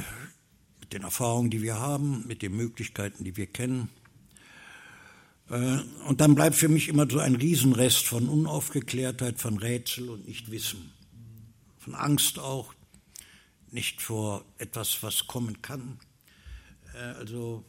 mit 0.79 0.93
den 0.93 1.03
Erfahrungen, 1.03 1.51
die 1.51 1.61
wir 1.61 1.79
haben, 1.79 2.25
mit 2.27 2.41
den 2.41 2.57
Möglichkeiten, 2.57 3.23
die 3.23 3.37
wir 3.37 3.45
kennen. 3.45 3.89
Äh, 5.51 5.77
und 6.07 6.19
dann 6.19 6.33
bleibt 6.33 6.55
für 6.55 6.67
mich 6.69 6.89
immer 6.89 7.07
so 7.07 7.19
ein 7.19 7.35
Riesenrest 7.35 8.07
von 8.07 8.27
Unaufgeklärtheit, 8.27 9.39
von 9.39 9.59
Rätsel 9.59 10.09
und 10.09 10.27
Nichtwissen, 10.27 10.91
von 11.77 11.93
Angst 11.93 12.39
auch, 12.39 12.73
nicht 13.69 14.01
vor 14.01 14.43
etwas, 14.57 15.03
was 15.03 15.27
kommen 15.27 15.61
kann. 15.61 15.99
Äh, 16.95 16.97
also 16.97 17.63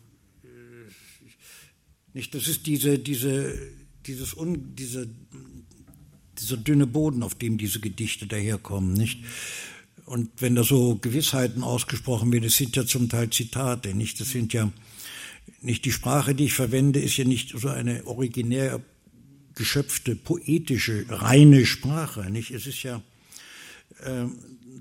nicht, 2.15 2.35
das 2.35 2.47
ist 2.49 2.67
diese, 2.67 2.99
diese, 2.99 3.59
dieses 4.07 4.35
un, 4.37 4.75
diese, 4.77 5.09
dieser 6.39 6.57
dünne 6.57 6.87
Boden, 6.87 7.23
auf 7.23 7.35
dem 7.35 7.59
diese 7.59 7.81
Gedichte 7.81 8.27
daherkommen, 8.27 8.93
nicht? 8.95 9.21
Und 10.07 10.31
wenn 10.39 10.55
da 10.55 10.63
so 10.63 10.97
Gewissheiten 10.97 11.63
ausgesprochen 11.63 12.31
werden, 12.31 12.45
das 12.45 12.57
sind 12.57 12.77
ja 12.77 12.87
zum 12.87 13.09
Teil 13.09 13.31
Zitate, 13.31 13.95
nicht? 13.95 14.21
Das 14.21 14.31
sind 14.31 14.53
ja 14.53 14.71
nicht 15.61 15.85
die 15.85 15.93
Sprache, 15.93 16.35
die 16.35 16.45
ich 16.45 16.55
verwende, 16.55 17.01
ist 17.01 17.17
ja 17.17 17.25
nicht 17.25 17.59
so 17.59 17.69
eine 17.69 18.07
originär 18.07 18.81
geschöpfte, 19.55 20.15
poetische, 20.15 21.07
reine 21.09 21.67
Sprache, 21.67 22.31
nicht? 22.31 22.53
Es 22.53 22.67
ist 22.67 22.83
ja 22.85 23.03
äh, 24.01 24.27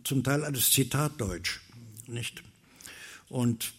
zum 0.04 0.24
Teil 0.24 0.44
alles 0.44 0.72
Zitatdeutsch, 0.72 1.62
nicht? 2.08 2.44
Und 3.30 3.74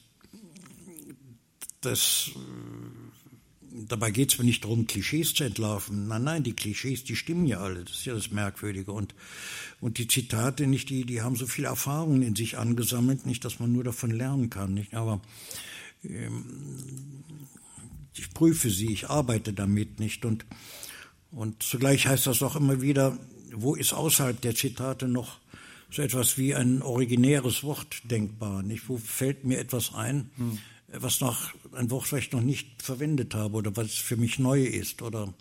das, 1.83 2.31
dabei 3.75 4.11
geht 4.11 4.33
es 4.33 4.39
mir 4.39 4.45
nicht 4.45 4.65
darum, 4.65 4.87
Klischees 4.87 5.35
zu 5.35 5.45
entlarven. 5.45 6.07
Nein, 6.07 6.25
nein, 6.25 6.43
die 6.43 6.55
Klischees, 6.55 7.05
die 7.05 7.17
stimmen 7.17 7.47
ja 7.47 7.59
alle. 7.59 7.85
Das 7.85 7.99
ist 7.99 8.05
ja 8.05 8.15
das 8.15 8.31
Merkwürdige. 8.31 8.93
Und, 8.93 9.15
und 9.81 9.99
die 9.99 10.07
Zitate, 10.07 10.67
nicht, 10.67 10.91
die, 10.91 11.05
die 11.05 11.23
haben 11.23 11.37
so 11.37 11.47
viel 11.47 11.65
Erfahrungen 11.65 12.23
in 12.23 12.37
sich 12.37 12.57
angesammelt, 12.57 13.27
nicht, 13.27 13.45
dass 13.45 13.59
man 13.59 13.73
nur 13.73 13.85
davon 13.85 14.11
lernen 14.11 14.49
kann, 14.49 14.75
nicht? 14.75 14.95
Aber 14.95 15.21
ähm, 16.05 16.45
ich 18.15 18.33
prüfe 18.33 18.71
sie, 18.71 18.93
ich 18.93 19.11
arbeite 19.11 19.53
damit 19.53 19.99
nicht. 19.99 20.25
Und, 20.25 20.47
und 21.33 21.63
zugleich 21.63 22.07
heißt 22.07 22.27
das 22.27 22.43
auch 22.43 22.57
immer 22.57 22.81
wieder, 22.81 23.19
wo 23.53 23.75
ist 23.75 23.93
außerhalb 23.93 24.41
der 24.41 24.55
Zitate 24.55 25.09
noch 25.09 25.39
so 25.91 26.03
etwas 26.03 26.39
wie 26.39 26.55
ein 26.55 26.83
originäres 26.83 27.65
Wort 27.65 28.03
denkbar? 28.05 28.63
Nicht? 28.63 28.89
Wo 28.89 28.99
fällt 28.99 29.45
mir 29.45 29.59
etwas 29.59 29.95
ein, 29.95 30.31
hm. 30.37 30.59
Was 30.99 31.21
noch 31.21 31.53
ein 31.73 31.91
Wort, 31.91 32.13
was 32.13 32.21
ich 32.21 32.33
noch 32.33 32.43
nicht 32.43 32.83
verwendet 32.83 33.35
habe 33.35 33.57
oder 33.57 33.77
was 33.77 33.93
für 33.93 34.17
mich 34.17 34.39
neu 34.39 34.63
ist 34.63 35.03
oder 35.03 35.33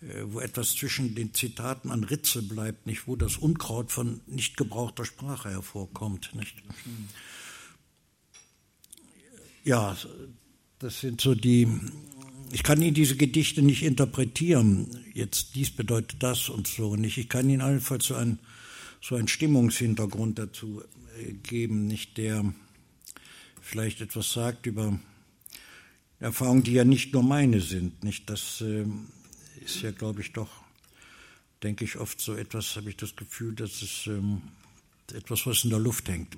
äh, 0.00 0.22
wo 0.26 0.40
etwas 0.40 0.74
zwischen 0.74 1.14
den 1.14 1.34
Zitaten 1.34 1.90
an 1.90 2.04
Ritze 2.04 2.42
bleibt, 2.42 2.86
nicht? 2.86 3.06
Wo 3.06 3.16
das 3.16 3.36
Unkraut 3.36 3.92
von 3.92 4.20
nicht 4.26 4.56
gebrauchter 4.56 5.04
Sprache 5.04 5.50
hervorkommt, 5.50 6.34
nicht? 6.34 6.56
Hm 6.84 7.08
ja, 9.68 9.96
das 10.78 11.00
sind 11.00 11.20
so 11.20 11.34
die, 11.34 11.68
ich 12.50 12.62
kann 12.62 12.80
Ihnen 12.80 12.94
diese 12.94 13.16
Gedichte 13.16 13.60
nicht 13.60 13.82
interpretieren, 13.82 15.04
jetzt 15.12 15.54
dies 15.54 15.70
bedeutet 15.70 16.22
das 16.22 16.48
und 16.48 16.66
so 16.66 16.96
nicht. 16.96 17.18
Ich 17.18 17.28
kann 17.28 17.50
Ihnen 17.50 17.60
allenfalls 17.60 18.06
so 18.06 18.14
einen, 18.14 18.38
so 19.02 19.16
einen 19.16 19.28
Stimmungshintergrund 19.28 20.38
dazu 20.38 20.82
äh, 21.20 21.32
geben, 21.34 21.86
nicht 21.86 22.16
der 22.16 22.50
vielleicht 23.68 24.00
etwas 24.00 24.32
sagt 24.32 24.66
über 24.66 24.98
Erfahrungen, 26.20 26.62
die 26.62 26.72
ja 26.72 26.84
nicht 26.84 27.12
nur 27.12 27.22
meine 27.22 27.60
sind. 27.60 28.02
Nicht, 28.02 28.30
das 28.30 28.62
äh, 28.62 28.86
ist 29.60 29.82
ja, 29.82 29.90
glaube 29.90 30.22
ich, 30.22 30.32
doch, 30.32 30.48
denke 31.62 31.84
ich 31.84 31.98
oft 31.98 32.20
so 32.20 32.34
etwas, 32.34 32.76
habe 32.76 32.88
ich 32.88 32.96
das 32.96 33.14
Gefühl, 33.14 33.54
dass 33.54 33.82
es 33.82 34.06
ähm, 34.06 34.40
etwas, 35.12 35.46
was 35.46 35.64
in 35.64 35.70
der 35.70 35.78
Luft 35.78 36.08
hängt. 36.08 36.36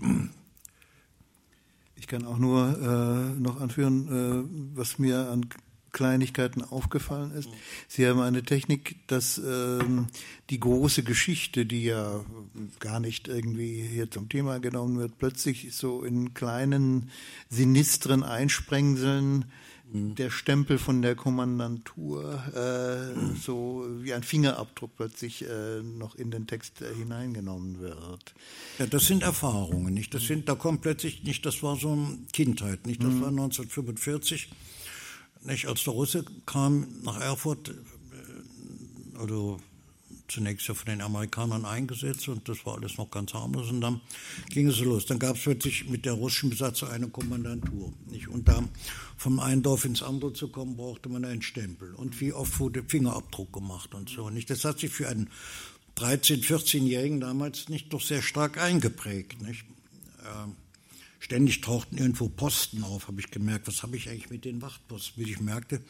Ich 1.97 2.09
kann 2.09 2.27
auch 2.27 2.38
nur 2.38 2.77
äh, 2.79 3.40
noch 3.40 3.61
anführen, 3.61 4.09
äh, 4.09 4.77
was 4.77 4.99
mir 4.99 5.31
an 5.31 5.49
Kleinigkeiten 5.92 6.62
aufgefallen 6.62 7.33
ist. 7.33 7.48
Sie 7.88 8.07
haben 8.07 8.20
eine 8.20 8.42
Technik, 8.42 8.96
dass 9.07 9.38
ähm, 9.38 10.07
die 10.50 10.61
große 10.61 11.03
Geschichte, 11.03 11.66
die 11.66 11.85
ja 11.85 12.24
gar 12.79 13.00
nicht 13.00 13.29
irgendwie 13.29 13.83
hier 13.83 14.11
zum 14.11 14.29
Thema 14.29 14.61
genommen 14.61 14.98
wird, 14.98 15.18
plötzlich 15.18 15.74
so 15.74 16.03
in 16.03 16.35
kleinen 16.35 17.11
sinistren 17.48 18.22
Einsprengseln 18.22 19.44
der 19.92 20.31
Stempel 20.31 20.79
von 20.79 21.03
der 21.03 21.16
Kommandantur 21.16 22.42
äh, 22.55 23.37
so 23.37 23.87
wie 24.00 24.14
ein 24.14 24.22
Fingerabdruck 24.22 24.92
plötzlich 24.96 25.44
äh, 25.44 25.83
noch 25.83 26.14
in 26.14 26.31
den 26.31 26.46
Text 26.46 26.81
äh, 26.81 26.94
hineingenommen 26.94 27.81
wird. 27.81 28.35
Ja, 28.79 28.87
das 28.87 29.07
sind 29.07 29.22
Erfahrungen, 29.22 29.92
nicht? 29.92 30.14
Das 30.14 30.24
sind, 30.24 30.48
da 30.48 30.55
kommt 30.55 30.83
plötzlich 30.83 31.24
nicht, 31.24 31.44
das 31.44 31.62
war 31.62 31.76
so 31.76 31.98
Kindheit, 32.33 32.87
nicht? 32.87 33.03
Das 33.03 33.12
mhm. 33.12 33.20
war 33.20 33.29
1945, 33.29 34.50
nicht? 35.42 35.66
Als 35.66 35.85
der 35.85 35.92
Russe 35.92 36.24
kam 36.46 36.87
nach 37.03 37.20
Erfurt, 37.20 37.70
äh, 37.70 39.18
also 39.18 39.61
zunächst 40.31 40.68
ja 40.68 40.74
von 40.74 40.87
den 40.87 41.00
Amerikanern 41.00 41.64
eingesetzt 41.64 42.29
und 42.29 42.48
das 42.48 42.64
war 42.64 42.76
alles 42.76 42.96
noch 42.96 43.11
ganz 43.11 43.35
harmlos 43.35 43.68
und 43.68 43.81
dann 43.81 44.00
ging 44.48 44.68
es 44.68 44.79
los. 44.81 45.07
Dann 45.07 45.18
gab 45.18 45.37
es 45.37 45.42
plötzlich 45.42 45.88
mit 45.88 46.05
der 46.05 46.12
russischen 46.14 46.50
Besatzung 46.50 46.88
eine 46.88 47.09
Kommandantur. 47.09 47.92
Nicht? 48.11 48.29
Und 48.29 48.48
da 48.48 48.62
vom 49.16 49.40
einen 49.40 49.62
Dorf 49.62 49.85
ins 49.85 50.03
andere 50.03 50.33
zu 50.33 50.48
kommen, 50.48 50.76
brauchte 50.76 51.09
man 51.09 51.24
einen 51.24 51.42
Stempel. 51.42 51.94
Und 51.94 52.20
wie 52.20 52.33
oft 52.33 52.59
wurde 52.61 52.85
Fingerabdruck 52.87 53.53
gemacht 53.53 53.94
und 53.94 54.09
so. 54.09 54.31
Nicht? 54.31 54.50
Das 54.50 54.64
hat 54.64 54.79
sich 54.79 54.90
für 54.90 55.09
einen 55.09 55.31
13-, 55.96 56.44
14-Jährigen 56.44 57.20
damals 57.20 57.68
nicht 57.68 57.92
doch 57.92 58.00
sehr 58.00 58.22
stark 58.22 58.59
eingeprägt. 58.59 59.42
Nicht? 59.42 59.64
Äh, 60.22 60.48
ständig 61.20 61.61
tauchten 61.61 61.98
irgendwo 61.98 62.28
Posten 62.28 62.83
auf, 62.83 63.06
habe 63.06 63.20
ich 63.20 63.30
gemerkt. 63.30 63.68
Was 63.68 63.85
habe 63.85 63.96
ich 63.96 64.09
eigentlich 64.09 64.30
mit 64.30 64.44
den 64.44 64.61
Wachtposten? 64.61 65.24
Wie 65.24 65.30
ich 65.30 65.40
merkte, 65.40 65.80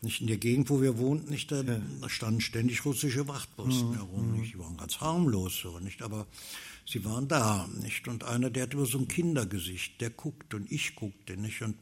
nicht 0.00 0.20
in 0.20 0.28
der 0.28 0.38
Gegend, 0.38 0.70
wo 0.70 0.80
wir 0.80 0.98
wohnten, 0.98 1.30
nicht, 1.30 1.52
da, 1.52 1.62
ja. 1.62 1.80
da 2.00 2.08
standen 2.08 2.40
ständig 2.40 2.84
russische 2.84 3.28
Wachtposten 3.28 3.90
mhm. 3.90 3.94
herum. 3.94 4.32
Nicht? 4.32 4.54
Die 4.54 4.58
waren 4.58 4.76
ganz 4.76 5.00
harmlos 5.00 5.60
so, 5.62 5.78
nicht? 5.78 6.00
Aber 6.00 6.26
sie 6.86 7.04
waren 7.04 7.28
da, 7.28 7.68
nicht? 7.82 8.08
Und 8.08 8.24
einer, 8.24 8.50
der 8.50 8.64
hatte 8.64 8.76
immer 8.76 8.86
so 8.86 8.98
ein 8.98 9.08
Kindergesicht, 9.08 10.00
der 10.00 10.10
guckte 10.10 10.56
und 10.56 10.70
ich 10.70 10.94
guckte, 10.94 11.36
nicht? 11.36 11.60
Und 11.62 11.76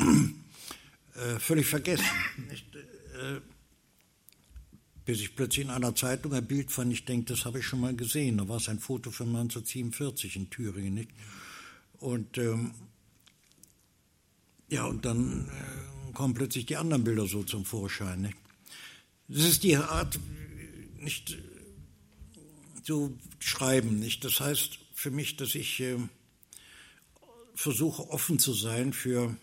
äh, 0.00 1.38
völlig 1.38 1.66
vergessen, 1.66 2.04
nicht? 2.50 2.66
Äh, 2.74 3.40
bis 5.04 5.20
ich 5.20 5.34
plötzlich 5.34 5.64
in 5.64 5.70
einer 5.70 5.94
Zeitung 5.94 6.32
ein 6.32 6.46
Bild 6.46 6.70
fand, 6.70 6.92
ich 6.92 7.04
denke, 7.04 7.32
das 7.32 7.44
habe 7.44 7.58
ich 7.58 7.66
schon 7.66 7.80
mal 7.80 7.94
gesehen. 7.94 8.38
Da 8.38 8.48
war 8.48 8.58
es 8.58 8.68
ein 8.68 8.78
Foto 8.78 9.10
von 9.10 9.28
1947 9.28 10.36
in 10.36 10.48
Thüringen, 10.48 10.94
nicht? 10.94 11.10
Und 12.02 12.36
ähm, 12.36 12.72
ja, 14.68 14.86
und 14.86 15.04
dann 15.04 15.48
äh, 15.48 16.12
kommen 16.12 16.34
plötzlich 16.34 16.66
die 16.66 16.76
anderen 16.76 17.04
Bilder 17.04 17.26
so 17.26 17.44
zum 17.44 17.64
Vorschein. 17.64 18.22
Nicht? 18.22 18.36
Das 19.28 19.44
ist 19.44 19.62
die 19.62 19.76
Art, 19.76 20.18
nicht 20.98 21.38
zu 22.82 23.16
schreiben. 23.38 24.00
Nicht? 24.00 24.24
Das 24.24 24.40
heißt 24.40 24.80
für 24.92 25.12
mich, 25.12 25.36
dass 25.36 25.54
ich 25.54 25.78
äh, 25.78 25.96
versuche, 27.54 28.10
offen 28.10 28.40
zu 28.40 28.52
sein 28.52 28.92
für 28.92 29.36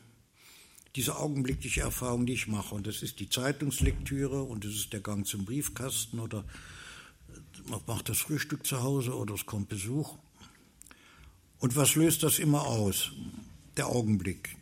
diese 0.98 1.16
augenblickliche 1.16 1.80
Erfahrung, 1.80 2.26
die 2.26 2.34
ich 2.34 2.48
mache. 2.48 2.76
Und 2.76 2.88
das 2.88 3.04
ist 3.04 3.22
die 3.22 3.30
Zeitungslektüre 3.30 4.44
und 4.44 4.66
das 4.66 4.74
ist 4.74 4.92
der 4.92 5.00
Gang 5.00 5.26
zum 5.26 5.46
Briefkasten 5.46 6.20
oder 6.20 6.44
man 7.70 7.80
macht 7.88 8.10
das 8.10 8.18
Frühstück 8.18 8.68
zu 8.68 8.84
Hause 8.84 9.16
oder 9.16 9.34
es 9.36 9.46
kommt 9.46 9.70
Besuch. 9.70 10.18
Und 11.60 11.76
was 11.76 11.96
löst 11.96 12.24
das 12.24 12.40
immer 12.40 12.66
aus? 12.66 13.12
Der 13.78 13.88
Augenblick. 13.88 14.56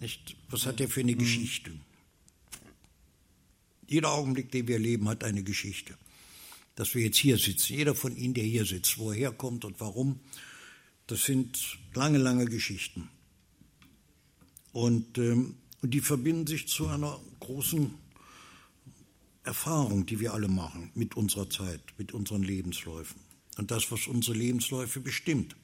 Nicht? 0.00 0.36
Was 0.50 0.66
hat 0.66 0.80
er 0.80 0.88
für 0.88 1.00
eine 1.00 1.12
mhm. 1.12 1.18
Geschichte? 1.18 1.72
Jeder 3.86 4.12
Augenblick, 4.12 4.52
den 4.52 4.68
wir 4.68 4.78
leben, 4.78 5.08
hat 5.08 5.24
eine 5.24 5.42
Geschichte. 5.42 5.96
Dass 6.74 6.94
wir 6.94 7.02
jetzt 7.02 7.16
hier 7.16 7.38
sitzen, 7.38 7.74
jeder 7.74 7.94
von 7.94 8.16
Ihnen, 8.16 8.34
der 8.34 8.44
hier 8.44 8.64
sitzt, 8.64 8.98
wo 8.98 9.10
er 9.10 9.16
herkommt 9.16 9.64
und 9.64 9.80
warum, 9.80 10.20
das 11.06 11.24
sind 11.24 11.78
lange, 11.94 12.18
lange 12.18 12.44
Geschichten. 12.44 13.08
Und, 14.72 15.18
ähm, 15.18 15.56
und 15.80 15.94
die 15.94 16.00
verbinden 16.00 16.46
sich 16.46 16.68
zu 16.68 16.86
einer 16.86 17.18
großen 17.40 17.94
Erfahrung, 19.42 20.04
die 20.04 20.20
wir 20.20 20.34
alle 20.34 20.48
machen 20.48 20.90
mit 20.94 21.16
unserer 21.16 21.48
Zeit, 21.48 21.80
mit 21.96 22.12
unseren 22.12 22.42
Lebensläufen. 22.42 23.20
Und 23.56 23.70
das, 23.70 23.90
was 23.90 24.06
unsere 24.06 24.36
Lebensläufe 24.36 25.00
bestimmt. 25.00 25.56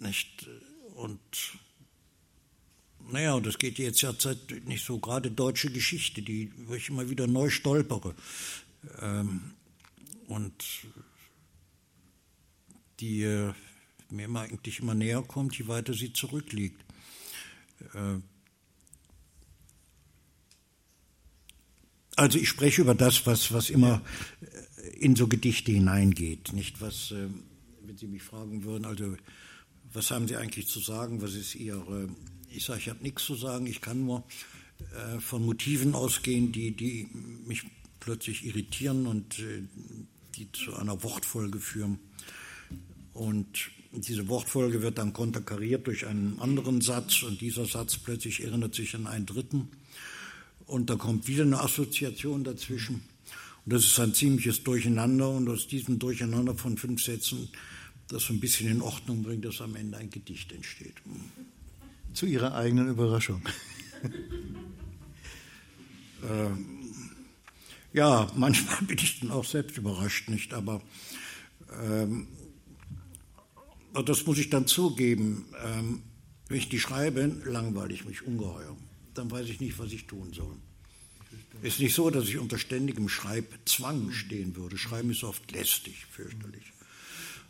Nicht? 0.00 0.48
Und 0.94 1.20
naja, 3.10 3.34
und 3.34 3.46
das 3.46 3.58
geht 3.58 3.78
jetzt 3.78 4.00
ja 4.00 4.12
nicht 4.64 4.84
so, 4.84 4.98
gerade 4.98 5.30
deutsche 5.30 5.70
Geschichte, 5.70 6.22
die 6.22 6.50
ich 6.74 6.88
immer 6.88 7.08
wieder 7.08 7.26
neu 7.26 7.50
stolpere. 7.50 8.14
Ähm, 9.00 9.54
und 10.26 10.64
die 13.00 13.22
äh, 13.22 13.52
mir 14.10 14.24
immer 14.24 14.40
eigentlich 14.40 14.80
immer 14.80 14.94
näher 14.94 15.22
kommt, 15.22 15.56
je 15.56 15.68
weiter 15.68 15.94
sie 15.94 16.12
zurückliegt. 16.12 16.80
Äh, 17.94 18.18
also 22.16 22.38
ich 22.38 22.48
spreche 22.48 22.80
über 22.80 22.94
das, 22.94 23.26
was, 23.26 23.52
was 23.52 23.70
immer 23.70 24.02
in 24.94 25.14
so 25.14 25.28
Gedichte 25.28 25.72
hineingeht, 25.72 26.52
nicht 26.52 26.80
was, 26.80 27.12
äh, 27.12 27.28
wenn 27.96 28.00
Sie 28.00 28.12
mich 28.12 28.22
fragen 28.22 28.64
würden, 28.64 28.84
also 28.84 29.16
was 29.94 30.10
haben 30.10 30.28
Sie 30.28 30.36
eigentlich 30.36 30.66
zu 30.66 30.80
sagen, 30.80 31.22
was 31.22 31.34
ist 31.34 31.54
Ihre, 31.54 32.08
ich 32.50 32.62
sage, 32.62 32.80
ich 32.80 32.88
habe 32.90 33.02
nichts 33.02 33.24
zu 33.24 33.34
sagen, 33.34 33.66
ich 33.66 33.80
kann 33.80 34.04
nur 34.04 34.22
äh, 34.92 35.18
von 35.18 35.46
Motiven 35.46 35.94
ausgehen, 35.94 36.52
die, 36.52 36.72
die 36.72 37.08
mich 37.46 37.62
plötzlich 37.98 38.44
irritieren 38.44 39.06
und 39.06 39.38
äh, 39.38 39.62
die 40.34 40.52
zu 40.52 40.74
einer 40.76 41.02
Wortfolge 41.02 41.58
führen. 41.58 41.98
Und 43.14 43.70
diese 43.92 44.28
Wortfolge 44.28 44.82
wird 44.82 44.98
dann 44.98 45.14
konterkariert 45.14 45.86
durch 45.86 46.06
einen 46.06 46.38
anderen 46.38 46.82
Satz 46.82 47.22
und 47.22 47.40
dieser 47.40 47.64
Satz 47.64 47.96
plötzlich 47.96 48.44
erinnert 48.44 48.74
sich 48.74 48.94
an 48.94 49.06
einen 49.06 49.24
dritten 49.24 49.70
und 50.66 50.90
da 50.90 50.96
kommt 50.96 51.28
wieder 51.28 51.44
eine 51.44 51.60
Assoziation 51.60 52.44
dazwischen. 52.44 53.00
Und 53.66 53.72
das 53.72 53.84
ist 53.84 53.98
ein 53.98 54.14
ziemliches 54.14 54.62
Durcheinander 54.62 55.28
und 55.28 55.48
aus 55.48 55.66
diesem 55.66 55.98
Durcheinander 55.98 56.54
von 56.54 56.78
fünf 56.78 57.02
Sätzen, 57.02 57.48
das 58.08 58.24
so 58.24 58.32
ein 58.32 58.40
bisschen 58.40 58.70
in 58.70 58.82
Ordnung 58.82 59.22
bringt, 59.22 59.44
dass 59.44 59.60
am 59.60 59.76
Ende 59.76 59.98
ein 59.98 60.10
Gedicht 60.10 60.52
entsteht. 60.52 60.94
Zu 62.12 62.26
Ihrer 62.26 62.54
eigenen 62.54 62.88
Überraschung. 62.88 63.42
ähm, 66.28 66.76
ja, 67.92 68.30
manchmal 68.36 68.82
bin 68.82 68.98
ich 68.98 69.20
dann 69.20 69.30
auch 69.30 69.44
selbst 69.44 69.76
überrascht, 69.76 70.28
nicht? 70.28 70.54
Aber 70.54 70.82
ähm, 71.82 72.28
das 74.04 74.26
muss 74.26 74.38
ich 74.38 74.50
dann 74.50 74.66
zugeben. 74.66 75.46
Ähm, 75.64 76.02
wenn 76.48 76.58
ich 76.58 76.68
die 76.68 76.78
schreibe, 76.78 77.24
langweile 77.44 77.92
ich 77.92 78.04
mich 78.04 78.22
ungeheuer. 78.22 78.76
Dann 79.14 79.30
weiß 79.30 79.48
ich 79.48 79.60
nicht, 79.60 79.78
was 79.78 79.92
ich 79.92 80.06
tun 80.06 80.32
soll. 80.32 80.56
Ist 81.62 81.80
nicht 81.80 81.94
so, 81.94 82.10
dass 82.10 82.28
ich 82.28 82.38
unter 82.38 82.58
ständigem 82.58 83.08
Schreibzwang 83.08 84.12
stehen 84.12 84.54
würde. 84.54 84.76
Schreiben 84.76 85.10
ist 85.10 85.24
oft 85.24 85.50
lästig, 85.50 86.06
fürchterlich. 86.10 86.72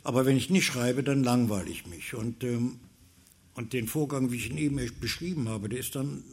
Aber 0.07 0.25
wenn 0.25 0.37
ich 0.37 0.49
nicht 0.49 0.65
schreibe, 0.65 1.03
dann 1.03 1.21
langweile 1.21 1.69
ich 1.69 1.85
mich. 1.85 2.13
Und, 2.13 2.41
ähm, 2.45 2.79
und 3.55 3.73
den 3.73 3.89
Vorgang, 3.89 4.31
wie 4.31 4.37
ich 4.37 4.49
ihn 4.49 4.57
eben 4.57 4.79
beschrieben 5.01 5.49
habe, 5.49 5.67
der 5.67 5.79
ist 5.79 5.95
dann 5.95 6.23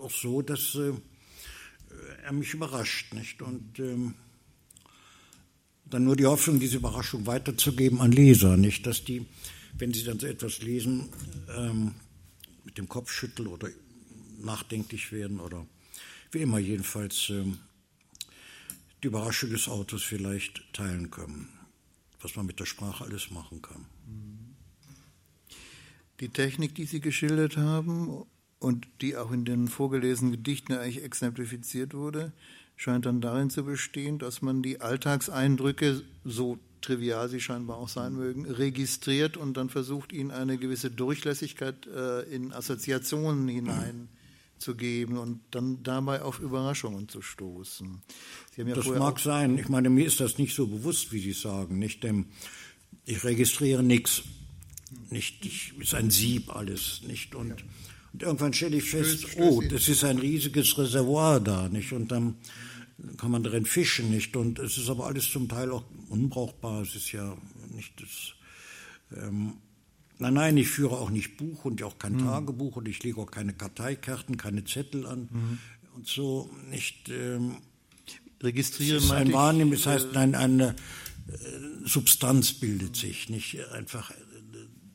auch 0.00 0.10
so, 0.10 0.40
dass 0.40 0.74
äh, 0.76 0.94
er 2.24 2.32
mich 2.32 2.54
überrascht. 2.54 3.12
Nicht? 3.12 3.42
Und 3.42 3.78
ähm, 3.78 4.14
dann 5.84 6.04
nur 6.04 6.16
die 6.16 6.24
Hoffnung, 6.24 6.60
diese 6.60 6.78
Überraschung 6.78 7.26
weiterzugeben 7.26 8.00
an 8.00 8.10
Leser. 8.10 8.56
Nicht, 8.56 8.86
dass 8.86 9.04
die, 9.04 9.26
wenn 9.76 9.92
sie 9.92 10.04
dann 10.04 10.18
so 10.18 10.26
etwas 10.26 10.62
lesen, 10.62 11.10
ähm, 11.54 11.96
mit 12.64 12.78
dem 12.78 12.88
Kopf 12.88 13.12
schütteln 13.12 13.48
oder 13.48 13.68
nachdenklich 14.38 15.12
werden 15.12 15.40
oder 15.40 15.66
wie 16.32 16.38
immer 16.38 16.58
jedenfalls 16.58 17.28
ähm, 17.28 17.58
die 19.02 19.08
Überraschung 19.08 19.50
des 19.50 19.68
Autos 19.68 20.02
vielleicht 20.02 20.62
teilen 20.72 21.10
können, 21.10 21.59
was 22.20 22.36
man 22.36 22.46
mit 22.46 22.60
der 22.60 22.66
Sprache 22.66 23.04
alles 23.04 23.30
machen 23.30 23.62
kann. 23.62 23.86
Die 26.20 26.28
Technik, 26.28 26.74
die 26.74 26.84
Sie 26.84 27.00
geschildert 27.00 27.56
haben 27.56 28.24
und 28.58 28.86
die 29.00 29.16
auch 29.16 29.32
in 29.32 29.44
den 29.44 29.68
vorgelesenen 29.68 30.32
Gedichten 30.32 30.74
eigentlich 30.74 31.02
exemplifiziert 31.02 31.94
wurde, 31.94 32.32
scheint 32.76 33.06
dann 33.06 33.20
darin 33.20 33.50
zu 33.50 33.64
bestehen, 33.64 34.18
dass 34.18 34.42
man 34.42 34.62
die 34.62 34.80
Alltagseindrücke, 34.80 36.02
so 36.24 36.58
trivial 36.80 37.28
sie 37.28 37.40
scheinbar 37.40 37.76
auch 37.76 37.88
sein 37.88 38.14
mögen, 38.14 38.46
registriert 38.46 39.36
und 39.36 39.56
dann 39.56 39.68
versucht, 39.68 40.12
ihnen 40.12 40.30
eine 40.30 40.56
gewisse 40.56 40.90
Durchlässigkeit 40.90 41.86
äh, 41.86 42.22
in 42.22 42.52
Assoziationen 42.52 43.48
hinein 43.48 44.08
zu 44.60 44.76
geben 44.76 45.16
und 45.16 45.40
dann 45.50 45.82
dabei 45.82 46.22
auf 46.22 46.38
Überraschungen 46.38 47.08
zu 47.08 47.22
stoßen. 47.22 48.02
Ja 48.56 48.64
das 48.64 48.86
mag 48.86 49.18
sein. 49.18 49.58
Ich 49.58 49.68
meine, 49.68 49.90
mir 49.90 50.06
ist 50.06 50.20
das 50.20 50.38
nicht 50.38 50.54
so 50.54 50.66
bewusst, 50.66 51.12
wie 51.12 51.20
Sie 51.20 51.32
sagen. 51.32 51.78
Nicht, 51.78 52.04
ähm, 52.04 52.26
ich 53.06 53.24
registriere 53.24 53.82
nichts. 53.82 54.22
Nicht, 55.08 55.44
ich, 55.46 55.72
ist 55.78 55.94
ein 55.94 56.10
Sieb 56.10 56.54
alles, 56.54 57.02
nicht 57.06 57.34
und, 57.36 57.64
und 58.12 58.22
irgendwann 58.22 58.52
stelle 58.52 58.76
ich 58.76 58.90
fest, 58.90 59.24
oh, 59.38 59.62
das 59.62 59.88
ist 59.88 60.02
ein 60.02 60.18
riesiges 60.18 60.76
Reservoir 60.76 61.38
da, 61.38 61.68
nicht 61.68 61.92
und 61.92 62.10
dann 62.10 62.34
kann 63.16 63.30
man 63.30 63.44
darin 63.44 63.66
fischen, 63.66 64.10
nicht 64.10 64.36
und 64.36 64.58
es 64.58 64.78
ist 64.78 64.90
aber 64.90 65.06
alles 65.06 65.30
zum 65.30 65.48
Teil 65.48 65.70
auch 65.70 65.84
unbrauchbar. 66.08 66.82
Es 66.82 66.96
ist 66.96 67.12
ja 67.12 67.36
nicht 67.72 68.00
das. 68.00 68.34
Ähm, 69.16 69.54
Nein, 70.20 70.34
nein, 70.34 70.56
ich 70.58 70.68
führe 70.68 70.98
auch 70.98 71.08
nicht 71.08 71.38
Buch 71.38 71.64
und 71.64 71.82
auch 71.82 71.98
kein 71.98 72.14
mhm. 72.14 72.26
Tagebuch 72.26 72.76
und 72.76 72.86
ich 72.86 73.02
lege 73.02 73.20
auch 73.20 73.30
keine 73.30 73.54
Karteikarten, 73.54 74.36
keine 74.36 74.64
Zettel 74.64 75.06
an 75.06 75.28
mhm. 75.32 75.58
und 75.96 76.06
so 76.06 76.50
nicht. 76.68 77.08
Ähm, 77.08 77.56
Registrieren 78.42 78.98
es 78.98 79.04
ist 79.04 79.10
ein 79.10 79.32
Wahrnehmen, 79.32 79.70
das 79.70 79.86
heißt, 79.86 80.06
äh, 80.06 80.14
nein, 80.14 80.34
eine 80.34 80.76
äh, 81.28 81.86
Substanz 81.86 82.52
bildet 82.52 82.96
sich, 82.96 83.28
nicht 83.30 83.58
einfach 83.72 84.10
äh, 84.10 84.14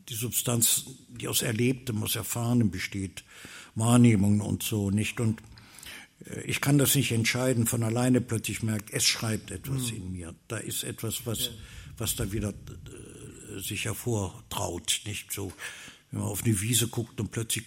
die 0.10 0.16
Substanz, 0.16 0.86
die 1.10 1.28
aus 1.28 1.42
Erlebtem, 1.42 2.04
aus 2.04 2.16
Erfahrenem 2.16 2.70
besteht, 2.70 3.24
Wahrnehmungen 3.74 4.42
und 4.42 4.64
so 4.64 4.92
nicht 4.92 5.20
und 5.20 5.42
ich 6.46 6.60
kann 6.60 6.78
das 6.80 6.96
nicht 6.96 7.12
entscheiden, 7.12 7.68
von 7.68 7.84
alleine 7.84 8.20
plötzlich 8.20 8.64
merkt, 8.64 8.92
es 8.92 9.04
schreibt 9.06 9.52
etwas 9.52 9.92
mhm. 9.92 9.98
in 9.98 10.12
mir. 10.12 10.36
Da 10.48 10.58
ist 10.58 10.84
etwas, 10.84 11.26
was, 11.26 11.52
was 11.98 12.16
da 12.16 12.32
wieder 12.32 12.54
sich 13.58 13.86
hervortraut. 13.86 15.01
Nicht 15.05 15.31
so, 15.31 15.51
wenn 16.12 16.21
man 16.21 16.29
auf 16.29 16.43
eine 16.43 16.60
Wiese 16.62 16.88
guckt 16.88 17.19
und 17.19 17.31
plötzlich, 17.31 17.65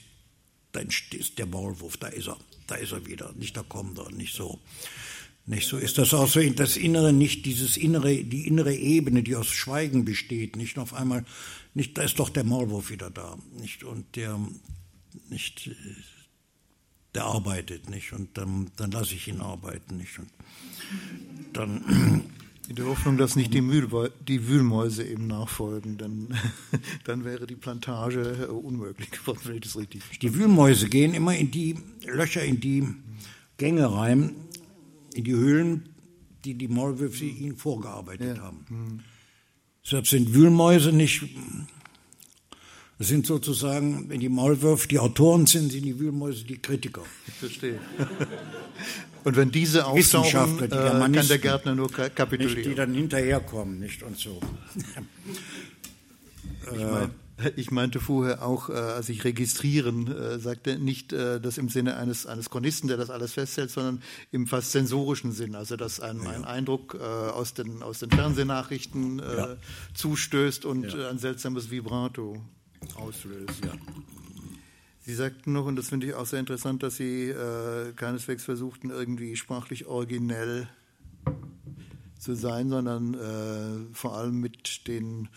dann 0.72 0.88
ist 0.88 1.38
der 1.38 1.46
Maulwurf, 1.46 1.96
da 1.96 2.08
ist 2.08 2.28
er, 2.28 2.36
da 2.66 2.76
ist 2.76 2.92
er 2.92 3.06
wieder, 3.06 3.32
nicht 3.34 3.56
da 3.56 3.62
kommt 3.62 3.98
er, 3.98 4.10
nicht 4.10 4.34
so. 4.34 4.60
Nicht 5.46 5.66
so 5.66 5.78
ist 5.78 5.96
das 5.96 6.12
auch 6.12 6.28
so. 6.28 6.42
Das 6.50 6.76
Innere, 6.76 7.10
nicht 7.14 7.46
dieses 7.46 7.78
innere, 7.78 8.22
die 8.22 8.46
innere 8.46 8.74
Ebene, 8.74 9.22
die 9.22 9.34
aus 9.34 9.46
Schweigen 9.46 10.04
besteht, 10.04 10.56
nicht 10.56 10.78
auf 10.78 10.92
einmal, 10.92 11.24
nicht, 11.72 11.96
da 11.96 12.02
ist 12.02 12.18
doch 12.18 12.28
der 12.28 12.44
Maulwurf 12.44 12.90
wieder 12.90 13.10
da, 13.10 13.38
nicht? 13.58 13.82
Und 13.82 14.14
der, 14.16 14.38
nicht, 15.30 15.70
der 17.14 17.24
arbeitet 17.24 17.88
nicht? 17.88 18.12
Und 18.12 18.36
dann, 18.36 18.70
dann 18.76 18.90
lasse 18.90 19.14
ich 19.14 19.26
ihn 19.26 19.40
arbeiten 19.40 19.96
nicht? 19.96 20.18
Und 20.18 20.28
dann 21.54 22.30
in 22.68 22.76
der 22.76 22.86
Hoffnung, 22.86 23.16
dass 23.16 23.34
nicht 23.34 23.54
die, 23.54 23.62
Mühl, 23.62 23.88
die 24.26 24.46
Wühlmäuse 24.46 25.02
eben 25.02 25.26
nachfolgen, 25.26 25.96
dann, 25.96 26.38
dann 27.04 27.24
wäre 27.24 27.46
die 27.46 27.56
Plantage 27.56 28.20
äh, 28.42 28.44
unmöglich 28.46 29.10
geworden, 29.10 29.40
wenn 29.44 29.54
ich 29.56 29.62
das 29.62 29.76
richtig 29.76 30.02
verstehe. 30.02 30.30
Die 30.30 30.36
Wühlmäuse 30.36 30.88
gehen 30.88 31.14
immer 31.14 31.34
in 31.34 31.50
die 31.50 31.76
Löcher, 32.06 32.44
in 32.44 32.60
die 32.60 32.86
Gänge 33.56 33.90
rein, 33.92 34.34
in 35.14 35.24
die 35.24 35.34
Höhlen, 35.34 35.88
die 36.44 36.54
die 36.54 36.68
Maulwürfe 36.68 37.24
ihnen 37.24 37.56
vorgearbeitet 37.56 38.36
ja. 38.36 38.42
haben. 38.42 38.66
Mhm. 38.68 39.00
Deshalb 39.84 40.06
sind 40.06 40.34
Wühlmäuse 40.34 40.92
nicht 40.92 41.24
das 42.98 43.06
sind 43.06 43.26
sozusagen, 43.26 44.08
wenn 44.08 44.18
die 44.18 44.28
Maulwürfe 44.28 44.88
die 44.88 44.98
Autoren 44.98 45.46
sind, 45.46 45.70
sind 45.70 45.84
die 45.84 46.00
Wühlmäuse 46.00 46.44
die 46.44 46.58
Kritiker. 46.58 47.02
Ich 47.28 47.34
verstehe. 47.34 47.78
Und 49.28 49.36
wenn 49.36 49.50
diese 49.50 49.84
auftauchen, 49.84 50.56
die 50.56 50.64
äh, 50.64 50.68
kann 50.70 51.12
der 51.12 51.38
Gärtner 51.38 51.74
nur 51.74 51.90
kapitulieren. 51.92 52.54
Nicht, 52.54 52.66
die 52.66 52.74
dann 52.74 52.94
hinterherkommen, 52.94 53.78
nicht 53.78 54.02
und 54.02 54.16
so. 54.16 54.40
ich, 56.72 57.52
ich, 57.56 57.70
meinte 57.70 58.00
vorher 58.00 58.42
auch, 58.42 58.70
äh, 58.70 58.72
als 58.72 59.10
ich 59.10 59.24
registrieren 59.24 60.10
äh, 60.10 60.38
sagte, 60.38 60.78
nicht 60.78 61.12
äh, 61.12 61.42
das 61.42 61.58
im 61.58 61.68
Sinne 61.68 61.98
eines, 61.98 62.24
eines 62.24 62.48
Chronisten, 62.48 62.88
der 62.88 62.96
das 62.96 63.10
alles 63.10 63.34
festhält, 63.34 63.70
sondern 63.70 64.02
im 64.32 64.46
fast 64.46 64.72
sensorischen 64.72 65.32
Sinn, 65.32 65.54
also 65.54 65.76
dass 65.76 66.00
ein, 66.00 66.22
ja. 66.22 66.30
ein 66.30 66.46
Eindruck 66.46 66.96
äh, 66.98 67.02
aus, 67.04 67.52
den, 67.52 67.82
aus 67.82 67.98
den 67.98 68.10
Fernsehnachrichten 68.10 69.18
äh, 69.18 69.36
ja. 69.36 69.56
zustößt 69.92 70.64
und 70.64 70.94
ja. 70.94 71.10
ein 71.10 71.18
seltsames 71.18 71.70
Vibrato 71.70 72.40
auslösen. 72.94 73.56
Ja. 73.62 73.72
Sie 75.08 75.14
sagten 75.14 75.54
noch, 75.54 75.64
und 75.64 75.76
das 75.76 75.88
finde 75.88 76.06
ich 76.06 76.12
auch 76.12 76.26
sehr 76.26 76.38
interessant, 76.38 76.82
dass 76.82 76.96
Sie 76.96 77.30
äh, 77.30 77.94
keineswegs 77.96 78.44
versuchten, 78.44 78.90
irgendwie 78.90 79.36
sprachlich 79.36 79.86
originell 79.86 80.68
zu 82.18 82.34
sein, 82.34 82.68
sondern 82.68 83.14
äh, 83.14 83.94
vor 83.94 84.18
allem 84.18 84.38
mit 84.38 84.86
den 84.86 85.30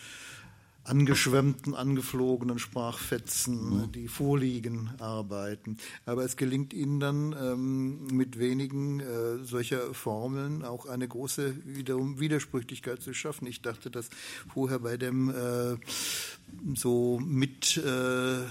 angeschwemmten, 0.84 1.74
angeflogenen 1.74 2.58
Sprachfetzen, 2.58 3.84
mhm. 3.84 3.92
die 3.92 4.08
vorliegen, 4.08 4.90
arbeiten. 4.98 5.78
Aber 6.04 6.22
es 6.22 6.36
gelingt 6.36 6.74
ihnen 6.74 7.00
dann 7.00 7.34
ähm, 7.40 8.06
mit 8.08 8.38
wenigen 8.38 9.00
äh, 9.00 9.42
solcher 9.42 9.94
Formeln 9.94 10.66
auch 10.66 10.84
eine 10.84 11.08
große 11.08 11.54
wiederum 11.64 12.20
Widersprüchlichkeit 12.20 13.00
zu 13.00 13.14
schaffen. 13.14 13.46
Ich 13.46 13.62
dachte, 13.62 13.90
dass 13.90 14.10
vorher 14.52 14.80
bei 14.80 14.98
dem 14.98 15.30
äh, 15.30 15.78
so 16.74 17.18
mit 17.24 17.78
äh, 17.78 18.42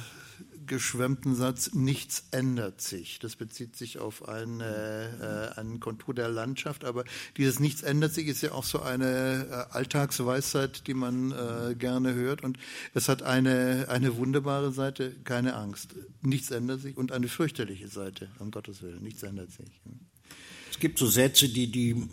geschwemmten 0.71 1.35
Satz, 1.35 1.73
nichts 1.73 2.23
ändert 2.31 2.79
sich. 2.79 3.19
Das 3.19 3.35
bezieht 3.35 3.75
sich 3.75 3.99
auf 3.99 4.29
eine, 4.29 5.51
äh, 5.53 5.59
einen 5.59 5.81
Kontur 5.81 6.13
der 6.13 6.29
Landschaft, 6.29 6.85
aber 6.85 7.03
dieses 7.35 7.59
Nichts 7.59 7.83
ändert 7.83 8.13
sich 8.13 8.27
ist 8.27 8.41
ja 8.41 8.53
auch 8.53 8.63
so 8.63 8.81
eine 8.81 9.47
äh, 9.51 9.75
Alltagsweisheit, 9.75 10.87
die 10.87 10.93
man 10.93 11.33
äh, 11.33 11.75
gerne 11.75 12.13
hört 12.13 12.41
und 12.41 12.57
es 12.93 13.09
hat 13.09 13.21
eine, 13.21 13.87
eine 13.89 14.15
wunderbare 14.15 14.71
Seite, 14.71 15.13
keine 15.25 15.55
Angst. 15.55 15.93
Nichts 16.21 16.51
ändert 16.51 16.79
sich 16.79 16.95
und 16.95 17.11
eine 17.11 17.27
fürchterliche 17.27 17.89
Seite, 17.89 18.29
um 18.39 18.49
Gottes 18.49 18.81
Willen, 18.81 19.03
nichts 19.03 19.23
ändert 19.23 19.51
sich. 19.51 19.81
Es 20.71 20.79
gibt 20.79 20.99
so 20.99 21.07
Sätze, 21.07 21.49
die, 21.49 21.69
die 21.69 22.07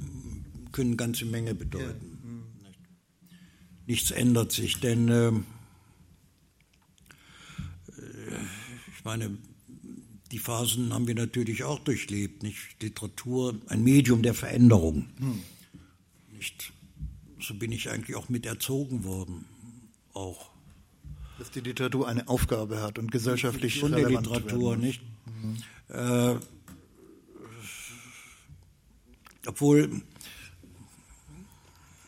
können 0.73 0.91
eine 0.91 0.97
ganze 0.97 1.27
Menge 1.27 1.55
bedeuten. 1.55 2.19
Ja. 2.25 2.29
Hm. 2.29 2.43
Nichts 3.87 4.11
ändert 4.11 4.51
sich, 4.51 4.81
denn 4.81 5.09
ähm, 5.09 5.47
Ich 8.99 9.05
meine, 9.05 9.39
die 10.33 10.41
Phasen 10.41 10.93
haben 10.93 11.07
wir 11.07 11.15
natürlich 11.15 11.63
auch 11.63 11.79
durchlebt, 11.79 12.43
nicht? 12.43 12.83
Literatur, 12.83 13.55
ein 13.69 13.85
Medium 13.85 14.23
der 14.23 14.35
Veränderung. 14.35 15.09
Hm. 15.19 15.41
Nicht? 16.33 16.73
So 17.41 17.55
bin 17.55 17.71
ich 17.71 17.91
eigentlich 17.91 18.17
auch 18.17 18.29
mit 18.29 18.45
erzogen 18.45 19.05
worden, 19.05 19.45
auch. 20.15 20.51
Dass 21.39 21.53
die 21.53 21.61
Literatur 21.61 22.09
eine 22.09 22.27
Aufgabe 22.27 22.83
hat 22.83 22.99
und 22.99 23.13
gesellschaftlich 23.13 23.79
Von 23.79 23.93
der 23.93 24.09
Literatur, 24.09 24.77
nicht? 24.77 25.01
Mhm. 25.27 25.63
Äh, 25.95 26.35
obwohl, 29.47 30.03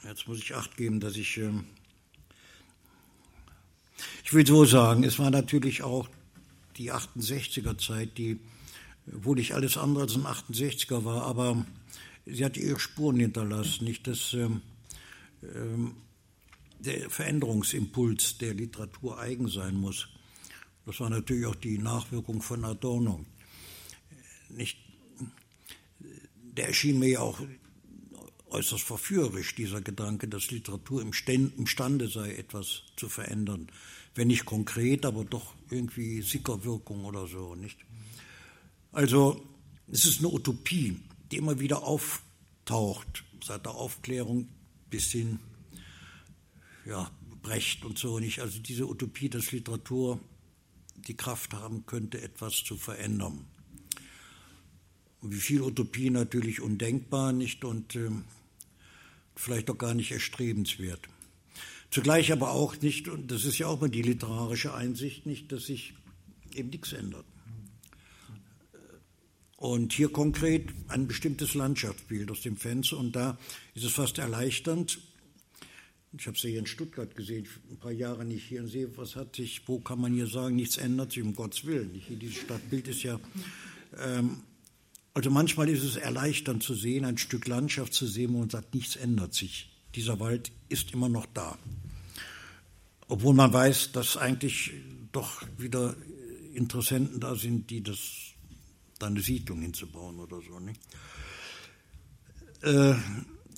jetzt 0.02 0.26
muss 0.26 0.38
ich 0.38 0.56
Acht 0.56 0.76
geben, 0.76 0.98
dass 0.98 1.14
ich, 1.14 1.38
äh, 1.38 1.52
ich 4.24 4.32
will 4.32 4.44
so 4.44 4.64
sagen, 4.64 5.04
es 5.04 5.20
war 5.20 5.30
natürlich 5.30 5.84
auch 5.84 6.08
die 6.80 6.92
68er 6.92 7.76
Zeit, 7.76 8.16
die 8.16 8.40
wohl 9.04 9.36
nicht 9.36 9.52
alles 9.52 9.76
andere 9.76 10.04
als 10.04 10.14
ein 10.14 10.24
68er 10.24 11.04
war, 11.04 11.24
aber 11.24 11.66
sie 12.24 12.44
hat 12.44 12.56
ihre 12.56 12.80
Spuren 12.80 13.20
hinterlassen, 13.20 13.84
nicht 13.84 14.06
dass 14.06 14.32
ähm, 14.32 14.62
ähm, 15.42 15.96
der 16.78 17.10
Veränderungsimpuls 17.10 18.38
der 18.38 18.54
Literatur 18.54 19.18
eigen 19.18 19.48
sein 19.48 19.76
muss. 19.76 20.08
Das 20.86 20.98
war 21.00 21.10
natürlich 21.10 21.46
auch 21.46 21.54
die 21.54 21.76
Nachwirkung 21.76 22.40
von 22.40 22.64
Adorno. 22.64 23.26
Nicht, 24.48 24.78
der 25.98 26.68
erschien 26.68 26.98
mir 26.98 27.10
ja 27.10 27.20
auch 27.20 27.40
äußerst 28.46 28.82
verführerisch, 28.82 29.54
dieser 29.54 29.82
Gedanke, 29.82 30.28
dass 30.28 30.50
Literatur 30.50 31.02
imstande 31.02 32.08
sei, 32.08 32.34
etwas 32.34 32.84
zu 32.96 33.10
verändern 33.10 33.70
wenn 34.14 34.28
nicht 34.28 34.44
konkret, 34.44 35.06
aber 35.06 35.24
doch 35.24 35.54
irgendwie 35.70 36.22
Sickerwirkung 36.22 37.04
oder 37.04 37.26
so, 37.26 37.54
nicht? 37.54 37.78
Also, 38.92 39.40
es 39.88 40.04
ist 40.04 40.18
eine 40.18 40.28
Utopie, 40.28 41.00
die 41.30 41.36
immer 41.36 41.60
wieder 41.60 41.82
auftaucht, 41.84 43.24
seit 43.44 43.66
der 43.66 43.74
Aufklärung 43.74 44.48
bis 44.88 45.12
hin, 45.12 45.38
ja, 46.84 47.10
Brecht 47.42 47.84
und 47.84 47.98
so 47.98 48.18
nicht. 48.18 48.40
Also 48.40 48.58
diese 48.60 48.86
Utopie, 48.86 49.28
dass 49.28 49.52
Literatur 49.52 50.20
die 51.08 51.16
Kraft 51.16 51.54
haben 51.54 51.86
könnte, 51.86 52.20
etwas 52.20 52.62
zu 52.64 52.76
verändern. 52.76 53.46
Wie 55.22 55.40
viel 55.40 55.62
Utopie 55.62 56.10
natürlich 56.10 56.60
undenkbar, 56.60 57.32
nicht? 57.32 57.64
Und 57.64 57.94
äh, 57.96 58.10
vielleicht 59.36 59.70
auch 59.70 59.78
gar 59.78 59.94
nicht 59.94 60.12
erstrebenswert. 60.12 61.08
Zugleich 61.90 62.30
aber 62.30 62.52
auch 62.52 62.80
nicht, 62.80 63.08
und 63.08 63.30
das 63.32 63.44
ist 63.44 63.58
ja 63.58 63.66
auch 63.66 63.80
mal 63.80 63.90
die 63.90 64.02
literarische 64.02 64.74
Einsicht, 64.74 65.26
nicht, 65.26 65.50
dass 65.50 65.66
sich 65.66 65.94
eben 66.54 66.70
nichts 66.70 66.92
ändert. 66.92 67.24
Und 69.56 69.92
hier 69.92 70.10
konkret 70.10 70.70
ein 70.88 71.06
bestimmtes 71.06 71.54
Landschaftsbild 71.54 72.30
aus 72.30 72.40
dem 72.40 72.56
Fenster 72.56 72.96
und 72.96 73.14
da 73.14 73.38
ist 73.74 73.84
es 73.84 73.92
fast 73.92 74.18
erleichternd. 74.18 74.98
Ich 76.16 76.26
habe 76.26 76.36
es 76.36 76.42
ja 76.42 76.50
hier 76.50 76.60
in 76.60 76.66
Stuttgart 76.66 77.14
gesehen, 77.14 77.46
ein 77.70 77.76
paar 77.76 77.92
Jahre 77.92 78.24
nicht 78.24 78.46
hier 78.46 78.62
und 78.62 78.68
sehe, 78.68 78.96
was 78.96 79.16
hat 79.16 79.36
sich, 79.36 79.68
wo 79.68 79.78
kann 79.78 80.00
man 80.00 80.14
hier 80.14 80.26
sagen, 80.28 80.56
nichts 80.56 80.76
ändert 80.76 81.12
sich, 81.12 81.22
um 81.22 81.34
Gottes 81.34 81.66
Willen. 81.66 81.90
Hier 81.92 82.16
dieses 82.16 82.38
Stadtbild 82.38 82.88
ist 82.88 83.02
ja, 83.02 83.20
ähm, 83.98 84.38
also 85.12 85.30
manchmal 85.30 85.68
ist 85.68 85.82
es 85.82 85.96
erleichternd 85.96 86.62
zu 86.62 86.74
sehen, 86.74 87.04
ein 87.04 87.18
Stück 87.18 87.46
Landschaft 87.46 87.92
zu 87.92 88.06
sehen, 88.06 88.32
wo 88.32 88.38
man 88.38 88.50
sagt, 88.50 88.74
nichts 88.74 88.96
ändert 88.96 89.34
sich. 89.34 89.69
Dieser 89.94 90.20
Wald 90.20 90.52
ist 90.68 90.92
immer 90.92 91.08
noch 91.08 91.26
da. 91.34 91.58
Obwohl 93.08 93.34
man 93.34 93.52
weiß, 93.52 93.92
dass 93.92 94.16
eigentlich 94.16 94.72
doch 95.12 95.42
wieder 95.58 95.96
Interessenten 96.54 97.20
da 97.20 97.34
sind, 97.34 97.70
die 97.70 97.82
das 97.82 97.98
dann 98.98 99.14
eine 99.14 99.22
Siedlung 99.22 99.62
hinzubauen 99.62 100.18
oder 100.18 100.40
so. 100.40 100.60
Nicht? 100.60 100.80
Äh, 102.62 102.94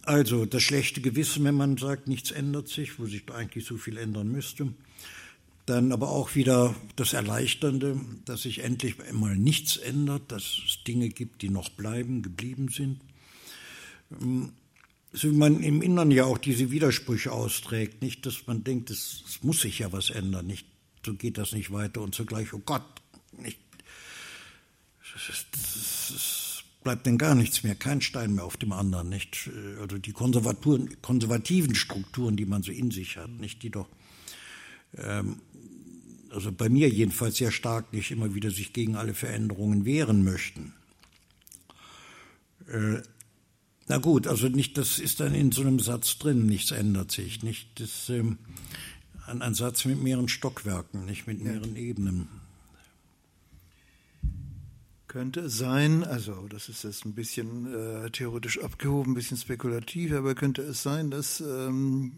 also 0.05 0.47
das 0.47 0.63
schlechte 0.63 1.01
Gewissen, 1.01 1.45
wenn 1.45 1.55
man 1.55 1.77
sagt, 1.77 2.09
nichts 2.09 2.31
ändert 2.31 2.69
sich, 2.69 2.99
wo 2.99 3.07
sich 3.07 3.31
eigentlich 3.31 3.65
so 3.67 3.77
viel 3.77 3.99
ändern 3.99 4.29
müsste. 4.29 4.73
Dann 5.67 5.93
aber 5.93 6.09
auch 6.09 6.35
wieder 6.35 6.75
das 6.97 7.13
Erleichternde, 7.13 8.01
dass 8.25 8.43
sich 8.43 8.61
endlich 8.61 9.01
einmal 9.01 9.37
nichts 9.37 9.77
ändert, 9.77 10.33
dass 10.33 10.43
es 10.67 10.83
Dinge 10.85 11.09
gibt, 11.09 11.43
die 11.43 11.51
noch 11.51 11.69
bleiben, 11.69 12.23
geblieben 12.23 12.69
sind. 12.69 13.01
Ähm, 14.21 14.53
so 15.13 15.31
wie 15.31 15.37
man 15.37 15.63
im 15.63 15.83
Innern 15.83 16.11
ja 16.11 16.25
auch 16.25 16.39
diese 16.39 16.71
Widersprüche 16.71 17.33
austrägt, 17.33 18.03
nicht, 18.03 18.25
dass 18.25 18.47
man 18.47 18.65
denkt, 18.65 18.91
es, 18.91 19.23
es 19.29 19.43
muss 19.43 19.61
sich 19.61 19.81
ja 19.81 19.93
was 19.93 20.11
ändern, 20.11 20.47
nicht, 20.47 20.67
so 21.05 21.15
geht 21.15 21.39
das 21.39 21.53
nicht 21.53 21.71
weiter 21.71 22.01
und 22.01 22.15
zugleich, 22.15 22.53
oh 22.55 22.63
Gott, 22.65 22.85
nicht, 23.33 23.59
es 25.15 26.65
bleibt 26.83 27.07
denn 27.07 27.19
gar 27.19 27.35
nichts 27.35 27.63
mehr, 27.63 27.75
kein 27.75 28.01
Stein 28.01 28.35
mehr 28.35 28.45
auf 28.45 28.57
dem 28.57 28.73
anderen, 28.73 29.11
nicht, 29.11 29.51
also 29.81 29.99
die 29.99 30.13
konservativen 30.13 31.75
Strukturen, 31.75 32.37
die 32.37 32.47
man 32.47 32.63
so 32.63 32.73
in 32.73 32.91
sich 32.91 33.19
hat, 33.19 33.31
nicht, 33.31 33.63
die 33.63 33.71
doch, 33.71 33.89
ähm, 34.97 35.41
also 36.31 36.51
bei 36.51 36.71
mir 36.71 36.89
jedenfalls 36.89 37.37
sehr 37.37 37.51
stark 37.53 37.93
nicht 37.93 38.11
immer 38.11 38.35
wieder 38.35 38.51
sich 38.51 38.73
gegen 38.73 38.97
alle 38.97 39.13
Veränderungen 39.13 39.85
wehren 39.85 40.25
möchten. 40.25 40.73
Äh, 42.67 43.03
na 43.89 43.99
gut, 43.99 44.27
also 44.27 44.49
nicht, 44.49 44.79
das 44.79 44.99
ist 44.99 45.21
dann 45.21 45.35
in 45.35 45.53
so 45.53 45.63
einem 45.63 45.81
Satz 45.81 46.19
drin, 46.19 46.47
nichts 46.47 46.71
ändert 46.71 47.11
sich, 47.11 47.43
nicht? 47.43 47.81
Das 47.81 48.09
ähm, 48.09 48.39
ein, 49.27 49.43
ein 49.43 49.55
Satz 49.55 49.85
mit 49.85 50.03
mehreren 50.03 50.29
Stockwerken, 50.29 51.05
nicht 51.05 51.27
mit 51.27 51.43
mehreren 51.43 51.75
ja. 51.75 51.83
Ebenen. 51.83 52.29
Könnte 55.09 55.41
es 55.41 55.59
sein, 55.59 56.05
also 56.05 56.47
das 56.49 56.71
ist 56.71 56.85
jetzt 56.85 57.05
ein 57.05 57.15
bisschen 57.15 57.75
äh, 57.75 58.11
theoretisch 58.11 58.63
abgehoben, 58.63 59.13
ein 59.13 59.15
bisschen 59.15 59.37
spekulativ, 59.37 60.13
aber 60.13 60.35
könnte 60.35 60.63
es 60.63 60.83
sein, 60.83 61.11
dass 61.11 61.41
ähm, 61.41 62.13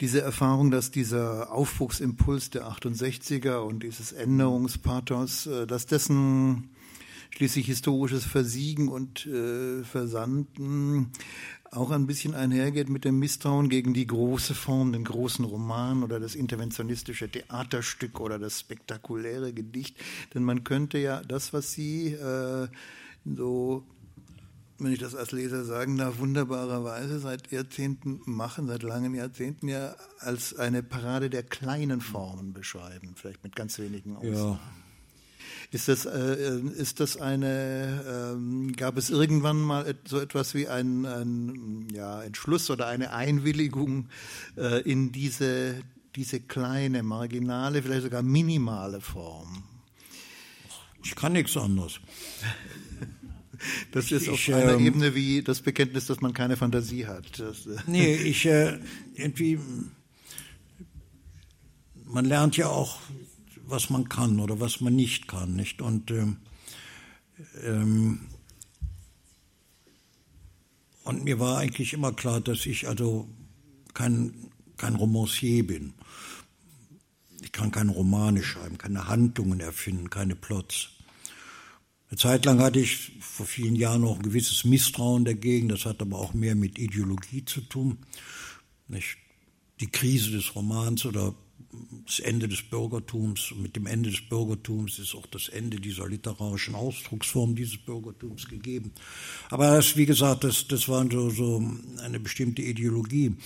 diese 0.00 0.20
Erfahrung, 0.20 0.70
dass 0.70 0.92
dieser 0.92 1.50
Aufbruchsimpuls 1.52 2.50
der 2.50 2.68
68er 2.68 3.56
und 3.56 3.82
dieses 3.82 4.12
Änderungspathos, 4.12 5.46
äh, 5.46 5.66
dass 5.66 5.86
dessen 5.86 6.70
schließlich 7.34 7.66
historisches 7.66 8.24
Versiegen 8.24 8.88
und 8.88 9.26
äh, 9.26 9.82
Versanden 9.84 11.12
auch 11.70 11.90
ein 11.90 12.06
bisschen 12.06 12.34
einhergeht 12.34 12.90
mit 12.90 13.06
dem 13.06 13.18
Misstrauen 13.18 13.70
gegen 13.70 13.94
die 13.94 14.06
große 14.06 14.54
Form, 14.54 14.92
den 14.92 15.04
großen 15.04 15.44
Roman 15.44 16.02
oder 16.02 16.20
das 16.20 16.34
interventionistische 16.34 17.30
Theaterstück 17.30 18.20
oder 18.20 18.38
das 18.38 18.60
spektakuläre 18.60 19.54
Gedicht. 19.54 19.96
Denn 20.34 20.44
man 20.44 20.64
könnte 20.64 20.98
ja 20.98 21.22
das, 21.22 21.54
was 21.54 21.72
Sie 21.72 22.12
äh, 22.12 22.68
so 23.24 23.86
wenn 24.78 24.92
ich 24.92 24.98
das 24.98 25.14
als 25.14 25.30
Leser 25.30 25.64
sagen 25.64 25.96
darf, 25.96 26.18
wunderbarerweise 26.18 27.20
seit 27.20 27.52
Jahrzehnten 27.52 28.20
machen, 28.26 28.66
seit 28.66 28.82
langen 28.82 29.14
Jahrzehnten 29.14 29.68
ja 29.68 29.94
als 30.18 30.56
eine 30.56 30.82
Parade 30.82 31.30
der 31.30 31.44
kleinen 31.44 32.00
Formen 32.00 32.52
beschreiben, 32.52 33.14
vielleicht 33.14 33.44
mit 33.44 33.54
ganz 33.54 33.78
wenigen 33.78 34.16
Ausnahmen. 34.16 34.58
Ja. 34.58 34.81
Ist 35.72 35.88
das, 35.88 36.04
äh, 36.04 36.60
ist 36.76 37.00
das 37.00 37.16
eine, 37.16 38.34
ähm, 38.36 38.72
gab 38.76 38.98
es 38.98 39.08
irgendwann 39.08 39.58
mal 39.58 39.94
so 40.04 40.20
etwas 40.20 40.54
wie 40.54 40.68
ein, 40.68 41.06
ein 41.06 41.88
ja, 41.90 42.22
Entschluss 42.22 42.68
oder 42.68 42.88
eine 42.88 43.14
Einwilligung 43.14 44.08
äh, 44.58 44.82
in 44.82 45.12
diese, 45.12 45.76
diese 46.14 46.40
kleine, 46.40 47.02
marginale, 47.02 47.82
vielleicht 47.82 48.02
sogar 48.02 48.22
minimale 48.22 49.00
Form? 49.00 49.64
Ich 51.02 51.14
kann 51.14 51.32
nichts 51.32 51.56
anderes. 51.56 52.00
Das 53.92 54.10
ist 54.10 54.22
ich, 54.22 54.28
auf 54.28 54.48
einer 54.48 54.74
ähm, 54.74 54.86
Ebene 54.86 55.14
wie 55.14 55.42
das 55.42 55.62
Bekenntnis, 55.62 56.06
dass 56.06 56.20
man 56.20 56.32
keine 56.32 56.56
Fantasie 56.56 57.06
hat. 57.06 57.38
Das, 57.38 57.66
äh 57.66 57.76
nee, 57.86 58.14
ich 58.14 58.44
äh, 58.44 58.78
irgendwie, 59.14 59.58
man 62.04 62.24
lernt 62.24 62.56
ja 62.56 62.66
auch, 62.66 62.98
was 63.72 63.90
man 63.90 64.08
kann 64.08 64.38
oder 64.38 64.60
was 64.60 64.80
man 64.80 64.94
nicht 64.94 65.26
kann, 65.26 65.56
nicht? 65.56 65.82
Und 65.82 66.10
ähm, 66.10 66.36
ähm, 67.64 68.20
und 71.04 71.24
mir 71.24 71.40
war 71.40 71.58
eigentlich 71.58 71.92
immer 71.94 72.12
klar, 72.12 72.40
dass 72.40 72.64
ich 72.66 72.86
also 72.86 73.28
kein, 73.92 74.52
kein 74.76 74.94
Romancier 74.94 75.66
bin. 75.66 75.94
Ich 77.40 77.50
kann 77.50 77.72
keine 77.72 77.90
Romane 77.90 78.42
schreiben, 78.44 78.78
keine 78.78 79.08
Handlungen 79.08 79.58
erfinden, 79.58 80.10
keine 80.10 80.36
Plots. 80.36 80.90
Eine 82.08 82.18
Zeit 82.18 82.44
lang 82.44 82.60
hatte 82.60 82.78
ich 82.78 83.12
vor 83.20 83.46
vielen 83.46 83.74
Jahren 83.74 84.02
noch 84.02 84.16
ein 84.16 84.22
gewisses 84.22 84.64
Misstrauen 84.64 85.24
dagegen, 85.24 85.68
das 85.68 85.86
hat 85.86 86.00
aber 86.02 86.18
auch 86.18 86.34
mehr 86.34 86.54
mit 86.54 86.78
Ideologie 86.78 87.44
zu 87.44 87.62
tun. 87.62 87.98
Nicht? 88.86 89.16
Die 89.80 89.90
Krise 89.90 90.30
des 90.30 90.54
Romans 90.54 91.04
oder 91.04 91.34
das 92.06 92.20
Ende 92.20 92.48
des 92.48 92.62
Bürgertums. 92.62 93.52
Und 93.52 93.62
mit 93.62 93.76
dem 93.76 93.86
Ende 93.86 94.10
des 94.10 94.20
Bürgertums 94.28 94.98
ist 94.98 95.14
auch 95.14 95.26
das 95.26 95.48
Ende 95.48 95.78
dieser 95.78 96.08
literarischen 96.08 96.74
Ausdrucksform 96.74 97.54
dieses 97.54 97.78
Bürgertums 97.78 98.48
gegeben. 98.48 98.92
Aber 99.50 99.76
das, 99.76 99.96
wie 99.96 100.06
gesagt, 100.06 100.44
das, 100.44 100.66
das 100.68 100.88
war 100.88 101.06
so, 101.10 101.30
so 101.30 101.64
eine 102.02 102.20
bestimmte 102.20 102.62
Ideologie. 102.62 103.36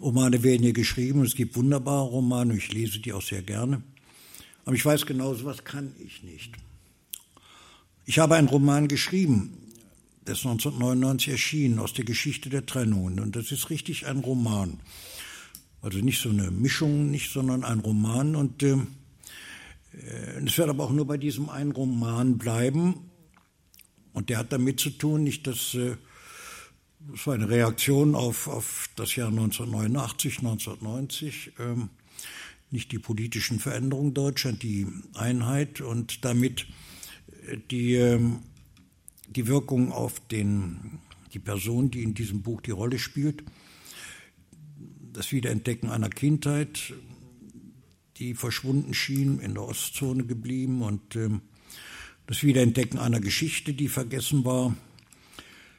Romane 0.00 0.42
werden 0.42 0.62
hier 0.62 0.72
geschrieben, 0.72 1.22
es 1.22 1.34
gibt 1.34 1.56
wunderbare 1.56 2.08
Romane, 2.08 2.56
ich 2.56 2.72
lese 2.72 2.98
die 2.98 3.12
auch 3.12 3.22
sehr 3.22 3.42
gerne. 3.42 3.82
Aber 4.64 4.74
ich 4.74 4.84
weiß 4.84 5.06
genau, 5.06 5.34
was 5.44 5.64
kann 5.64 5.94
ich 6.04 6.22
nicht. 6.22 6.52
Ich 8.04 8.18
habe 8.18 8.34
einen 8.36 8.48
Roman 8.48 8.88
geschrieben, 8.88 9.56
der 10.26 10.34
ist 10.34 10.44
1999 10.44 11.28
erschienen, 11.28 11.78
aus 11.78 11.92
der 11.92 12.04
Geschichte 12.04 12.50
der 12.50 12.66
Trennungen. 12.66 13.20
Und 13.20 13.36
das 13.36 13.52
ist 13.52 13.70
richtig 13.70 14.06
ein 14.06 14.18
Roman. 14.18 14.80
Also 15.86 16.00
nicht 16.00 16.20
so 16.20 16.30
eine 16.30 16.50
Mischung, 16.50 17.12
nicht, 17.12 17.30
sondern 17.30 17.62
ein 17.62 17.78
Roman. 17.78 18.34
Und 18.34 18.60
äh, 18.64 18.76
es 20.44 20.58
wird 20.58 20.68
aber 20.68 20.82
auch 20.82 20.90
nur 20.90 21.06
bei 21.06 21.16
diesem 21.16 21.48
einen 21.48 21.70
Roman 21.70 22.38
bleiben. 22.38 23.08
Und 24.12 24.28
der 24.28 24.38
hat 24.38 24.50
damit 24.50 24.80
zu 24.80 24.90
tun, 24.90 25.22
nicht 25.22 25.46
dass 25.46 25.74
äh, 25.74 25.94
das 27.12 27.24
war 27.28 27.34
eine 27.34 27.48
Reaktion 27.48 28.16
auf, 28.16 28.48
auf 28.48 28.90
das 28.96 29.14
Jahr 29.14 29.28
1989, 29.28 30.38
1990, 30.38 31.52
ähm, 31.60 31.90
nicht 32.72 32.90
die 32.90 32.98
politischen 32.98 33.60
Veränderungen 33.60 34.12
Deutschland, 34.12 34.64
die 34.64 34.88
Einheit 35.14 35.80
und 35.80 36.24
damit 36.24 36.66
die, 37.70 37.94
ähm, 37.94 38.40
die 39.28 39.46
Wirkung 39.46 39.92
auf 39.92 40.18
den, 40.18 40.98
die 41.32 41.38
Person, 41.38 41.92
die 41.92 42.02
in 42.02 42.14
diesem 42.14 42.42
Buch 42.42 42.60
die 42.60 42.72
Rolle 42.72 42.98
spielt, 42.98 43.44
das 45.16 45.32
Wiederentdecken 45.32 45.90
einer 45.90 46.10
Kindheit, 46.10 46.92
die 48.18 48.34
verschwunden 48.34 48.94
schien, 48.94 49.38
in 49.40 49.54
der 49.54 49.64
Ostzone 49.64 50.24
geblieben 50.24 50.82
und 50.82 51.16
ähm, 51.16 51.40
das 52.26 52.42
Wiederentdecken 52.42 52.98
einer 52.98 53.20
Geschichte, 53.20 53.72
die 53.72 53.88
vergessen 53.88 54.44
war. 54.44 54.76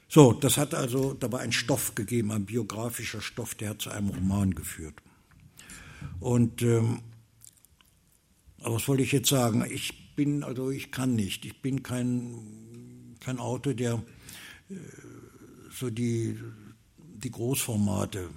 So, 0.08 0.34
das 0.34 0.58
hat 0.58 0.74
also 0.74 1.14
dabei 1.14 1.40
einen 1.40 1.52
Stoff 1.52 1.94
gegeben, 1.94 2.32
ein 2.32 2.46
biografischer 2.46 3.22
Stoff, 3.22 3.56
der 3.56 3.72
hat 3.72 3.82
zu 3.82 3.90
einem 3.92 4.10
Roman 4.10 4.56
geführt. 4.56 4.96
Und 6.20 6.62
ähm, 6.62 7.02
was 8.60 8.88
wollte 8.88 9.04
ich 9.04 9.12
jetzt 9.12 9.30
sagen? 9.30 9.66
Ich 9.70 10.16
bin, 10.16 10.44
also 10.44 10.72
ich 10.72 10.92
kann 10.92 11.16
nicht. 11.16 11.46
Ich 11.46 11.62
bin 11.62 11.84
kein, 11.84 13.16
kein 13.20 13.40
Autor, 13.40 13.74
der 13.74 14.04
äh, 14.70 14.76
so 15.70 15.90
die, 15.90 16.40
die 16.98 17.32
Großformate, 17.32 18.30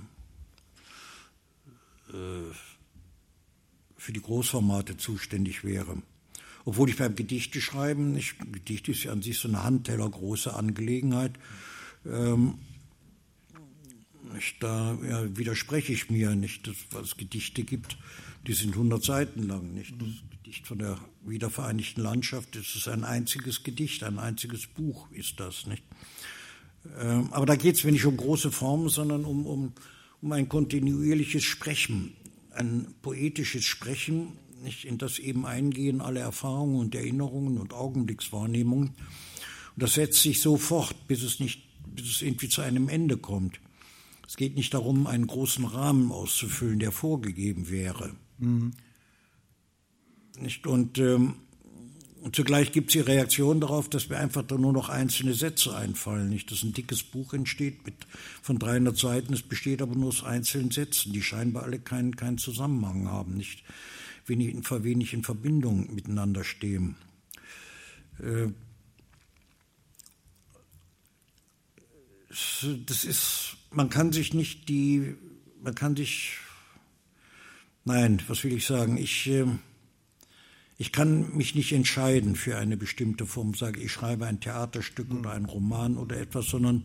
für 3.97 4.13
die 4.13 4.23
Großformate 4.23 4.97
zuständig 4.97 5.65
wäre. 5.65 6.03
Obwohl 6.65 6.91
ich 6.91 6.97
beim 6.97 7.15
Gedichte 7.15 7.61
schreiben, 7.61 8.19
Gedicht 8.53 8.89
ist 8.89 9.05
ja 9.05 9.13
an 9.13 9.23
sich 9.23 9.39
so 9.39 9.49
eine 9.49 9.63
handtellergroße 9.63 10.55
Angelegenheit, 10.55 11.39
ähm, 12.07 12.55
nicht, 14.33 14.63
da 14.63 14.97
ja, 15.03 15.37
widerspreche 15.37 15.93
ich 15.93 16.11
mir 16.11 16.35
nicht, 16.37 16.67
dass, 16.67 16.77
weil 16.93 17.03
es 17.03 17.17
Gedichte 17.17 17.65
gibt, 17.65 17.97
die 18.47 18.53
sind 18.53 18.75
100 18.75 19.03
Seiten 19.03 19.43
lang. 19.43 19.75
Nicht? 19.75 20.01
Das 20.01 20.09
Gedicht 20.31 20.67
von 20.67 20.79
der 20.79 20.99
wiedervereinigten 21.25 22.03
Landschaft 22.03 22.57
das 22.57 22.75
ist 22.75 22.89
ein 22.89 23.05
einziges 23.05 23.63
Gedicht, 23.63 24.03
ein 24.05 24.19
einziges 24.19 24.67
Buch 24.67 25.11
ist 25.11 25.41
das. 25.41 25.67
Nicht? 25.67 25.83
Ähm, 26.99 27.33
aber 27.33 27.47
da 27.47 27.57
geht 27.57 27.77
es 27.77 27.85
mir 27.85 27.93
nicht 27.93 28.07
um 28.07 28.17
große 28.17 28.51
Formen, 28.51 28.89
sondern 28.89 29.25
um, 29.25 29.47
um, 29.47 29.73
um 30.23 30.33
ein 30.33 30.49
kontinuierliches 30.49 31.45
Sprechen, 31.45 32.15
ein 32.51 32.95
poetisches 33.03 33.65
Sprechen, 33.65 34.39
nicht 34.63 34.85
in 34.85 34.99
das 34.99 35.19
eben 35.19 35.47
eingehen 35.47 36.01
alle 36.01 36.21
Erfahrungen 36.21 36.77
und 36.77 36.95
Erinnerungen 36.95 37.59
und 37.59 37.73
Augenblickswahrnehmungen. 37.73 38.89
Und 38.89 39.83
das 39.83 39.95
setzt 39.95 40.23
sich 40.23 40.41
so 40.41 40.57
fort, 40.57 40.95
bis 41.09 41.23
es 41.23 41.41
nicht, 41.41 41.63
bis 41.95 42.11
es 42.11 42.23
irgendwie 42.23 42.49
zu 42.49 42.61
einem 42.61 42.89
Ende 42.89 43.17
kommt. 43.17 43.61
Es 44.27 44.37
geht 44.37 44.57
nicht 44.57 44.75
darum, 44.75 45.07
einen 45.07 45.27
großen 45.27 45.65
Rahmen 45.65 46.13
auszufüllen, 46.13 46.79
der 46.79 46.93
vorgegeben 46.93 47.71
wäre. 47.71 48.15
Mhm. 48.39 48.73
Nicht? 50.39 50.67
Und, 50.67 50.99
ähm, 50.99 51.35
und 52.21 52.37
zugleich 52.37 52.73
gibt 52.73 52.89
es 52.89 52.93
die 52.93 53.01
Reaktion 53.01 53.61
darauf, 53.61 53.89
dass 53.89 54.09
mir 54.09 54.19
einfach 54.19 54.43
da 54.43 54.57
nur 54.57 54.73
noch 54.73 54.89
einzelne 54.89 55.35
Sätze 55.35 55.75
einfallen. 55.75 56.29
Nicht, 56.29 56.51
dass 56.51 56.63
ein 56.63 56.73
dickes 56.73 57.03
Buch 57.03 57.33
entsteht 57.33 57.85
mit 57.87 57.95
von 58.43 58.59
300 58.59 58.97
Seiten, 58.97 59.33
es 59.33 59.43
besteht 59.43 59.81
aber 59.81 59.95
nur 59.95 60.09
aus 60.09 60.23
einzelnen 60.23 60.71
Sätzen, 60.71 61.13
die 61.13 61.23
scheinbar 61.23 61.63
alle 61.65 61.79
keinen, 61.79 62.17
keinen 62.17 62.39
Zusammenhang 62.39 63.09
haben, 63.09 63.37
nicht 63.37 63.65
wenig, 64.27 64.55
wenig 64.71 65.15
in 65.15 65.25
Verbindung 65.25 65.95
miteinander 65.95 66.45
stehen. 66.45 66.97
Äh, 68.19 68.49
das 72.87 73.05
ist, 73.05 73.57
man 73.71 73.91
kann 73.91 74.13
sich 74.13 74.35
nicht 74.35 74.69
die, 74.69 75.17
man 75.63 75.75
kann 75.75 75.97
sich 75.97 76.37
Nein, 77.85 78.23
was 78.29 78.45
will 78.45 78.53
ich 78.53 78.67
sagen? 78.67 78.99
Ich, 78.99 79.27
äh, 79.27 79.47
ich 80.81 80.93
kann 80.93 81.37
mich 81.37 81.55
nicht 81.55 81.73
entscheiden 81.73 82.37
für 82.37 82.57
eine 82.57 82.79
bestimmte 82.79 83.27
Form, 83.27 83.53
sage 83.53 83.83
ich 83.83 83.93
schreibe 83.93 84.25
ein 84.25 84.41
Theaterstück 84.41 85.11
mhm. 85.11 85.19
oder 85.19 85.33
einen 85.33 85.45
Roman 85.45 85.99
oder 85.99 86.19
etwas, 86.19 86.47
sondern 86.47 86.85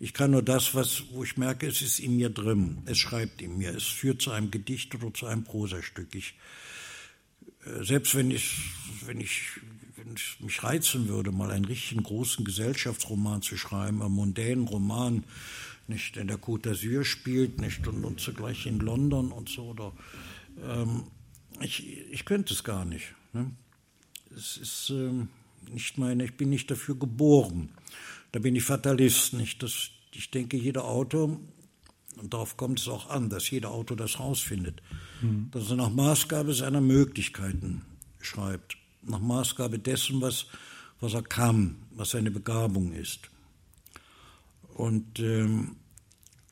ich 0.00 0.14
kann 0.14 0.32
nur 0.32 0.42
das, 0.42 0.74
was, 0.74 1.04
wo 1.12 1.22
ich 1.22 1.36
merke, 1.36 1.68
es 1.68 1.80
ist 1.80 2.00
in 2.00 2.16
mir 2.16 2.30
drin, 2.30 2.78
es 2.86 2.98
schreibt 2.98 3.40
in 3.40 3.56
mir, 3.56 3.70
es 3.70 3.84
führt 3.84 4.20
zu 4.20 4.32
einem 4.32 4.50
Gedicht 4.50 4.96
oder 4.96 5.14
zu 5.14 5.26
einem 5.26 5.44
Prosastück. 5.44 6.12
Ich, 6.16 6.34
äh, 7.66 7.84
selbst 7.84 8.16
wenn 8.16 8.32
ich, 8.32 8.72
wenn 9.06 9.20
ich, 9.20 9.42
wenn 9.94 10.14
es 10.14 10.40
mich 10.40 10.64
reizen 10.64 11.06
würde, 11.06 11.30
mal 11.30 11.52
einen 11.52 11.66
richtigen 11.66 12.02
großen 12.02 12.44
Gesellschaftsroman 12.44 13.42
zu 13.42 13.56
schreiben, 13.56 14.02
einen 14.02 14.12
mondänen 14.12 14.66
Roman, 14.66 15.22
nicht 15.86 16.16
in 16.16 16.26
der 16.26 16.38
Côte 16.38 16.70
d'Azur 16.70 17.04
spielt, 17.04 17.60
nicht 17.60 17.86
und, 17.86 18.04
und 18.04 18.20
zugleich 18.20 18.66
in 18.66 18.80
London 18.80 19.30
und 19.30 19.48
so. 19.48 19.66
Oder, 19.66 19.92
ähm, 20.68 21.04
ich, 21.60 21.86
ich 22.10 22.24
könnte 22.24 22.54
es 22.54 22.64
gar 22.64 22.84
nicht. 22.84 23.14
Ne? 23.32 23.50
Es 24.34 24.56
ist 24.56 24.90
ähm, 24.90 25.28
nicht 25.72 25.98
meine, 25.98 26.24
ich 26.24 26.36
bin 26.36 26.50
nicht 26.50 26.70
dafür 26.70 26.96
geboren. 26.96 27.70
Da 28.32 28.38
bin 28.38 28.54
ich 28.56 28.64
Fatalist, 28.64 29.34
nicht? 29.34 29.62
Das, 29.62 29.90
ich 30.12 30.30
denke, 30.30 30.56
jeder 30.56 30.84
Autor, 30.84 31.40
und 32.16 32.34
darauf 32.34 32.56
kommt 32.56 32.80
es 32.80 32.88
auch 32.88 33.10
an, 33.10 33.28
dass 33.28 33.50
jeder 33.50 33.70
Autor 33.70 33.96
das 33.96 34.20
rausfindet, 34.20 34.82
mhm. 35.20 35.48
dass 35.50 35.70
er 35.70 35.76
nach 35.76 35.90
Maßgabe 35.90 36.54
seiner 36.54 36.80
Möglichkeiten 36.80 37.82
schreibt, 38.20 38.76
nach 39.02 39.20
Maßgabe 39.20 39.78
dessen, 39.78 40.20
was, 40.20 40.46
was 41.00 41.14
er 41.14 41.22
kann, 41.22 41.76
was 41.90 42.10
seine 42.10 42.30
Begabung 42.30 42.92
ist. 42.92 43.30
Und 44.74 45.18
ähm, 45.18 45.76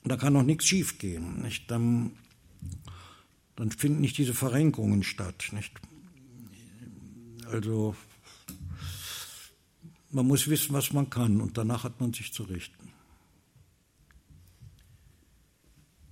da 0.04 0.16
kann 0.16 0.36
auch 0.36 0.42
nichts 0.42 0.66
schiefgehen. 0.66 1.42
Nicht? 1.42 1.70
Dann, 1.70 2.12
dann 3.56 3.70
finden 3.70 4.00
nicht 4.00 4.18
diese 4.18 4.34
Verrenkungen 4.34 5.02
statt. 5.02 5.50
Nicht? 5.52 5.72
Also 7.50 7.94
man 10.10 10.26
muss 10.26 10.48
wissen, 10.48 10.74
was 10.74 10.92
man 10.92 11.10
kann 11.10 11.40
und 11.40 11.58
danach 11.58 11.84
hat 11.84 12.00
man 12.00 12.12
sich 12.12 12.32
zu 12.32 12.42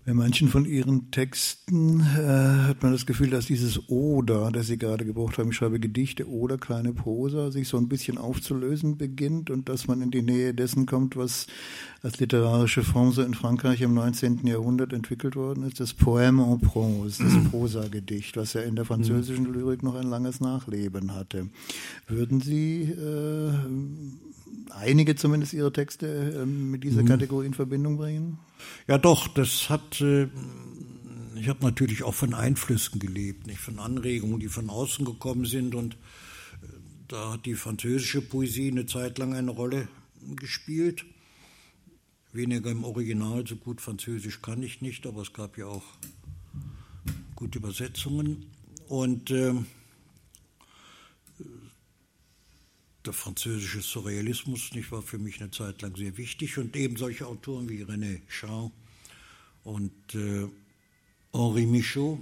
Bei 0.07 0.15
manchen 0.15 0.47
von 0.47 0.67
Ihren 0.67 1.11
Texten 1.11 1.99
äh, 1.99 2.69
hat 2.69 2.81
man 2.85 2.93
das 2.93 3.07
Gefühl, 3.07 3.29
dass 3.29 3.47
dieses 3.47 3.89
Oder, 3.89 4.53
das 4.53 4.69
Sie 4.69 4.79
gerade 4.79 5.05
gebraucht 5.05 5.37
haben, 5.37 5.51
ich 5.51 5.57
schreibe 5.57 5.81
Gedichte 5.81 6.29
oder 6.31 6.59
kleine 6.59 6.93
Prosa, 6.93 7.51
sich 7.51 7.67
so 7.67 7.77
ein 7.77 7.89
bisschen 7.89 8.17
aufzulösen 8.17 8.99
beginnt 8.99 9.51
und 9.51 9.69
dass 9.69 9.89
man 9.89 10.03
in 10.03 10.13
die 10.13 10.23
Nähe 10.23 10.55
dessen 10.55 10.87
kommt, 10.87 11.17
was 11.17 11.49
als 12.03 12.21
literarische 12.21 12.85
Form 12.85 13.11
so 13.11 13.23
in 13.23 13.35
Frankreich 13.35 13.81
im 13.81 13.95
19. 13.95 14.47
Jahrhundert 14.47 14.93
entwickelt 14.93 15.35
worden 15.35 15.65
ist, 15.65 15.81
das 15.81 15.93
Poème 15.93 16.53
en 16.53 16.61
prose, 16.61 17.25
das 17.25 17.33
mhm. 17.33 17.51
Prosagedicht, 17.51 18.37
was 18.37 18.53
ja 18.53 18.61
in 18.61 18.77
der 18.77 18.85
französischen 18.85 19.53
Lyrik 19.53 19.83
noch 19.83 19.97
ein 19.97 20.09
langes 20.09 20.39
Nachleben 20.39 21.17
hatte. 21.17 21.49
Würden 22.07 22.41
Sie 22.41 22.83
äh, 22.83 23.51
einige 24.71 25.17
zumindest 25.17 25.53
Ihrer 25.53 25.73
Texte 25.73 26.43
äh, 26.43 26.47
mit 26.47 26.85
dieser 26.85 27.03
mhm. 27.03 27.09
Kategorie 27.09 27.47
in 27.47 27.55
Verbindung 27.55 27.97
bringen? 27.97 28.39
Ja, 28.87 28.99
doch, 28.99 29.29
das 29.29 29.69
hat. 29.71 30.01
Äh, 30.01 30.29
ich 31.39 31.49
habe 31.49 31.65
natürlich 31.65 32.03
auch 32.03 32.15
von 32.15 32.33
Einflüssen 32.33 32.99
gelebt, 32.99 33.47
nicht 33.47 33.61
von 33.61 33.79
Anregungen, 33.79 34.41
die 34.41 34.49
von 34.49 34.71
außen 34.71 35.05
gekommen 35.05 35.45
sind. 35.45 35.75
Und 35.75 35.95
äh, 35.95 36.67
da 37.09 37.35
hat 37.35 37.47
die 37.47 37.55
französische 37.55 38.23
Poesie 38.23 38.71
eine 38.71 38.87
Zeit 38.87 39.19
lang 39.19 39.35
eine 39.35 39.51
Rolle 39.51 39.89
gespielt. 40.37 41.05
Weniger 42.33 42.71
im 42.71 42.85
Original, 42.85 43.47
so 43.47 43.57
gut 43.57 43.81
Französisch 43.81 44.43
kann 44.43 44.63
ich 44.63 44.83
nicht, 44.83 45.07
aber 45.07 45.23
es 45.23 45.33
gab 45.33 45.57
ja 45.57 45.67
auch 45.67 45.85
gute 47.35 47.59
Übersetzungen. 47.59 48.47
Und 48.89 49.31
äh, 49.31 49.55
der 53.07 53.13
französische 53.13 53.81
Surrealismus 53.81 54.73
nicht, 54.73 54.91
war 54.91 55.03
für 55.03 55.19
mich 55.19 55.41
eine 55.41 55.51
Zeit 55.51 55.83
lang 55.83 55.97
sehr 55.97 56.17
wichtig 56.17 56.59
und 56.59 56.77
eben 56.77 56.97
solche 56.97 57.27
Autoren 57.27 57.69
wie 57.69 57.85
René 57.85 58.21
Char 58.29 58.71
und 59.65 60.15
äh, 60.15 60.49
Henri 61.33 61.67
Michaud, 61.67 62.19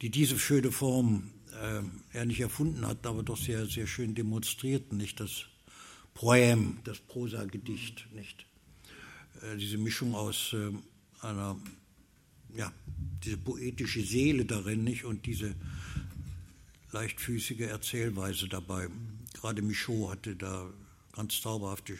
die 0.00 0.10
diese 0.10 0.38
schöne 0.38 0.72
Form 0.72 1.30
äh, 1.52 1.82
er 2.16 2.24
nicht 2.24 2.40
erfunden 2.40 2.86
hat, 2.86 3.06
aber 3.06 3.22
doch 3.22 3.36
sehr, 3.36 3.66
sehr 3.66 3.86
schön 3.86 4.14
demonstrierten, 4.14 4.98
nicht 4.98 5.20
das 5.20 5.46
Poem, 6.14 6.78
das 6.84 6.98
Prosagedicht, 6.98 8.08
nicht? 8.14 8.46
Äh, 9.42 9.56
diese 9.56 9.78
Mischung 9.78 10.14
aus 10.14 10.54
äh, 10.54 10.70
einer, 11.24 11.58
ja, 12.54 12.72
diese 13.24 13.36
poetische 13.36 14.02
Seele 14.02 14.44
darin, 14.44 14.84
nicht? 14.84 15.04
Und 15.04 15.26
diese 15.26 15.54
leichtfüßige 16.92 17.60
Erzählweise 17.60 18.48
dabei. 18.48 18.88
Gerade 19.34 19.62
Michaud 19.62 20.10
hatte 20.10 20.36
da 20.36 20.70
ganz 21.12 21.40
zauberhafte 21.40 21.96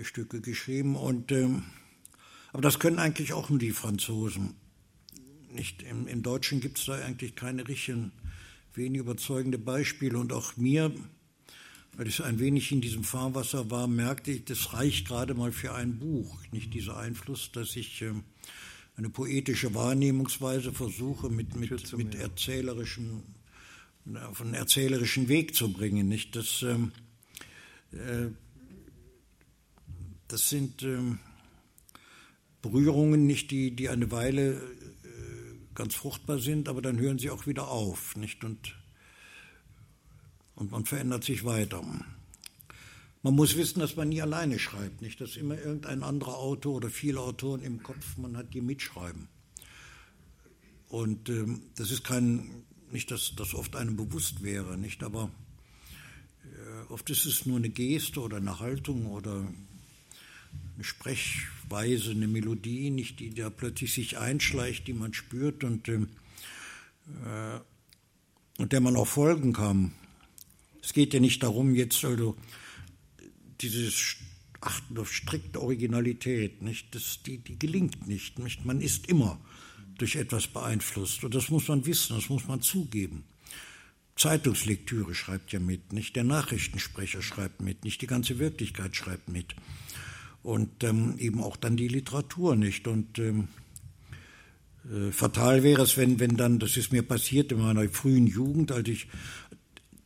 Stücke 0.00 0.40
geschrieben. 0.40 0.96
Und, 0.96 1.32
ähm, 1.32 1.64
aber 2.52 2.62
das 2.62 2.78
können 2.78 2.98
eigentlich 2.98 3.32
auch 3.32 3.50
nur 3.50 3.58
die 3.58 3.72
Franzosen. 3.72 4.54
Nicht, 5.52 5.82
im, 5.82 6.06
Im 6.06 6.22
Deutschen 6.22 6.60
gibt 6.60 6.78
es 6.78 6.86
da 6.86 6.94
eigentlich 6.94 7.34
keine 7.34 7.68
richtigen, 7.68 8.12
wenig 8.74 9.00
überzeugende 9.00 9.58
Beispiele. 9.58 10.18
Und 10.18 10.32
auch 10.32 10.56
mir, 10.56 10.92
weil 11.96 12.08
ich 12.08 12.22
ein 12.22 12.38
wenig 12.38 12.72
in 12.72 12.80
diesem 12.80 13.04
Fahrwasser 13.04 13.70
war, 13.70 13.86
merkte 13.86 14.30
ich, 14.30 14.44
das 14.44 14.72
reicht 14.72 15.08
gerade 15.08 15.34
mal 15.34 15.52
für 15.52 15.74
ein 15.74 15.98
Buch. 15.98 16.38
Nicht 16.52 16.72
dieser 16.72 16.96
Einfluss, 16.96 17.52
dass 17.52 17.76
ich 17.76 18.00
äh, 18.00 18.12
eine 18.96 19.10
poetische 19.10 19.74
Wahrnehmungsweise 19.74 20.72
versuche 20.72 21.28
mit, 21.28 21.54
mit, 21.56 21.96
mit 21.96 22.14
erzählerischen 22.14 23.22
auf 24.28 24.40
einen 24.40 24.54
erzählerischen 24.54 25.28
Weg 25.28 25.54
zu 25.54 25.72
bringen. 25.72 26.08
Nicht? 26.08 26.36
Das, 26.36 26.62
ähm, 26.62 26.92
äh, 27.92 28.30
das 30.28 30.48
sind 30.48 30.82
ähm, 30.82 31.18
Berührungen, 32.62 33.26
nicht 33.26 33.50
die, 33.50 33.74
die 33.74 33.88
eine 33.88 34.10
Weile 34.10 34.54
äh, 34.54 34.60
ganz 35.74 35.94
fruchtbar 35.94 36.38
sind, 36.38 36.68
aber 36.68 36.82
dann 36.82 36.98
hören 36.98 37.18
sie 37.18 37.30
auch 37.30 37.46
wieder 37.46 37.68
auf, 37.68 38.16
nicht? 38.16 38.44
Und, 38.44 38.76
und 40.54 40.70
man 40.70 40.84
verändert 40.84 41.24
sich 41.24 41.44
weiter. 41.44 41.82
Man 43.24 43.34
muss 43.34 43.56
wissen, 43.56 43.80
dass 43.80 43.94
man 43.94 44.08
nie 44.08 44.20
alleine 44.20 44.58
schreibt, 44.58 45.00
nicht? 45.00 45.20
Dass 45.20 45.36
immer 45.36 45.58
irgendein 45.58 46.02
anderer 46.02 46.38
Autor 46.38 46.74
oder 46.76 46.90
viele 46.90 47.20
Autoren 47.20 47.62
im 47.62 47.82
Kopf, 47.82 48.16
man 48.16 48.36
hat 48.36 48.52
die 48.52 48.60
mitschreiben. 48.60 49.28
Und 50.88 51.28
ähm, 51.28 51.62
das 51.76 51.90
ist 51.90 52.04
kein 52.04 52.64
nicht, 52.92 53.10
dass 53.10 53.34
das 53.36 53.54
oft 53.54 53.76
einem 53.76 53.96
bewusst 53.96 54.42
wäre, 54.42 54.76
nicht, 54.76 55.02
aber 55.02 55.30
äh, 56.44 56.92
oft 56.92 57.08
ist 57.10 57.24
es 57.24 57.46
nur 57.46 57.56
eine 57.56 57.70
Geste 57.70 58.20
oder 58.20 58.36
eine 58.36 58.60
Haltung 58.60 59.06
oder 59.06 59.46
eine 60.74 60.84
Sprechweise, 60.84 62.10
eine 62.10 62.28
Melodie, 62.28 62.90
nicht 62.90 63.20
die 63.20 63.34
da 63.34 63.50
plötzlich 63.50 63.92
sich 63.92 64.18
einschleicht, 64.18 64.86
die 64.86 64.92
man 64.92 65.14
spürt 65.14 65.64
und, 65.64 65.88
ähm, 65.88 66.08
äh, 67.24 67.60
und 68.60 68.72
der 68.72 68.80
man 68.80 68.96
auch 68.96 69.08
folgen 69.08 69.52
kann. 69.52 69.92
Es 70.82 70.92
geht 70.92 71.14
ja 71.14 71.20
nicht 71.20 71.42
darum, 71.42 71.74
jetzt 71.74 72.04
also 72.04 72.36
dieses 73.60 74.16
Achten 74.60 74.98
auf 74.98 75.12
strikte 75.12 75.60
Originalität, 75.60 76.62
nicht? 76.62 76.94
Das, 76.94 77.22
die, 77.22 77.38
die 77.38 77.58
gelingt 77.58 78.06
nicht, 78.06 78.38
nicht. 78.38 78.64
Man 78.64 78.80
ist 78.80 79.06
immer 79.08 79.40
durch 79.98 80.16
etwas 80.16 80.46
beeinflusst. 80.46 81.24
Und 81.24 81.34
das 81.34 81.48
muss 81.50 81.68
man 81.68 81.86
wissen, 81.86 82.16
das 82.16 82.28
muss 82.28 82.46
man 82.46 82.62
zugeben. 82.62 83.24
Zeitungslektüre 84.16 85.14
schreibt 85.14 85.52
ja 85.52 85.60
mit, 85.60 85.92
nicht 85.92 86.16
der 86.16 86.24
Nachrichtensprecher 86.24 87.22
schreibt 87.22 87.62
mit, 87.62 87.84
nicht 87.84 88.02
die 88.02 88.06
ganze 88.06 88.38
Wirklichkeit 88.38 88.94
schreibt 88.94 89.28
mit. 89.28 89.54
Und 90.42 90.84
ähm, 90.84 91.16
eben 91.18 91.42
auch 91.42 91.56
dann 91.56 91.76
die 91.76 91.88
Literatur 91.88 92.56
nicht. 92.56 92.86
Und 92.88 93.18
ähm, 93.18 93.48
äh, 94.90 95.12
fatal 95.12 95.62
wäre 95.62 95.82
es, 95.82 95.96
wenn, 95.96 96.20
wenn 96.20 96.36
dann, 96.36 96.58
das 96.58 96.76
ist 96.76 96.92
mir 96.92 97.02
passiert 97.02 97.52
in 97.52 97.58
meiner 97.58 97.88
frühen 97.88 98.26
Jugend, 98.26 98.72
als 98.72 98.88
ich, 98.88 99.08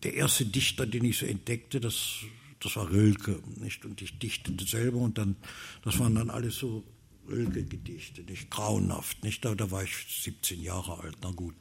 der 0.02 0.14
erste 0.14 0.44
Dichter, 0.44 0.86
den 0.86 1.04
ich 1.04 1.18
so 1.18 1.26
entdeckte, 1.26 1.80
das, 1.80 2.18
das 2.60 2.76
war 2.76 2.90
Rilke, 2.90 3.40
nicht? 3.56 3.84
Und 3.84 4.02
ich 4.02 4.18
dichtete 4.18 4.64
selber 4.64 4.98
und 4.98 5.18
dann, 5.18 5.36
das 5.82 5.98
waren 5.98 6.14
dann 6.14 6.30
alles 6.30 6.56
so 6.56 6.84
Rilke-Gedichte, 7.28 8.22
nicht 8.22 8.50
grauenhaft, 8.50 9.22
nicht? 9.24 9.44
Da, 9.44 9.54
da 9.54 9.70
war 9.70 9.82
ich 9.82 9.94
17 10.22 10.60
Jahre 10.60 11.00
alt, 11.02 11.16
na 11.22 11.30
gut. 11.30 11.54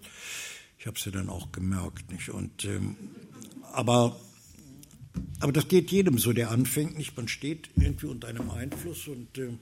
Ich 0.78 0.88
habe 0.88 0.97
es 0.97 1.05
ja 1.05 1.11
dann 1.11 1.30
auch 1.30 1.51
gemerkt, 1.51 2.11
nicht? 2.11 2.30
Und, 2.30 2.66
ähm, 2.66 2.95
aber, 3.74 4.20
aber 5.39 5.51
das 5.51 5.68
geht 5.68 5.91
jedem 5.91 6.18
so, 6.18 6.34
der 6.34 6.51
anfängt, 6.51 6.97
nicht? 6.97 7.16
Man 7.18 7.28
steht 7.28 7.70
irgendwie 7.76 8.07
unter 8.07 8.28
einem 8.28 8.49
Einfluss 8.49 9.07
und 9.07 9.38
äh, 9.38 9.53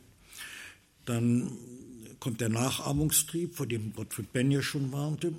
dann 1.05 1.57
kommt 2.19 2.41
der 2.41 2.49
Nachahmungstrieb, 2.49 3.55
vor 3.55 3.67
dem 3.67 3.93
Gottfried 3.93 4.31
Benn 4.31 4.51
ja 4.51 4.61
schon 4.61 4.91
warnte. 4.91 5.33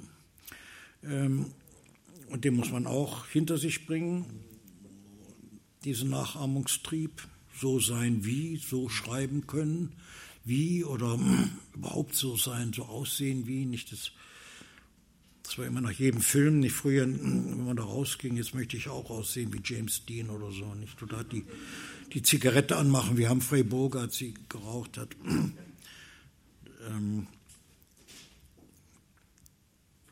Ähm, 1.03 1.53
und 2.29 2.45
den 2.45 2.57
muss 2.57 2.71
man 2.71 2.87
auch 2.87 3.27
hinter 3.27 3.59
sich 3.59 3.87
bringen, 3.87 4.27
diesen 5.85 6.11
Nachahmungstrieb, 6.11 7.27
so 7.57 7.79
sein 7.79 8.25
wie, 8.25 8.57
so 8.57 8.89
schreiben 8.89 9.47
können, 9.47 9.93
wie 10.45 10.85
oder 10.85 11.19
überhaupt 11.75 12.15
so 12.15 12.37
sein, 12.37 12.73
so 12.73 12.85
aussehen 12.85 13.47
wie, 13.47 13.65
nicht 13.65 13.93
das. 13.93 14.13
Das 15.43 15.59
war 15.59 15.67
immer 15.67 15.83
nach 15.83 15.91
jedem 15.91 16.23
Film, 16.23 16.61
nicht 16.61 16.73
früher, 16.73 17.07
wenn 17.07 17.67
man 17.67 17.77
da 17.77 17.83
rausging, 17.83 18.37
jetzt 18.37 18.55
möchte 18.55 18.77
ich 18.77 18.89
auch 18.89 19.11
aussehen 19.11 19.53
wie 19.53 19.61
James 19.63 20.07
Dean 20.07 20.31
oder 20.31 20.51
so, 20.53 20.75
nicht? 20.75 21.03
Oder 21.03 21.23
die, 21.25 21.45
die 22.13 22.23
Zigarette 22.23 22.77
anmachen, 22.77 23.19
wie 23.19 23.29
Humphrey 23.29 23.63
Bogart 23.63 24.13
sie 24.13 24.35
geraucht 24.49 24.97
hat. 24.97 25.15
ähm, 26.89 27.27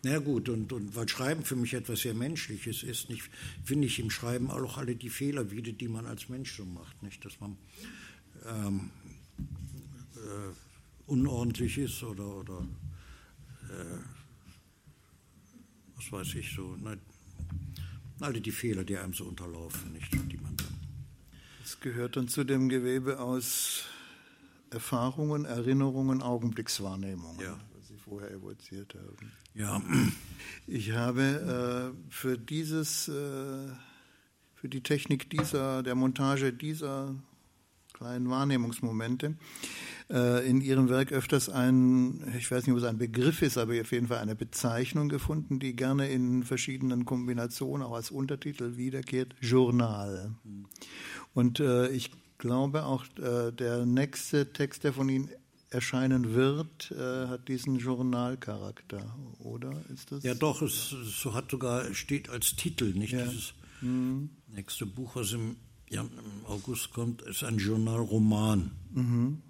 na 0.05 0.19
gut, 0.19 0.49
und, 0.49 0.73
und 0.73 0.97
weil 0.97 1.09
Schreiben 1.09 1.45
für 1.45 1.55
mich 1.55 1.75
etwas 1.75 2.01
sehr 2.01 2.15
Menschliches 2.15 2.83
ist, 2.83 3.09
nicht, 3.09 3.23
finde 3.65 3.87
ich 3.87 4.01
im 4.01 4.11
Schreiben 4.11 4.51
auch 4.51 4.77
alle 4.77 4.97
die 4.97 5.11
Fehler 5.11 5.53
wieder, 5.53 5.71
die 5.71 5.87
man 5.87 6.07
als 6.07 6.29
Mensch 6.29 6.57
so 6.57 6.65
macht. 6.65 7.03
Nicht? 7.05 7.25
Dass 7.25 7.39
man 7.39 7.57
ähm, 8.45 8.91
äh, 10.23 11.11
unordentlich 11.11 11.79
ist 11.79 12.03
oder, 12.03 12.27
oder 12.27 12.59
äh, 13.69 13.99
was 15.97 16.13
weiß 16.13 16.35
ich 16.35 16.55
so. 16.55 16.77
Ne, 16.77 16.99
alle 18.21 18.41
die 18.41 18.53
Fehler, 18.53 18.85
die 18.85 18.97
einem 18.97 19.13
so 19.13 19.25
unterlaufen, 19.25 19.93
nicht, 19.93 20.13
die 20.13 20.37
man 20.39 20.57
dann. 20.57 20.81
Das 21.61 21.81
gehört 21.81 22.17
dann 22.17 22.29
zu 22.29 22.45
dem 22.45 22.69
Gewebe 22.69 23.21
aus 23.21 23.85
Erfahrungen, 24.71 25.45
Erinnerungen, 25.45 26.23
Augenblickswahrnehmungen, 26.23 27.41
ja. 27.41 27.59
was 27.77 27.89
Sie 27.89 27.97
vorher 27.97 28.31
evoziert 28.31 28.95
haben. 28.95 29.33
Ja. 29.55 29.83
Ich 30.67 30.93
habe 30.93 31.93
äh, 31.95 32.11
für 32.11 32.39
dieses, 32.39 33.09
äh, 33.09 33.69
für 34.55 34.69
die 34.69 34.83
Technik 34.83 35.29
dieser, 35.31 35.83
der 35.83 35.95
Montage 35.95 36.53
dieser 36.53 37.15
kleinen 37.93 38.31
Wahrnehmungsmomente 38.31 39.37
äh, 40.13 40.47
in 40.47 40.61
Ihrem 40.61 40.89
Werk 40.91 41.11
öfters 41.11 41.49
ein, 41.49 42.33
ich 42.37 42.51
weiß 42.51 42.67
nicht, 42.67 42.73
ob 42.73 42.79
es 42.79 42.85
ein 42.85 42.99
Begriff 42.99 43.41
ist, 43.43 43.57
aber 43.57 43.81
auf 43.81 43.93
jeden 43.93 44.09
Fall 44.09 44.19
eine 44.19 44.37
Bezeichnung 44.37 45.09
gefunden, 45.09 45.59
die 45.59 45.75
gerne 45.75 46.09
in 46.11 46.45
verschiedenen 46.45 47.05
Kombinationen 47.05 47.87
auch 47.87 47.95
als 47.95 48.11
Untertitel 48.11 48.77
wiederkehrt, 48.77 49.35
Journal. 49.41 50.35
Und 51.33 51.61
äh, 51.61 51.89
ich 51.89 52.11
glaube 52.39 52.85
auch, 52.85 53.07
äh, 53.19 53.53
der 53.53 53.87
nächste 53.87 54.53
Text, 54.53 54.85
der 54.85 54.93
von 54.93 55.09
Ihnen 55.09 55.31
erscheinen 55.71 56.35
wird, 56.35 56.91
äh, 56.91 57.29
hat 57.29 57.49
diesen 57.49 57.77
Journalcharakter, 57.77 59.17
oder? 59.39 59.73
Ist 59.93 60.13
das? 60.13 60.23
Ja, 60.23 60.35
doch, 60.35 60.61
es 60.61 60.91
so 60.91 61.33
hat 61.33 61.51
sogar 61.51 61.95
steht 61.95 62.29
als 62.29 62.57
Titel, 62.57 62.93
nicht 62.93 63.13
ja. 63.13 63.25
dieses 63.25 63.55
mhm. 63.81 64.29
nächste 64.49 64.85
Buch, 64.85 65.17
was 65.17 65.33
im, 65.33 65.57
ja, 65.89 66.03
im, 66.03 66.47
August 66.47 66.91
kommt, 66.91 67.23
ist 67.23 67.43
ein 67.43 67.57
Journalroman. 67.57 68.73
Mhm. 68.91 69.43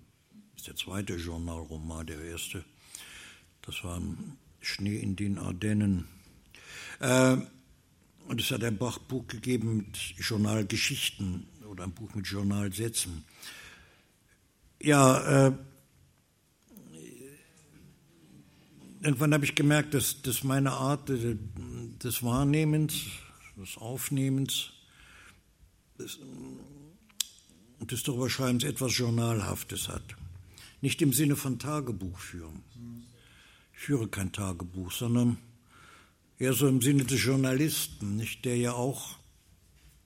Ist 0.56 0.66
der 0.66 0.76
zweite 0.76 1.14
Journalroman, 1.14 2.06
der 2.06 2.20
erste. 2.20 2.64
Das 3.62 3.82
war 3.84 4.00
Schnee 4.60 4.96
in 4.96 5.16
den 5.16 5.38
Ardennen. 5.38 6.08
Äh, 7.00 7.36
und 8.28 8.40
es 8.40 8.50
hat 8.50 8.62
ein 8.62 8.78
Buch 8.78 9.26
gegeben 9.26 9.78
mit 9.78 9.96
Journalgeschichten 10.18 11.46
oder 11.68 11.84
ein 11.84 11.92
Buch 11.92 12.14
mit 12.14 12.26
Journalsätzen. 12.26 13.24
Ja, 14.80 15.48
äh, 15.48 15.52
irgendwann 19.02 19.34
habe 19.34 19.44
ich 19.44 19.54
gemerkt, 19.54 19.94
dass, 19.94 20.22
dass 20.22 20.44
meine 20.44 20.72
Art 20.72 21.08
des 21.08 22.22
Wahrnehmens, 22.22 22.94
des 23.56 23.76
Aufnehmens 23.76 24.70
des, 25.98 26.18
des 27.80 28.02
Darüberschreibens 28.02 28.64
etwas 28.64 28.96
Journalhaftes 28.96 29.88
hat. 29.88 30.02
Nicht 30.82 31.00
im 31.00 31.12
Sinne 31.12 31.36
von 31.36 31.58
Tagebuch 31.58 32.18
führen. 32.18 32.62
Ich 33.72 33.78
führe 33.78 34.08
kein 34.08 34.32
Tagebuch, 34.32 34.92
sondern 34.92 35.38
eher 36.38 36.52
so 36.52 36.68
im 36.68 36.82
Sinne 36.82 37.04
des 37.04 37.24
Journalisten, 37.24 38.16
nicht 38.16 38.44
der 38.44 38.56
ja 38.56 38.72
auch 38.72 39.16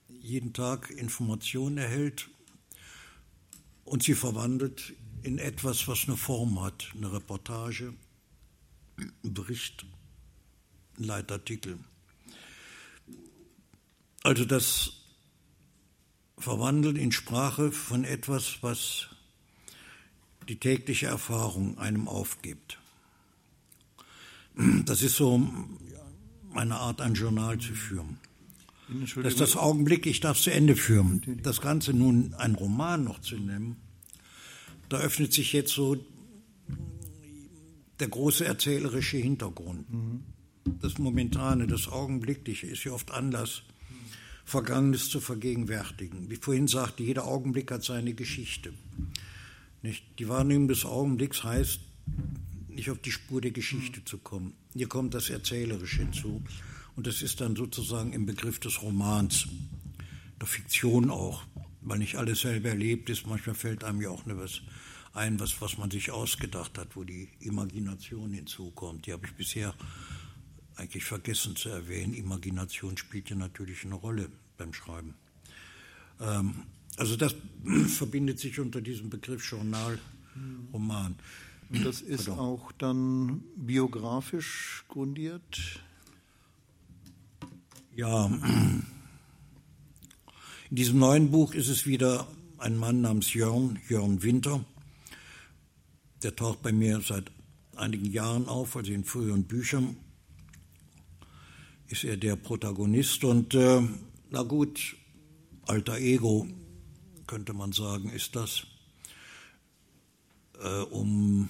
jeden 0.07 0.53
Tag 0.53 0.91
Informationen 0.91 1.79
erhält 1.79 2.29
und 3.85 4.03
sie 4.03 4.13
verwandelt 4.13 4.93
in 5.23 5.39
etwas, 5.39 5.87
was 5.87 6.07
eine 6.07 6.15
Form 6.15 6.61
hat, 6.61 6.91
eine 6.95 7.11
Reportage, 7.11 7.93
ein 8.97 9.33
Bericht, 9.33 9.85
ein 10.99 11.05
Leitartikel. 11.05 11.79
Also 14.21 14.45
das 14.45 14.93
Verwandeln 16.37 16.97
in 16.97 17.11
Sprache 17.11 17.71
von 17.71 18.03
etwas, 18.03 18.57
was 18.61 19.07
die 20.47 20.59
tägliche 20.59 21.07
Erfahrung 21.07 21.77
einem 21.77 22.07
aufgibt. 22.07 22.79
Das 24.85 25.03
ist 25.03 25.15
so 25.15 25.47
eine 26.53 26.75
Art, 26.75 27.01
ein 27.01 27.13
Journal 27.13 27.59
zu 27.59 27.73
führen. 27.73 28.17
Das 28.89 29.33
ist 29.33 29.41
das 29.41 29.57
Augenblick, 29.57 30.05
ich 30.05 30.21
darf 30.21 30.39
zu 30.39 30.51
Ende 30.51 30.75
führen. 30.75 31.39
Das 31.43 31.61
Ganze 31.61 31.93
nun 31.93 32.33
ein 32.35 32.55
Roman 32.55 33.03
noch 33.03 33.19
zu 33.19 33.37
nennen, 33.37 33.75
da 34.89 34.97
öffnet 34.97 35.33
sich 35.33 35.51
jetzt 35.53 35.73
so 35.73 35.97
der 37.99 38.07
große 38.07 38.45
erzählerische 38.45 39.17
Hintergrund. 39.17 39.91
Mhm. 39.91 40.23
Das 40.81 40.97
Momentane, 40.97 41.67
das 41.67 41.87
Augenblickliche 41.87 42.67
ist 42.67 42.83
ja 42.83 42.93
oft 42.93 43.11
Anlass, 43.11 43.63
Vergangenes 44.45 45.09
zu 45.09 45.19
vergegenwärtigen. 45.19 46.29
Wie 46.29 46.37
vorhin 46.37 46.67
sagte, 46.67 47.03
jeder 47.03 47.25
Augenblick 47.25 47.69
hat 47.71 47.83
seine 47.83 48.13
Geschichte. 48.13 48.73
Nicht? 49.87 50.19
Die 50.19 50.27
Wahrnehmung 50.27 50.67
des 50.67 50.83
Augenblicks 50.83 51.45
heißt, 51.45 51.79
nicht 52.67 52.91
auf 52.91 52.99
die 52.99 53.11
Spur 53.11 53.39
der 53.39 53.51
Geschichte 53.51 54.03
zu 54.03 54.17
kommen. 54.17 54.53
Hier 54.73 54.89
kommt 54.89 55.13
das 55.13 55.29
Erzählerische 55.29 55.99
hinzu. 55.99 56.43
Und 56.97 57.07
das 57.07 57.21
ist 57.21 57.39
dann 57.39 57.55
sozusagen 57.55 58.11
im 58.11 58.25
Begriff 58.25 58.59
des 58.59 58.81
Romans, 58.81 59.47
der 60.41 60.47
Fiktion 60.47 61.09
auch, 61.09 61.43
weil 61.79 61.99
nicht 61.99 62.17
alles 62.17 62.41
selber 62.41 62.67
erlebt 62.67 63.09
ist. 63.09 63.27
Manchmal 63.27 63.55
fällt 63.55 63.85
einem 63.85 64.01
ja 64.01 64.09
auch 64.09 64.25
nur 64.25 64.39
was 64.39 64.59
ein, 65.13 65.39
was, 65.39 65.61
was 65.61 65.77
man 65.77 65.89
sich 65.89 66.11
ausgedacht 66.11 66.77
hat, 66.77 66.97
wo 66.97 67.05
die 67.05 67.29
Imagination 67.39 68.33
hinzukommt. 68.33 69.05
Die 69.05 69.13
habe 69.13 69.25
ich 69.25 69.35
bisher 69.35 69.73
eigentlich 70.75 71.05
vergessen 71.05 71.55
zu 71.55 71.69
erwähnen. 71.69 72.13
Imagination 72.13 72.97
spielt 72.97 73.29
ja 73.29 73.37
natürlich 73.37 73.85
eine 73.85 73.95
Rolle 73.95 74.29
beim 74.57 74.73
Schreiben. 74.73 75.13
Ähm, 76.19 76.65
also 76.97 77.15
das 77.15 77.35
verbindet 77.87 78.39
sich 78.39 78.59
unter 78.59 78.81
diesem 78.81 79.09
Begriff 79.09 79.49
Journal, 79.49 79.97
Roman. 80.73 81.15
Und 81.69 81.85
das 81.85 82.01
ist 82.01 82.25
Pardon. 82.25 82.45
auch 82.45 82.71
dann 82.73 83.43
biografisch 83.55 84.83
grundiert? 84.87 85.81
Ja, 87.95 88.27
in 90.69 90.75
diesem 90.75 90.99
neuen 90.99 91.31
Buch 91.31 91.53
ist 91.53 91.69
es 91.69 91.87
wieder 91.87 92.27
ein 92.57 92.77
Mann 92.77 93.01
namens 93.01 93.33
Jörn, 93.33 93.79
Jörn 93.87 94.21
Winter, 94.21 94.63
der 96.23 96.35
taucht 96.35 96.61
bei 96.61 96.71
mir 96.71 97.01
seit 97.01 97.31
einigen 97.75 98.11
Jahren 98.11 98.47
auf, 98.47 98.75
also 98.75 98.91
in 98.91 99.03
früheren 99.03 99.43
Büchern 99.43 99.97
ist 101.87 102.03
er 102.03 102.17
der 102.17 102.35
Protagonist 102.35 103.23
und 103.23 103.53
äh, 103.53 103.81
na 104.29 104.43
gut, 104.43 104.97
alter 105.65 105.97
Ego 105.97 106.47
könnte 107.27 107.53
man 107.53 107.73
sagen, 107.73 108.09
ist 108.09 108.35
das, 108.35 108.63
äh, 110.59 110.81
um 110.83 111.49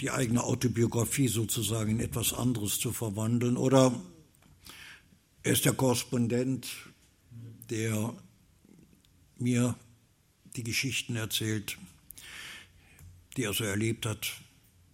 die 0.00 0.10
eigene 0.10 0.42
Autobiografie 0.42 1.28
sozusagen 1.28 1.90
in 1.90 2.00
etwas 2.00 2.32
anderes 2.32 2.78
zu 2.78 2.92
verwandeln. 2.92 3.56
Oder 3.56 3.94
er 5.42 5.52
ist 5.52 5.66
der 5.66 5.74
Korrespondent, 5.74 6.66
der 7.68 8.14
mir 9.38 9.76
die 10.56 10.64
Geschichten 10.64 11.16
erzählt, 11.16 11.78
die 13.36 13.44
er 13.44 13.52
so 13.52 13.64
erlebt 13.64 14.06
hat 14.06 14.40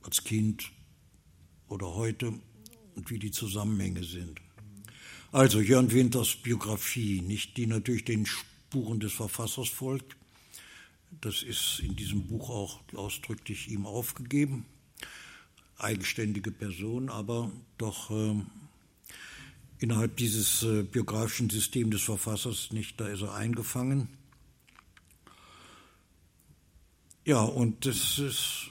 als 0.03 0.24
Kind 0.24 0.70
oder 1.68 1.95
heute 1.95 2.34
und 2.95 3.11
wie 3.11 3.18
die 3.18 3.30
Zusammenhänge 3.30 4.05
sind. 4.05 4.41
Also 5.33 5.61
Jörn 5.61 5.93
Winters 5.93 6.37
Biografie, 6.37 7.20
nicht 7.20 7.57
die 7.57 7.66
natürlich 7.66 8.05
den 8.05 8.27
Spuren 8.27 9.01
des 9.01 9.12
Verfassers 9.12 9.68
folgt. 9.68 10.16
Das 11.20 11.43
ist 11.43 11.81
in 11.81 11.97
diesem 11.97 12.27
Buch 12.27 12.51
auch 12.51 12.81
ausdrücklich 12.95 13.68
ihm 13.68 13.87
aufgegeben. 13.87 14.66
Eigenständige 15.79 16.51
Person, 16.51 17.11
aber 17.11 17.51
doch 17.77 18.11
äh, 18.11 18.41
innerhalb 19.79 20.16
dieses 20.16 20.62
äh, 20.62 20.83
biografischen 20.83 21.51
Systems 21.51 21.91
des 21.91 22.03
Verfassers 22.03 22.72
nicht, 22.72 23.01
da 23.01 23.09
ist 23.09 23.22
er 23.22 23.35
eingefangen. 23.35 24.09
Ja, 27.24 27.41
und 27.41 27.85
das 27.85 28.18
ist, 28.18 28.70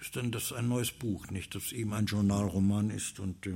ist 0.00 0.16
dann 0.16 0.30
das 0.30 0.52
ein 0.52 0.68
neues 0.68 0.92
Buch, 0.92 1.28
nicht, 1.30 1.54
das 1.54 1.72
eben 1.72 1.92
ein 1.92 2.06
Journalroman 2.06 2.90
ist 2.90 3.18
und 3.18 3.44
äh, 3.46 3.54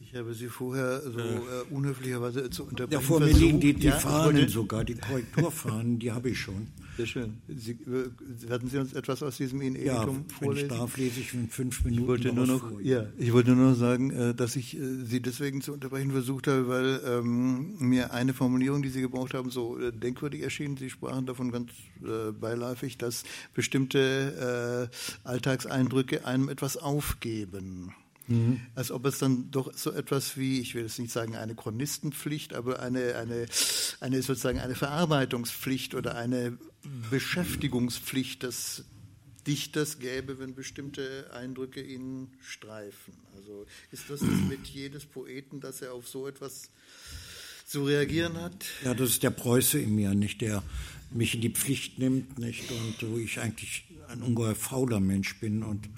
ich 0.00 0.14
habe 0.14 0.34
Sie 0.34 0.48
vorher 0.48 1.00
so 1.00 1.18
äh, 1.18 1.74
unhöflicherweise 1.74 2.48
zu 2.50 2.64
unterbrechen 2.64 3.00
Ja, 3.02 3.06
vor 3.06 3.20
mir 3.20 3.32
liegen 3.32 3.60
die, 3.60 3.74
die 3.74 3.88
ja, 3.88 3.98
Fahnen 3.98 4.48
sogar, 4.48 4.84
die 4.84 4.94
Korrekturfahnen, 4.94 5.98
die 5.98 6.12
habe 6.12 6.30
ich 6.30 6.40
schon. 6.40 6.68
Sehr 6.96 7.06
schön. 7.06 7.38
Sie, 7.48 7.72
äh, 7.72 8.48
werden 8.48 8.68
Sie 8.68 8.78
uns 8.78 8.92
etwas 8.92 9.22
aus 9.22 9.36
diesem 9.36 9.60
In 9.60 9.74
ja, 9.74 10.06
vorlesen? 10.38 10.70
ich 10.70 10.76
darf, 10.76 10.96
lese 10.96 11.20
ich 11.20 11.34
in 11.34 11.48
fünf 11.48 11.84
Minuten 11.84 12.02
ich 12.02 12.08
wollte 12.08 12.32
nur 12.32 12.46
noch, 12.46 12.68
vor. 12.70 12.80
Ja, 12.80 13.06
ich 13.18 13.32
wollte 13.32 13.52
nur 13.52 13.70
noch 13.70 13.76
sagen, 13.76 14.10
äh, 14.10 14.34
dass 14.34 14.54
ich 14.56 14.78
Sie 15.04 15.20
deswegen 15.20 15.60
zu 15.60 15.72
unterbrechen 15.72 16.12
versucht 16.12 16.46
habe, 16.46 16.68
weil 16.68 17.00
ähm, 17.06 17.74
mir 17.78 18.12
eine 18.12 18.32
Formulierung, 18.32 18.82
die 18.82 18.90
Sie 18.90 19.00
gebraucht 19.00 19.34
haben, 19.34 19.50
so 19.50 19.78
denkwürdig 19.90 20.42
erschien. 20.42 20.76
Sie 20.76 20.90
sprachen 20.90 21.26
davon 21.26 21.50
ganz 21.50 21.72
äh, 22.02 22.30
beiläufig, 22.32 22.96
dass 22.96 23.24
bestimmte 23.54 24.90
äh, 24.90 25.28
Alltagseindrücke 25.28 26.24
einem 26.26 26.48
etwas 26.48 26.76
aufgeben. 26.76 27.92
Mhm. 28.26 28.60
Als 28.74 28.90
ob 28.90 29.04
es 29.06 29.18
dann 29.18 29.50
doch 29.50 29.72
so 29.74 29.92
etwas 29.92 30.36
wie, 30.36 30.60
ich 30.60 30.74
will 30.74 30.82
jetzt 30.82 30.98
nicht 30.98 31.12
sagen 31.12 31.36
eine 31.36 31.54
Chronistenpflicht, 31.54 32.54
aber 32.54 32.80
eine, 32.80 33.16
eine, 33.16 33.46
eine 34.00 34.22
sozusagen 34.22 34.60
eine 34.60 34.74
Verarbeitungspflicht 34.74 35.94
oder 35.94 36.14
eine 36.14 36.58
Beschäftigungspflicht 37.10 38.42
des 38.42 38.84
Dichters 39.46 39.98
gäbe, 39.98 40.38
wenn 40.38 40.54
bestimmte 40.54 41.30
Eindrücke 41.34 41.82
ihn 41.82 42.28
streifen. 42.40 43.14
Also 43.36 43.66
ist 43.92 44.08
das 44.08 44.20
das 44.20 44.40
Metier 44.48 44.90
des 44.90 45.04
Poeten, 45.04 45.60
dass 45.60 45.82
er 45.82 45.92
auf 45.92 46.08
so 46.08 46.26
etwas 46.26 46.70
zu 47.66 47.84
reagieren 47.84 48.40
hat? 48.40 48.64
Ja, 48.84 48.94
das 48.94 49.10
ist 49.10 49.22
der 49.22 49.30
Preuße 49.30 49.78
in 49.78 49.94
mir, 49.94 50.14
nicht 50.14 50.40
der 50.40 50.62
mich 51.10 51.34
in 51.34 51.42
die 51.42 51.50
Pflicht 51.50 51.98
nimmt, 51.98 52.38
nicht 52.38 52.70
und 52.70 53.10
wo 53.10 53.18
ich 53.18 53.38
eigentlich 53.38 53.84
ein 54.08 54.22
ungeheuer 54.22 54.54
fauler 54.54 55.00
Mensch 55.00 55.38
bin 55.40 55.62
und 55.62 55.88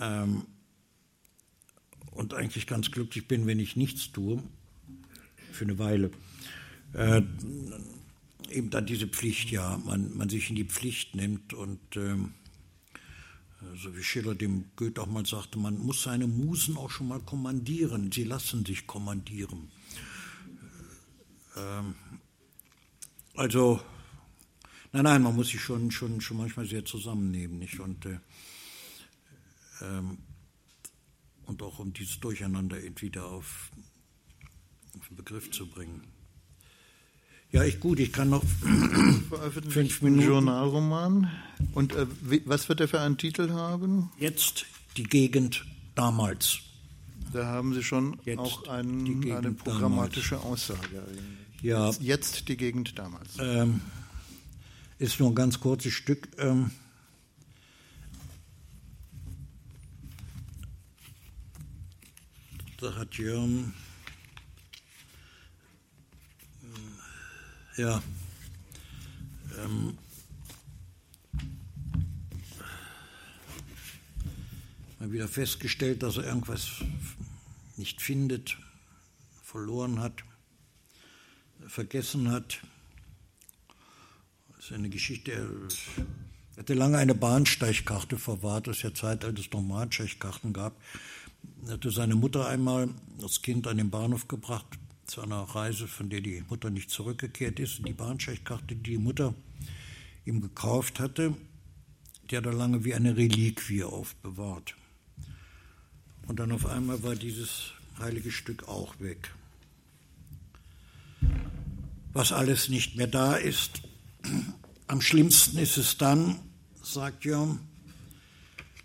ähm, 0.00 0.46
und 2.14 2.34
eigentlich 2.34 2.66
ganz 2.66 2.90
glücklich 2.90 3.28
bin, 3.28 3.46
wenn 3.46 3.58
ich 3.58 3.76
nichts 3.76 4.12
tue, 4.12 4.42
für 5.52 5.64
eine 5.64 5.78
Weile. 5.78 6.10
Äh, 6.92 7.22
eben 8.50 8.70
dann 8.70 8.86
diese 8.86 9.06
Pflicht, 9.08 9.50
ja, 9.50 9.78
man, 9.84 10.16
man 10.16 10.28
sich 10.28 10.50
in 10.50 10.56
die 10.56 10.64
Pflicht 10.64 11.14
nimmt 11.14 11.54
und 11.54 11.96
ähm, 11.96 12.34
so 13.76 13.96
wie 13.96 14.02
Schiller 14.02 14.34
dem 14.34 14.66
Goethe 14.76 15.00
auch 15.00 15.06
mal 15.06 15.26
sagte, 15.26 15.58
man 15.58 15.78
muss 15.78 16.02
seine 16.02 16.26
Musen 16.26 16.76
auch 16.76 16.90
schon 16.90 17.08
mal 17.08 17.20
kommandieren, 17.20 18.12
sie 18.12 18.24
lassen 18.24 18.64
sich 18.64 18.86
kommandieren. 18.86 19.70
Ähm, 21.56 21.94
Also, 23.36 23.80
nein, 24.92 25.02
nein, 25.04 25.22
man 25.22 25.34
muss 25.34 25.48
sich 25.48 25.60
schon, 25.60 25.90
schon, 25.90 26.20
schon 26.20 26.36
manchmal 26.36 26.66
sehr 26.66 26.84
zusammennehmen, 26.84 27.58
nicht? 27.58 27.80
Und, 27.80 28.06
äh, 28.06 28.20
ähm, 29.82 30.18
und 31.46 31.62
auch 31.62 31.78
um 31.78 31.92
dieses 31.92 32.20
Durcheinander 32.20 32.76
wieder 33.00 33.26
auf, 33.26 33.70
auf 34.98 35.08
den 35.08 35.16
Begriff 35.16 35.50
zu 35.50 35.66
bringen. 35.66 36.02
Ja, 37.54 37.62
ich 37.62 37.78
gut, 37.78 38.00
ich 38.00 38.12
kann 38.12 38.30
noch 38.30 38.42
fünf 39.68 40.02
Minuten. 40.02 40.26
Journalroman. 40.26 41.30
Und 41.72 41.94
äh, 41.94 42.06
was 42.46 42.68
wird 42.68 42.80
er 42.80 42.88
für 42.88 43.00
einen 43.00 43.16
Titel 43.16 43.50
haben? 43.50 44.10
Jetzt 44.18 44.66
die 44.96 45.04
Gegend 45.04 45.64
damals. 45.94 46.58
Da 47.32 47.46
haben 47.46 47.72
Sie 47.72 47.82
schon 47.82 48.18
Jetzt 48.24 48.38
auch 48.38 48.66
ein, 48.66 49.24
eine 49.30 49.52
programmatische 49.52 50.36
damals. 50.36 50.70
Aussage. 50.70 51.02
Ja. 51.62 51.90
Jetzt 52.00 52.48
die 52.48 52.56
Gegend 52.56 52.98
damals. 52.98 53.36
Ähm, 53.38 53.80
ist 54.98 55.20
nur 55.20 55.30
ein 55.30 55.34
ganz 55.34 55.60
kurzes 55.60 55.92
Stück. 55.92 56.28
Ähm, 56.38 56.72
da 62.84 62.94
hat 62.96 63.14
Jörn 63.14 63.72
ja, 67.78 68.02
ähm, 69.58 69.96
mal 74.98 75.10
wieder 75.10 75.28
festgestellt, 75.28 76.02
dass 76.02 76.18
er 76.18 76.24
irgendwas 76.24 76.84
nicht 77.78 78.02
findet, 78.02 78.58
verloren 79.42 80.00
hat, 80.00 80.22
vergessen 81.66 82.30
hat. 82.30 82.60
Das 84.56 84.66
ist 84.66 84.72
eine 84.72 84.90
Geschichte, 84.90 85.32
er 85.32 86.58
hatte 86.58 86.74
lange 86.74 86.98
eine 86.98 87.14
Bahnsteigkarte 87.14 88.18
verwahrt, 88.18 88.66
das 88.66 88.82
ja 88.82 88.92
Zeit, 88.92 89.24
als 89.24 89.40
es 89.40 89.50
noch 89.50 89.62
Bahnsteigkarten 89.62 90.52
gab. 90.52 90.76
Hatte 91.68 91.90
seine 91.90 92.14
Mutter 92.14 92.46
einmal 92.46 92.88
als 93.22 93.42
Kind 93.42 93.66
an 93.66 93.78
den 93.78 93.90
Bahnhof 93.90 94.28
gebracht, 94.28 94.66
zu 95.06 95.20
einer 95.20 95.42
Reise, 95.42 95.86
von 95.86 96.08
der 96.08 96.20
die 96.20 96.42
Mutter 96.48 96.70
nicht 96.70 96.90
zurückgekehrt 96.90 97.60
ist. 97.60 97.78
Und 97.78 97.88
die 97.88 97.92
Bahnsteigkarte, 97.92 98.74
die 98.74 98.82
die 98.92 98.98
Mutter 98.98 99.34
ihm 100.24 100.40
gekauft 100.40 101.00
hatte, 101.00 101.34
die 102.30 102.36
hat 102.36 102.46
er 102.46 102.54
lange 102.54 102.84
wie 102.84 102.94
eine 102.94 103.16
Reliquie 103.16 103.84
aufbewahrt. 103.84 104.74
Und 106.26 106.40
dann 106.40 106.52
auf 106.52 106.66
einmal 106.66 107.02
war 107.02 107.14
dieses 107.14 107.72
heilige 107.98 108.30
Stück 108.30 108.66
auch 108.68 108.98
weg. 108.98 109.34
Was 112.12 112.32
alles 112.32 112.68
nicht 112.68 112.96
mehr 112.96 113.06
da 113.06 113.34
ist. 113.34 113.82
Am 114.86 115.00
schlimmsten 115.00 115.58
ist 115.58 115.76
es 115.76 115.96
dann, 115.96 116.38
sagt 116.82 117.24
Jörn, 117.24 117.58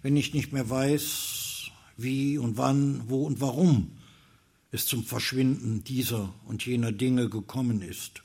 wenn 0.01 0.15
ich 0.15 0.33
nicht 0.33 0.53
mehr 0.53 0.69
weiß, 0.69 1.38
wie 2.01 2.37
und 2.37 2.57
wann, 2.57 3.03
wo 3.07 3.25
und 3.25 3.41
warum 3.41 3.97
es 4.71 4.85
zum 4.85 5.03
Verschwinden 5.03 5.83
dieser 5.83 6.33
und 6.45 6.65
jener 6.65 6.91
Dinge 6.91 7.29
gekommen 7.29 7.81
ist. 7.81 8.21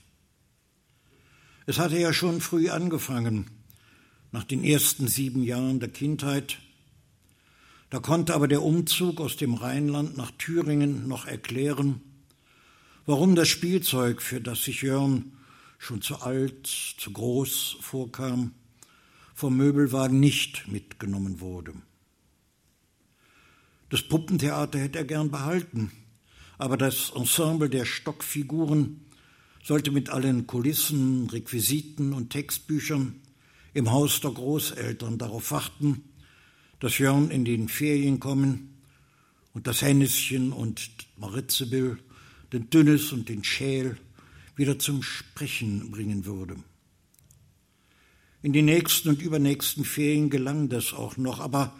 Es 1.66 1.78
hatte 1.78 1.98
ja 1.98 2.12
schon 2.12 2.40
früh 2.40 2.68
angefangen, 2.68 3.46
nach 4.32 4.44
den 4.44 4.64
ersten 4.64 5.06
sieben 5.06 5.42
Jahren 5.42 5.80
der 5.80 5.88
Kindheit. 5.88 6.58
Da 7.88 8.00
konnte 8.00 8.34
aber 8.34 8.48
der 8.48 8.62
Umzug 8.62 9.20
aus 9.20 9.36
dem 9.36 9.54
Rheinland 9.54 10.16
nach 10.16 10.32
Thüringen 10.32 11.08
noch 11.08 11.26
erklären, 11.26 12.00
warum 13.06 13.34
das 13.36 13.48
Spielzeug, 13.48 14.20
für 14.20 14.40
das 14.40 14.64
sich 14.64 14.82
Jörn 14.82 15.32
schon 15.78 16.02
zu 16.02 16.16
alt, 16.16 16.66
zu 16.66 17.12
groß 17.12 17.76
vorkam, 17.80 18.52
vom 19.34 19.56
Möbelwagen 19.56 20.20
nicht 20.20 20.68
mitgenommen 20.68 21.40
wurde. 21.40 21.74
Das 23.90 24.02
Puppentheater 24.02 24.78
hätte 24.78 24.98
er 24.98 25.04
gern 25.04 25.30
behalten 25.30 25.90
aber 26.58 26.76
das 26.76 27.10
Ensemble 27.14 27.68
der 27.68 27.84
Stockfiguren 27.84 29.00
sollte 29.62 29.90
mit 29.90 30.10
allen 30.10 30.46
Kulissen, 30.46 31.28
Requisiten 31.30 32.12
und 32.12 32.30
Textbüchern 32.30 33.20
im 33.72 33.90
Haus 33.90 34.20
der 34.20 34.30
Großeltern 34.30 35.18
darauf 35.18 35.50
warten, 35.50 36.04
dass 36.80 36.98
Jörn 36.98 37.30
in 37.30 37.44
den 37.44 37.68
Ferien 37.68 38.20
kommen 38.20 38.78
und 39.52 39.66
das 39.66 39.82
Henneschen 39.82 40.52
und 40.52 40.90
Maritzebill, 41.16 41.98
den 42.52 42.70
Dünnes 42.70 43.12
und 43.12 43.28
den 43.28 43.42
Schäl 43.42 43.96
wieder 44.54 44.78
zum 44.78 45.02
Sprechen 45.02 45.90
bringen 45.90 46.26
würde. 46.26 46.56
In 48.42 48.52
den 48.52 48.66
nächsten 48.66 49.08
und 49.08 49.22
übernächsten 49.22 49.84
Ferien 49.84 50.28
gelang 50.28 50.68
das 50.68 50.92
auch 50.92 51.16
noch, 51.16 51.40
aber 51.40 51.74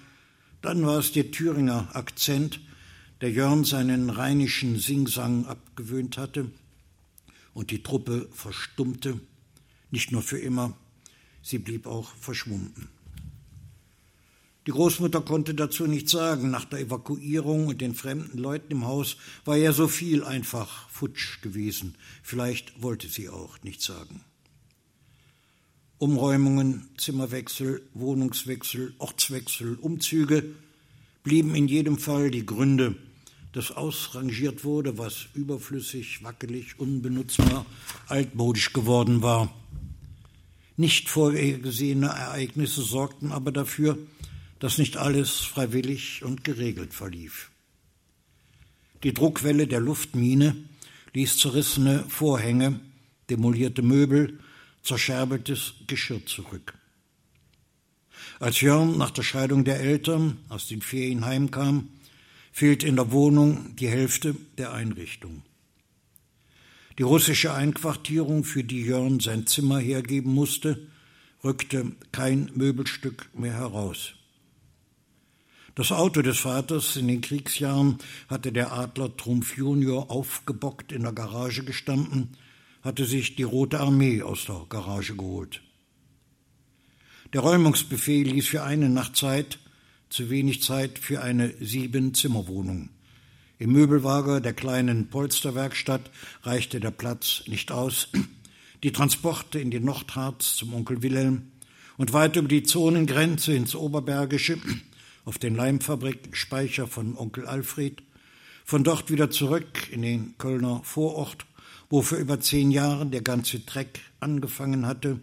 dann 0.65 0.87
war 0.87 0.99
es 0.99 1.13
der 1.13 1.31
Thüringer 1.31 1.95
Akzent, 1.95 2.61
der 3.21 3.31
Jörn 3.31 3.65
seinen 3.65 4.11
rheinischen 4.11 4.79
Singsang 4.79 5.47
abgewöhnt 5.47 6.17
hatte, 6.17 6.51
und 7.53 7.71
die 7.71 7.83
Truppe 7.83 8.29
verstummte, 8.33 9.21
nicht 9.91 10.11
nur 10.11 10.23
für 10.23 10.39
immer, 10.39 10.77
sie 11.43 11.59
blieb 11.59 11.87
auch 11.87 12.13
verschwunden. 12.17 12.89
Die 14.67 14.71
Großmutter 14.71 15.21
konnte 15.21 15.55
dazu 15.55 15.87
nichts 15.87 16.13
sagen. 16.13 16.51
Nach 16.51 16.65
der 16.65 16.81
Evakuierung 16.81 17.67
und 17.67 17.83
den 17.83 17.95
fremden 17.95 18.39
Leuten 18.39 18.73
im 18.73 18.87
Haus 18.87 19.17
war 19.45 19.57
ja 19.57 19.73
so 19.73 19.89
viel 19.89 20.25
einfach 20.25 20.89
futsch 20.89 21.43
gewesen. 21.43 21.97
Vielleicht 22.23 22.83
wollte 22.83 23.09
sie 23.09 23.29
auch 23.29 23.63
nichts 23.63 23.85
sagen. 23.85 24.25
Umräumungen, 25.99 26.89
Zimmerwechsel, 26.99 27.83
Wohnungswechsel, 27.95 28.95
Ortswechsel, 28.99 29.77
Umzüge 29.77 30.45
blieben 31.23 31.55
in 31.55 31.69
jedem 31.69 31.99
Fall 31.99 32.31
die 32.31 32.45
Gründe 32.45 32.97
das 33.55 33.71
ausrangiert 33.71 34.65
wurde, 34.65 34.99
was 34.99 35.27
überflüssig, 35.33 36.25
wackelig, 36.25 36.81
unbenutzbar, 36.81 37.65
altmodisch 38.09 38.73
geworden 38.73 39.23
war. 39.23 39.55
Nicht 40.77 41.09
vorhergesehene 41.09 42.09
Ereignisse 42.09 42.83
sorgten 42.83 43.31
aber 43.31 43.53
dafür, 43.53 43.97
dass 44.59 44.79
nicht 44.79 44.97
alles 44.97 45.39
freiwillig 45.39 46.25
und 46.25 46.43
geregelt 46.43 46.93
verlief. 46.93 47.51
Die 49.05 49.15
Druckwelle 49.15 49.69
der 49.69 49.81
Luftmine 49.81 50.57
ließ 51.13 51.39
zerrissene 51.39 52.05
Vorhänge, 52.09 52.81
demolierte 53.31 53.83
Möbel, 53.83 54.41
zerscherbeltes 54.85 55.75
Geschirr 55.87 56.25
zurück. 56.27 56.75
Als 58.39 58.61
Jörn 58.61 58.97
nach 58.97 59.11
der 59.11 59.23
Scheidung 59.23 59.65
der 59.65 59.81
Eltern 59.81 60.39
aus 60.49 60.69
den 60.69 60.83
Ferien 60.83 61.25
heimkam, 61.25 61.89
fehlt 62.53 62.85
in 62.85 62.97
der 62.97 63.11
Wohnung 63.11 63.75
die 63.77 63.89
Hälfte 63.89 64.37
der 64.59 64.73
Einrichtung. 64.73 65.43
Die 66.99 67.03
russische 67.03 67.53
Einquartierung, 67.53 68.45
für 68.45 68.63
die 68.63 68.83
Jörn 68.83 69.19
sein 69.19 69.47
Zimmer 69.49 69.81
hergeben 69.81 70.33
musste, 70.33 70.87
rückte 71.43 71.93
kein 72.13 72.51
Möbelstück 72.55 73.29
mehr 73.35 73.55
heraus. 73.55 74.15
Das 75.75 75.91
Auto 75.91 76.23
des 76.23 76.39
Vaters 76.39 76.95
in 76.95 77.09
den 77.09 77.21
Kriegsjahren 77.21 77.99
hatte 78.29 78.53
der 78.53 78.73
Adler 78.73 79.17
Trumpf 79.17 79.57
Junior 79.57 80.09
aufgebockt 80.11 80.93
in 80.93 81.03
der 81.03 81.13
Garage 81.13 81.65
gestanden, 81.65 82.37
hatte 82.85 83.07
sich 83.07 83.35
die 83.35 83.43
Rote 83.43 83.81
Armee 83.81 84.23
aus 84.23 84.45
der 84.45 84.67
Garage 84.69 85.17
geholt. 85.17 85.63
Der 87.33 87.41
Räumungsbefehl 87.41 88.29
ließ 88.29 88.47
für 88.47 88.63
eine 88.63 88.91
Nacht 88.91 89.17
Zeit, 89.17 89.59
zu 90.11 90.31
wenig 90.31 90.63
Zeit 90.63 90.99
für 90.99 91.23
eine 91.23 91.53
Sieben-Zimmer-Wohnung. 91.59 92.91
Im 93.59 93.73
Möbelwager 93.73 94.41
der 94.41 94.53
kleinen 94.53 95.09
Polsterwerkstatt 95.09 96.11
reichte 96.43 96.79
der 96.79 96.91
Platz 96.91 97.45
nicht 97.47 97.73
aus. 97.73 98.09
Die 98.83 98.93
Transporte 98.93 99.59
in 99.59 99.71
den 99.71 99.85
Nordharz 99.87 100.57
zum 100.57 100.75
Onkel 100.75 101.03
Wilhelm 101.03 101.53
und 101.97 102.13
weit 102.13 102.37
über 102.37 102.49
die 102.49 102.65
Zonengrenze 102.65 103.55
ins 103.55 103.75
Oberbergische 103.75 104.59
auf 105.25 105.39
den 105.39 105.55
Leimfabrikspeicher 105.55 106.87
von 106.87 107.17
Onkel 107.17 107.47
Alfred, 107.47 108.03
von 108.65 108.85
dort 108.85 109.11
wieder 109.11 109.31
zurück 109.31 109.89
in 109.91 110.03
den 110.03 110.37
Kölner 110.37 110.83
Vorort, 110.85 111.47
wo 111.95 112.03
für 112.03 112.17
über 112.17 112.41
zehn 112.41 112.73
Jahre 112.73 113.07
der 113.07 113.23
ganze 113.23 113.61
Dreck 113.61 114.01
angefangen 114.19 114.85
hatte, 114.85 115.21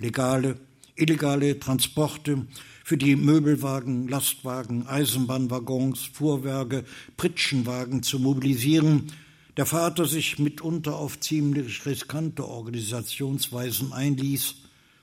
legale, 0.00 0.58
illegale 0.96 1.60
Transporte 1.60 2.44
für 2.82 2.96
die 2.96 3.14
Möbelwagen, 3.14 4.08
Lastwagen, 4.08 4.88
Eisenbahnwaggons, 4.88 6.00
Fuhrwerke, 6.12 6.84
Pritschenwagen 7.16 8.02
zu 8.02 8.18
mobilisieren, 8.18 9.12
der 9.56 9.64
Vater 9.64 10.06
sich 10.06 10.40
mitunter 10.40 10.96
auf 10.96 11.20
ziemlich 11.20 11.86
riskante 11.86 12.48
Organisationsweisen 12.48 13.92
einließ, 13.92 14.56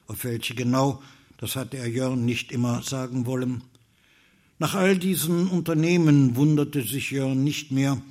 auf 0.07 0.25
welche 0.25 0.53
genau, 0.53 1.01
das 1.37 1.55
hat 1.55 1.73
er 1.73 1.87
Jörn 1.87 2.25
nicht 2.25 2.51
immer 2.51 2.83
sagen 2.83 3.25
wollen. 3.25 3.63
Nach 4.57 4.75
all 4.75 4.97
diesen 4.97 5.47
Unternehmen 5.47 6.35
wunderte 6.35 6.81
sich 6.81 7.11
Jörn 7.11 7.41
nicht 7.41 7.71
mehr, 7.71 8.01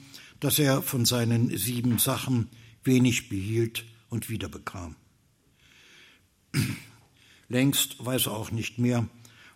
dass 0.41 0.59
er 0.59 0.81
von 0.81 1.05
seinen 1.05 1.55
sieben 1.55 1.99
Sachen 1.99 2.49
wenig 2.85 3.29
behielt 3.29 3.85
und 4.09 4.31
wiederbekam. 4.31 4.97
Längst 7.49 8.05
weiß 8.05 8.27
er 8.27 8.33
auch 8.33 8.51
nicht 8.51 8.79
mehr, 8.79 9.09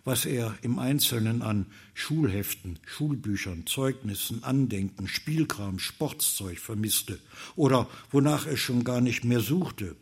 was 0.05 0.25
er 0.25 0.55
im 0.61 0.79
Einzelnen 0.79 1.41
an 1.41 1.67
Schulheften, 1.93 2.79
Schulbüchern, 2.85 3.65
Zeugnissen, 3.65 4.43
Andenken, 4.43 5.07
Spielkram, 5.07 5.79
Sportzeug 5.79 6.59
vermisste 6.59 7.19
oder 7.55 7.89
wonach 8.11 8.45
er 8.45 8.57
schon 8.57 8.83
gar 8.83 8.99
nicht 8.99 9.23
mehr 9.23 9.39
suchte 9.39 9.95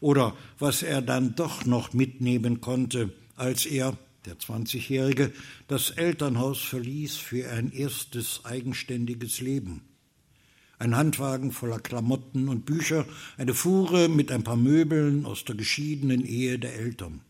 oder 0.00 0.36
was 0.58 0.82
er 0.82 1.02
dann 1.02 1.34
doch 1.34 1.64
noch 1.64 1.92
mitnehmen 1.92 2.60
konnte, 2.60 3.12
als 3.36 3.66
er, 3.66 3.96
der 4.26 4.38
20-Jährige, 4.38 5.32
das 5.68 5.90
Elternhaus 5.90 6.60
verließ 6.60 7.16
für 7.16 7.50
ein 7.50 7.72
erstes 7.72 8.44
eigenständiges 8.44 9.40
Leben. 9.40 9.82
Ein 10.78 10.96
Handwagen 10.96 11.50
voller 11.50 11.80
Klamotten 11.80 12.48
und 12.48 12.64
Bücher, 12.64 13.04
eine 13.36 13.54
Fuhre 13.54 14.08
mit 14.08 14.30
ein 14.30 14.44
paar 14.44 14.56
Möbeln 14.56 15.26
aus 15.26 15.44
der 15.44 15.56
geschiedenen 15.56 16.24
Ehe 16.24 16.58
der 16.58 16.74
Eltern. 16.74 17.20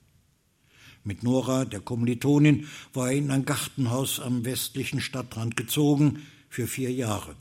Mit 1.02 1.22
Nora, 1.22 1.64
der 1.64 1.80
Kommilitonin, 1.80 2.66
war 2.92 3.10
er 3.10 3.16
in 3.16 3.30
ein 3.30 3.46
Gartenhaus 3.46 4.20
am 4.20 4.44
westlichen 4.44 5.00
Stadtrand 5.00 5.56
gezogen 5.56 6.26
für 6.50 6.66
vier 6.66 6.92
Jahre. 6.92 7.36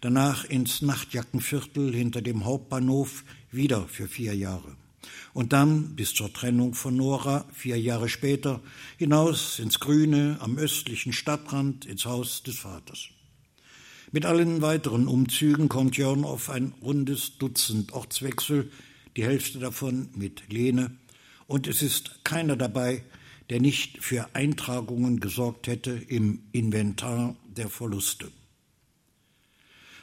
Danach 0.00 0.44
ins 0.44 0.80
Nachtjackenviertel 0.80 1.94
hinter 1.94 2.22
dem 2.22 2.46
Hauptbahnhof 2.46 3.24
wieder 3.50 3.86
für 3.88 4.08
vier 4.08 4.34
Jahre. 4.34 4.76
Und 5.34 5.52
dann 5.52 5.96
bis 5.96 6.14
zur 6.14 6.32
Trennung 6.32 6.72
von 6.72 6.96
Nora, 6.96 7.44
vier 7.52 7.78
Jahre 7.78 8.08
später, 8.08 8.60
hinaus 8.96 9.58
ins 9.58 9.80
Grüne, 9.80 10.38
am 10.40 10.56
östlichen 10.56 11.12
Stadtrand, 11.12 11.84
ins 11.84 12.06
Haus 12.06 12.42
des 12.42 12.56
Vaters. 12.58 13.10
Mit 14.14 14.26
allen 14.26 14.62
weiteren 14.62 15.08
Umzügen 15.08 15.68
kommt 15.68 15.96
Jörn 15.96 16.24
auf 16.24 16.48
ein 16.48 16.72
rundes 16.80 17.36
Dutzend 17.38 17.92
Ortswechsel, 17.94 18.70
die 19.16 19.24
Hälfte 19.24 19.58
davon 19.58 20.08
mit 20.14 20.44
Lene, 20.52 20.92
und 21.48 21.66
es 21.66 21.82
ist 21.82 22.20
keiner 22.22 22.54
dabei, 22.54 23.02
der 23.50 23.60
nicht 23.60 24.04
für 24.04 24.32
Eintragungen 24.36 25.18
gesorgt 25.18 25.66
hätte 25.66 25.90
im 25.90 26.44
Inventar 26.52 27.34
der 27.56 27.68
Verluste. 27.68 28.30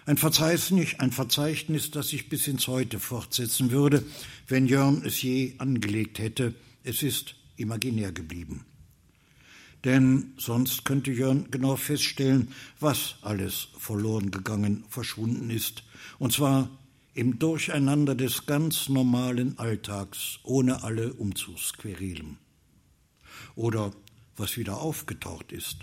Ein 0.05 0.17
Verzeichnis, 0.17 0.95
ein 0.97 1.13
Verzeichnis, 1.13 1.89
das 1.89 2.09
sich 2.09 2.27
bis 2.27 2.49
ins 2.49 2.67
Heute 2.67 2.99
fortsetzen 2.99 3.71
würde, 3.71 4.03
wenn 4.45 4.67
Jörn 4.67 5.03
es 5.05 5.21
je 5.21 5.53
angelegt 5.57 6.19
hätte. 6.19 6.53
Es 6.83 7.01
ist 7.01 7.35
imaginär 7.55 8.11
geblieben. 8.11 8.65
Denn 9.83 10.33
sonst 10.37 10.85
könnte 10.85 11.11
Jörn 11.11 11.49
genau 11.49 11.75
feststellen, 11.75 12.49
was 12.79 13.15
alles 13.21 13.69
verloren 13.77 14.29
gegangen, 14.29 14.85
verschwunden 14.89 15.49
ist. 15.49 15.83
Und 16.19 16.33
zwar 16.33 16.69
im 17.13 17.39
Durcheinander 17.39 18.15
des 18.15 18.45
ganz 18.45 18.89
normalen 18.89 19.57
Alltags, 19.57 20.39
ohne 20.43 20.83
alle 20.83 21.13
Umzugsquerelen. 21.13 22.37
Oder 23.55 23.91
was 24.37 24.57
wieder 24.57 24.79
aufgetaucht 24.79 25.51
ist. 25.51 25.77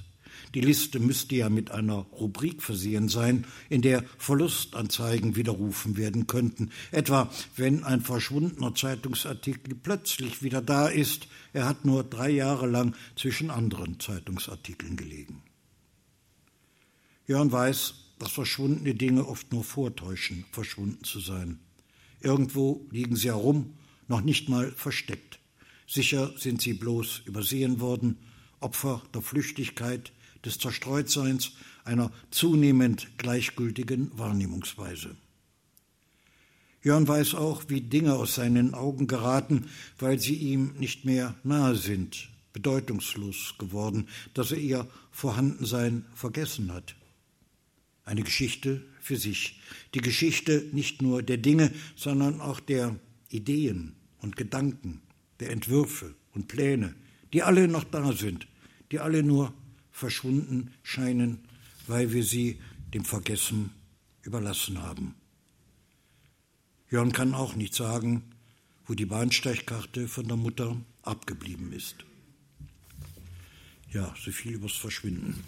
Die 0.54 0.60
Liste 0.60 0.98
müsste 0.98 1.36
ja 1.36 1.50
mit 1.50 1.70
einer 1.70 2.06
Rubrik 2.12 2.62
versehen 2.62 3.08
sein, 3.08 3.46
in 3.68 3.82
der 3.82 4.04
Verlustanzeigen 4.16 5.36
widerrufen 5.36 5.96
werden 5.96 6.26
könnten. 6.26 6.70
Etwa, 6.90 7.30
wenn 7.56 7.84
ein 7.84 8.00
verschwundener 8.00 8.74
Zeitungsartikel 8.74 9.74
plötzlich 9.74 10.42
wieder 10.42 10.62
da 10.62 10.88
ist, 10.88 11.28
er 11.52 11.66
hat 11.66 11.84
nur 11.84 12.02
drei 12.02 12.30
Jahre 12.30 12.66
lang 12.66 12.94
zwischen 13.16 13.50
anderen 13.50 14.00
Zeitungsartikeln 14.00 14.96
gelegen. 14.96 15.42
Jörn 17.26 17.52
weiß, 17.52 17.94
dass 18.18 18.32
verschwundene 18.32 18.94
Dinge 18.94 19.26
oft 19.26 19.52
nur 19.52 19.64
vortäuschen, 19.64 20.46
verschwunden 20.50 21.04
zu 21.04 21.20
sein. 21.20 21.60
Irgendwo 22.20 22.86
liegen 22.90 23.16
sie 23.16 23.28
herum, 23.28 23.74
noch 24.08 24.22
nicht 24.22 24.48
mal 24.48 24.72
versteckt. 24.72 25.38
Sicher 25.86 26.32
sind 26.36 26.62
sie 26.62 26.74
bloß 26.74 27.22
übersehen 27.26 27.80
worden, 27.80 28.18
Opfer 28.60 29.02
der 29.14 29.22
Flüchtigkeit, 29.22 30.12
des 30.44 30.58
Zerstreutseins, 30.58 31.52
einer 31.84 32.10
zunehmend 32.30 33.08
gleichgültigen 33.18 34.10
Wahrnehmungsweise. 34.18 35.16
Jörn 36.82 37.08
weiß 37.08 37.34
auch, 37.34 37.64
wie 37.68 37.80
Dinge 37.80 38.14
aus 38.14 38.34
seinen 38.34 38.74
Augen 38.74 39.06
geraten, 39.06 39.66
weil 39.98 40.18
sie 40.18 40.34
ihm 40.34 40.74
nicht 40.78 41.04
mehr 41.04 41.34
nahe 41.42 41.74
sind, 41.74 42.28
bedeutungslos 42.52 43.54
geworden, 43.58 44.08
dass 44.34 44.52
er 44.52 44.58
ihr 44.58 44.88
Vorhandensein 45.10 46.04
vergessen 46.14 46.72
hat 46.72 46.94
eine 48.08 48.22
Geschichte 48.22 48.82
für 49.00 49.16
sich. 49.16 49.60
Die 49.94 50.00
Geschichte 50.00 50.66
nicht 50.72 51.02
nur 51.02 51.22
der 51.22 51.36
Dinge, 51.36 51.70
sondern 51.94 52.40
auch 52.40 52.58
der 52.58 52.98
Ideen 53.28 53.96
und 54.20 54.36
Gedanken, 54.36 55.02
der 55.40 55.50
Entwürfe 55.50 56.14
und 56.34 56.48
Pläne, 56.48 56.94
die 57.32 57.42
alle 57.42 57.68
noch 57.68 57.84
da 57.84 58.12
sind, 58.12 58.48
die 58.90 58.98
alle 58.98 59.22
nur 59.22 59.52
verschwunden 59.98 60.72
scheinen, 60.82 61.40
weil 61.86 62.12
wir 62.12 62.24
sie 62.24 62.60
dem 62.94 63.04
Vergessen 63.04 63.70
überlassen 64.22 64.80
haben. 64.82 65.14
Jörn 66.90 67.12
kann 67.12 67.34
auch 67.34 67.54
nicht 67.54 67.74
sagen, 67.74 68.22
wo 68.86 68.94
die 68.94 69.06
Bahnsteigkarte 69.06 70.08
von 70.08 70.26
der 70.26 70.36
Mutter 70.36 70.76
abgeblieben 71.02 71.72
ist. 71.72 71.96
Ja, 73.90 74.14
so 74.22 74.30
viel 74.30 74.52
übers 74.52 74.72
Verschwinden. 74.72 75.42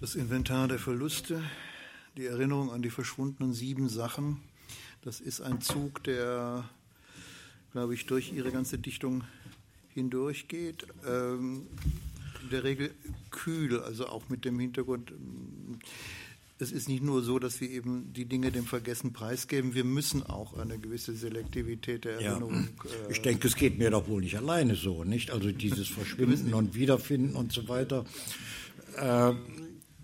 Das 0.00 0.14
Inventar 0.14 0.68
der 0.68 0.78
Verluste, 0.78 1.42
die 2.16 2.26
Erinnerung 2.26 2.70
an 2.70 2.82
die 2.82 2.90
verschwundenen 2.90 3.52
sieben 3.52 3.88
Sachen, 3.88 4.38
das 5.02 5.20
ist 5.20 5.40
ein 5.40 5.60
Zug, 5.60 6.04
der, 6.04 6.68
glaube 7.72 7.94
ich, 7.94 8.06
durch 8.06 8.32
ihre 8.32 8.52
ganze 8.52 8.78
Dichtung 8.78 9.24
hindurchgeht. 9.94 10.86
Ähm, 11.06 11.66
in 12.42 12.50
der 12.50 12.64
Regel 12.64 12.90
kühl, 13.30 13.80
also 13.80 14.06
auch 14.06 14.28
mit 14.28 14.44
dem 14.44 14.58
Hintergrund, 14.58 15.12
es 16.58 16.70
ist 16.70 16.88
nicht 16.88 17.02
nur 17.02 17.22
so, 17.22 17.38
dass 17.38 17.60
wir 17.60 17.68
eben 17.68 18.12
die 18.12 18.24
Dinge 18.24 18.52
dem 18.52 18.64
Vergessen 18.64 19.12
preisgeben, 19.12 19.74
wir 19.74 19.84
müssen 19.84 20.22
auch 20.22 20.56
eine 20.56 20.78
gewisse 20.78 21.14
Selektivität 21.14 22.04
der 22.04 22.20
Erinnerung. 22.20 22.68
Ja. 22.84 23.10
Ich 23.10 23.22
denke, 23.22 23.48
es 23.48 23.56
geht 23.56 23.78
mir 23.78 23.90
doch 23.90 24.06
wohl 24.06 24.20
nicht 24.22 24.36
alleine 24.36 24.76
so, 24.76 25.02
nicht? 25.02 25.32
Also 25.32 25.50
dieses 25.50 25.88
Verschwinden 25.88 26.54
und 26.54 26.74
Wiederfinden 26.74 27.34
und 27.34 27.52
so 27.52 27.68
weiter. 27.68 28.04
Äh, 28.96 29.32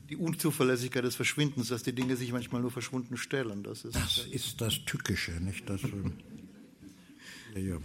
die 0.09 0.17
Unzuverlässigkeit 0.17 1.05
des 1.05 1.17
Verschwindens, 1.17 1.69
dass 1.69 1.83
die 1.83 1.93
Dinge 1.93 2.17
sich 2.17 2.33
manchmal 2.33 2.63
nur 2.63 2.71
verschwunden 2.71 3.17
stellen. 3.17 3.63
Das 3.63 3.85
ist 3.85 3.95
das, 3.95 4.27
ist 4.31 4.61
das 4.61 4.85
Tückische, 4.85 5.33
nicht? 5.33 5.69
Das, 5.69 5.83
äh, 5.85 7.61
ja, 7.61 7.75
ja. 7.75 7.79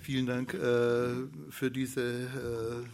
Vielen 0.00 0.26
Dank 0.26 0.54
äh, 0.54 1.14
für 1.50 1.70
diese 1.70 2.02
äh, 2.02 2.84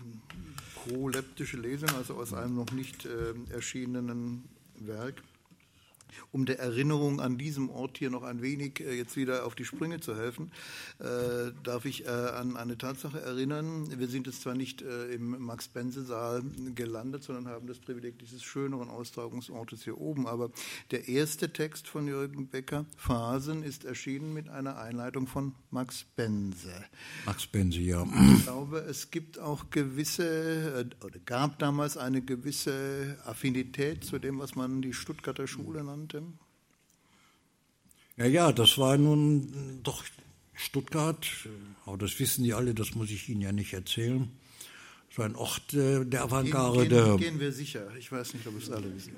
proleptische 0.74 1.59
Lesung, 1.59 1.90
also 1.90 2.14
aus 2.14 2.32
einem 2.32 2.55
noch 2.55 2.72
nicht 2.72 3.05
äh, 3.05 3.34
erschienenen 3.53 4.44
Werk 4.78 5.22
um 6.30 6.46
der 6.46 6.58
Erinnerung 6.58 7.20
an 7.20 7.38
diesem 7.38 7.70
Ort 7.70 7.98
hier 7.98 8.10
noch 8.10 8.22
ein 8.22 8.42
wenig 8.42 8.80
äh, 8.80 8.96
jetzt 8.96 9.16
wieder 9.16 9.46
auf 9.46 9.54
die 9.54 9.64
Sprünge 9.64 10.00
zu 10.00 10.16
helfen, 10.16 10.52
äh, 10.98 11.52
darf 11.62 11.84
ich 11.84 12.06
äh, 12.06 12.08
an 12.08 12.56
eine 12.56 12.78
Tatsache 12.78 13.20
erinnern. 13.20 13.98
Wir 13.98 14.08
sind 14.08 14.26
jetzt 14.26 14.42
zwar 14.42 14.54
nicht 14.54 14.82
im 14.82 15.42
Max-Bense-Saal 15.44 16.42
gelandet, 16.74 17.24
sondern 17.24 17.48
haben 17.48 17.66
das 17.66 17.78
Privileg 17.78 18.18
dieses 18.18 18.42
schöneren 18.42 18.88
Austragungsortes 18.88 19.84
hier 19.84 19.98
oben. 19.98 20.26
Aber 20.26 20.50
der 20.90 21.08
erste 21.08 21.52
Text 21.52 21.88
von 21.88 22.06
Jürgen 22.06 22.48
Becker, 22.48 22.86
Phasen, 22.96 23.62
ist 23.62 23.84
erschienen 23.84 24.32
mit 24.32 24.48
einer 24.48 24.78
Einleitung 24.78 25.26
von 25.26 25.54
Max 25.70 26.04
Bense. 26.16 26.72
Max 27.26 27.46
Bense, 27.46 27.80
ja. 27.80 28.06
Ich 28.36 28.44
glaube, 28.44 28.78
es 28.78 29.10
gibt 29.10 29.38
auch 29.38 29.70
gewisse, 29.70 30.86
oder 31.04 31.18
gab 31.24 31.58
damals 31.58 31.96
eine 31.96 32.22
gewisse 32.22 33.18
Affinität 33.24 34.04
zu 34.04 34.18
dem, 34.18 34.38
was 34.38 34.54
man 34.54 34.82
die 34.82 34.92
Stuttgarter 34.92 35.46
Schule 35.46 35.84
nannte 35.84 36.01
konnte? 36.03 36.22
Ja, 38.16 38.26
ja, 38.26 38.53
das 38.53 38.78
war 38.78 38.98
nun 38.98 39.80
doch 39.82 40.05
Stuttgart, 40.55 41.26
aber 41.86 41.98
das 41.98 42.18
wissen 42.18 42.44
die 42.44 42.55
alle, 42.55 42.74
das 42.74 42.94
muss 42.94 43.11
ich 43.11 43.28
Ihnen 43.28 43.40
ja 43.40 43.53
nicht 43.53 43.72
erzählen. 43.72 44.30
So 45.14 45.22
ein 45.22 45.34
Ort 45.36 45.74
äh, 45.74 46.05
der 46.05 46.22
Avantgarde. 46.22 46.88
Gehen, 46.88 47.05
gehen, 47.05 47.18
gehen 47.18 47.40
wir 47.40 47.53
sicher. 47.53 47.94
Ich 47.98 48.11
weiß 48.11 48.34
nicht, 48.34 48.46
ob 48.46 48.57
es 48.57 48.70
alle 48.70 48.94
wissen. 48.94 49.12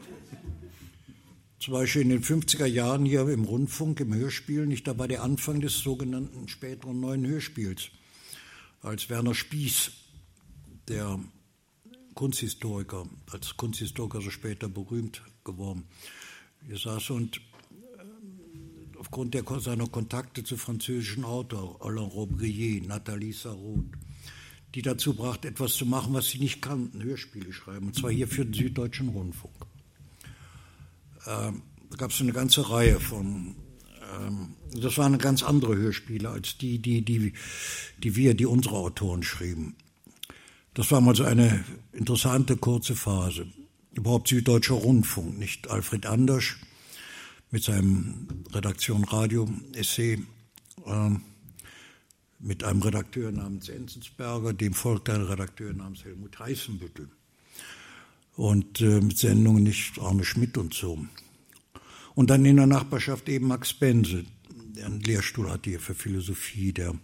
Zum 1.61 1.73
Beispiel 1.73 2.03
in 2.03 2.11
den 2.11 2.23
50er 2.23 2.67
Jahren 2.67 3.05
hier 3.05 3.29
im 3.29 3.45
Rundfunk, 3.45 4.01
im 4.01 4.13
Hörspiel, 4.13 4.67
nicht 4.67 4.87
dabei 4.87 5.07
der 5.07 5.23
Anfang 5.23 5.61
des 5.61 5.79
sogenannten 5.79 6.49
späteren 6.49 7.01
neuen 7.01 7.27
Hörspiels, 7.27 7.91
als 8.83 9.09
Werner 9.09 9.35
Spieß, 9.35 9.93
der 10.89 11.21
Kunsthistoriker, 12.15 13.09
als 13.31 13.57
Kunsthistoriker 13.57 14.21
so 14.21 14.31
später 14.31 14.69
berühmt 14.69 15.23
geworden, 15.45 15.85
hier 16.67 16.79
saß 16.79 17.11
und 17.11 17.37
äh, 17.37 18.99
aufgrund 18.99 19.35
der, 19.35 19.45
seiner 19.61 19.87
Kontakte 19.87 20.45
zu 20.45 20.57
französischen 20.57 21.25
Autoren, 21.25 21.77
Alain 21.81 22.09
Robrillier, 22.09 22.83
Nathalie 22.87 23.33
Sarraud, 23.33 23.87
die 24.75 24.83
dazu 24.83 25.15
brachte, 25.15 25.49
etwas 25.49 25.75
zu 25.75 25.87
machen, 25.87 26.15
was 26.15 26.29
sie 26.29 26.39
nicht 26.39 26.61
kannten, 26.61 27.03
Hörspiele 27.03 27.53
schreiben, 27.53 27.89
und 27.89 27.97
zwar 27.97 28.11
hier 28.11 28.29
für 28.29 28.45
den 28.45 28.55
Süddeutschen 28.55 29.09
Rundfunk. 29.11 29.55
Ähm, 31.27 31.63
da 31.91 31.97
gab 31.97 32.11
es 32.11 32.21
eine 32.21 32.33
ganze 32.33 32.69
Reihe 32.71 32.99
von, 32.99 33.55
ähm, 34.19 34.57
das 34.73 34.99
waren 34.99 35.17
ganz 35.19 35.43
andere 35.43 35.77
Hörspiele 35.77 36.29
als 36.29 36.59
die, 36.59 36.79
die, 36.79 37.05
die, 37.05 37.33
die 37.99 38.17
wir, 38.17 38.35
die 38.35 38.47
unsere 38.47 38.77
Autoren 38.77 39.23
schrieben. 39.23 39.77
Das 40.75 40.91
war 40.91 41.01
mal 41.01 41.15
so 41.15 41.23
eine 41.23 41.65
interessante 41.93 42.57
kurze 42.57 42.97
Phase. 42.97 43.47
Überhaupt 43.95 44.29
Süddeutscher 44.29 44.75
Rundfunk, 44.75 45.39
nicht 45.39 45.71
Alfred 45.71 46.07
Anders 46.07 46.57
mit 47.51 47.63
seinem 47.63 48.27
Redaktion 48.53 49.05
Radio 49.05 49.49
Essay. 49.73 50.21
Ähm, 50.87 51.23
mit 52.41 52.63
einem 52.65 52.83
Redakteur 52.83 53.33
namens 53.33 53.69
Enzensberger, 53.69 54.53
dem 54.53 54.75
folgte 54.75 55.15
ein 55.15 55.23
Redakteur 55.23 55.73
namens 55.73 56.05
Helmut 56.05 56.39
Heißenbüttel. 56.39 57.09
Und 58.37 58.81
äh, 58.81 59.01
mit 59.01 59.17
Sendungen 59.17 59.63
nicht 59.63 59.99
Arne 60.01 60.25
Schmidt 60.25 60.59
und 60.59 60.75
so. 60.75 60.99
Und 62.15 62.31
dann 62.31 62.45
in 62.45 62.57
der 62.57 62.67
Nachbarschaft 62.67 63.29
eben 63.29 63.47
Max 63.47 63.73
Bense, 63.73 64.25
der 64.77 64.87
einen 64.87 65.01
Lehrstuhl 65.01 65.51
hatte 65.51 65.71
hier 65.71 65.81
für 65.81 65.95
Philosophie, 65.95 66.73
der 66.73 66.95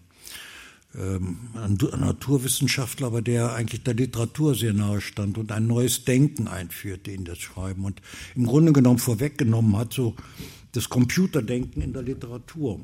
ein 0.93 1.79
Naturwissenschaftler, 1.99 3.09
aber 3.09 3.23
der 3.23 3.55
eigentlich 3.55 3.85
der 3.85 3.95
Literatur 3.95 4.57
sehr 4.57 4.73
nahe 4.73 5.01
stand 5.01 5.39
und 5.39 5.53
ein 5.53 5.69
neues 5.69 6.05
Denken 6.05 6.49
einführte 6.49 7.13
in 7.13 7.25
das 7.25 7.39
Schreiben 7.39 7.85
und 7.85 8.03
im 8.35 8.47
Grunde 8.47 8.73
genommen 8.73 8.99
vorweggenommen 8.99 9.77
hat, 9.77 9.93
so 9.93 10.17
das 10.73 10.89
Computerdenken 10.89 11.81
in 11.81 11.93
der 11.93 12.03
Literatur. 12.03 12.81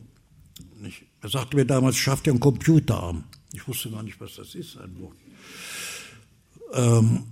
Er 1.20 1.28
sagte 1.28 1.56
mir 1.56 1.64
damals, 1.64 1.96
schafft 1.96 2.26
ihr 2.28 2.32
einen 2.32 2.40
Computerarm. 2.40 3.24
Ich 3.52 3.66
wusste 3.66 3.90
gar 3.90 4.02
nicht, 4.02 4.20
was 4.20 4.36
das 4.36 4.54
ist, 4.54 4.76
ein 4.76 5.00
Wort. 5.00 5.16
Ähm, 6.74 7.24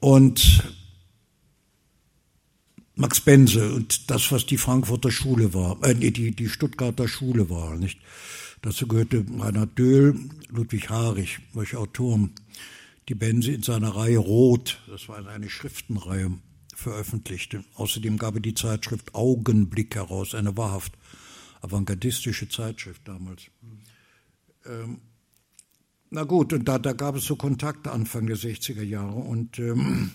und 0.00 0.62
Max 2.94 3.20
Bense 3.20 3.74
und 3.74 4.10
das, 4.10 4.32
was 4.32 4.46
die 4.46 4.56
Frankfurter 4.56 5.10
Schule 5.10 5.52
war, 5.52 5.82
äh, 5.82 5.94
die, 5.94 6.30
die 6.30 6.48
Stuttgarter 6.48 7.08
Schule 7.08 7.50
war, 7.50 7.76
nicht? 7.76 8.00
Dazu 8.62 8.86
gehörte 8.86 9.24
Reinhard 9.38 9.78
Döhl, 9.78 10.18
Ludwig 10.48 10.90
Harich, 10.90 11.38
solche 11.52 11.78
Autoren, 11.78 12.32
die 13.08 13.14
Bense 13.14 13.52
in 13.52 13.62
seiner 13.62 13.94
Reihe 13.94 14.18
Rot, 14.18 14.80
das 14.88 15.08
war 15.08 15.24
eine 15.26 15.48
Schriftenreihe, 15.48 16.38
veröffentlichte. 16.74 17.64
Außerdem 17.74 18.18
gab 18.18 18.34
er 18.34 18.40
die 18.40 18.54
Zeitschrift 18.54 19.14
Augenblick 19.14 19.94
heraus, 19.94 20.34
eine 20.34 20.56
wahrhaft 20.56 20.92
avantgardistische 21.60 22.48
Zeitschrift 22.48 23.06
damals. 23.06 23.44
Ähm, 24.64 25.00
na 26.10 26.24
gut, 26.24 26.52
und 26.52 26.66
da, 26.66 26.78
da 26.78 26.92
gab 26.92 27.16
es 27.16 27.24
so 27.24 27.36
Kontakte 27.36 27.90
Anfang 27.90 28.26
der 28.26 28.36
60er 28.36 28.82
Jahre 28.82 29.16
und, 29.16 29.58
ähm, 29.58 30.12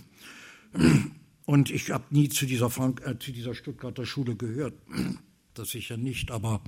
und 1.46 1.70
ich 1.70 1.92
habe 1.92 2.06
nie 2.10 2.30
zu 2.30 2.46
dieser, 2.46 2.70
Frank 2.70 3.02
äh, 3.06 3.18
zu 3.20 3.32
dieser 3.32 3.54
Stuttgarter 3.54 4.06
Schule 4.06 4.36
gehört, 4.36 4.74
das 5.54 5.70
sicher 5.70 5.98
nicht, 5.98 6.32
aber 6.32 6.62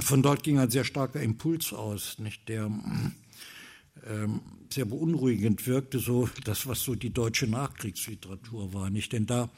von 0.00 0.22
dort 0.22 0.42
ging 0.42 0.58
ein 0.58 0.70
sehr 0.70 0.84
starker 0.84 1.20
Impuls 1.20 1.72
aus, 1.72 2.18
nicht, 2.18 2.48
der 2.48 2.70
ähm, 4.06 4.40
sehr 4.72 4.84
beunruhigend 4.84 5.66
wirkte, 5.66 5.98
so 5.98 6.28
das, 6.44 6.66
was 6.66 6.80
so 6.80 6.94
die 6.94 7.12
deutsche 7.12 7.46
Nachkriegsliteratur 7.46 8.72
war, 8.72 8.90
nicht, 8.90 9.12
denn 9.12 9.26
da, 9.26 9.50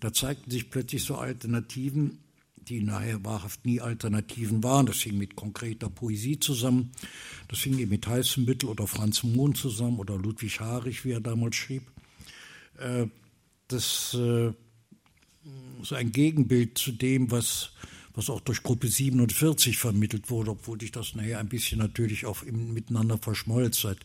da 0.00 0.12
zeigten 0.12 0.50
sich 0.50 0.70
plötzlich 0.70 1.02
so 1.02 1.16
Alternativen, 1.16 2.18
die 2.68 2.80
nachher 2.80 3.24
wahrhaft 3.24 3.64
nie 3.66 3.80
Alternativen 3.80 4.62
waren. 4.62 4.86
Das 4.86 4.96
hing 4.96 5.18
mit 5.18 5.36
konkreter 5.36 5.90
Poesie 5.90 6.40
zusammen. 6.40 6.92
Das 7.48 7.58
hing 7.60 7.78
eben 7.78 7.90
mit 7.90 8.06
Heißenbüttel 8.06 8.68
oder 8.68 8.86
Franz 8.86 9.22
Mohn 9.22 9.54
zusammen 9.54 9.98
oder 9.98 10.16
Ludwig 10.16 10.60
Harich, 10.60 11.04
wie 11.04 11.12
er 11.12 11.20
damals 11.20 11.56
schrieb. 11.56 11.82
Äh, 12.78 13.06
das 13.68 14.14
äh, 14.18 14.52
ist 15.82 15.92
ein 15.92 16.12
Gegenbild 16.12 16.78
zu 16.78 16.92
dem, 16.92 17.30
was, 17.30 17.72
was 18.14 18.30
auch 18.30 18.40
durch 18.40 18.62
Gruppe 18.62 18.88
47 18.88 19.76
vermittelt 19.76 20.30
wurde, 20.30 20.52
obwohl 20.52 20.80
sich 20.80 20.92
das 20.92 21.14
nachher 21.14 21.40
ein 21.40 21.48
bisschen 21.48 21.78
natürlich 21.78 22.26
auch 22.26 22.42
im, 22.42 22.72
miteinander 22.72 23.18
verschmolz, 23.18 23.80
seit 23.80 23.98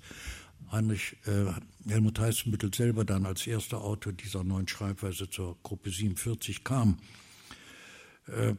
Heinrich 0.71 1.15
äh, 1.25 1.45
Helmut 1.89 2.19
Heißenbüttel 2.19 2.73
selber 2.73 3.05
dann 3.05 3.25
als 3.25 3.47
erster 3.47 3.81
Autor 3.81 4.13
dieser 4.13 4.43
neuen 4.43 4.67
Schreibweise 4.67 5.29
zur 5.29 5.57
Gruppe 5.63 5.91
47 5.91 6.63
kam. 6.63 6.97
Äh, 8.27 8.55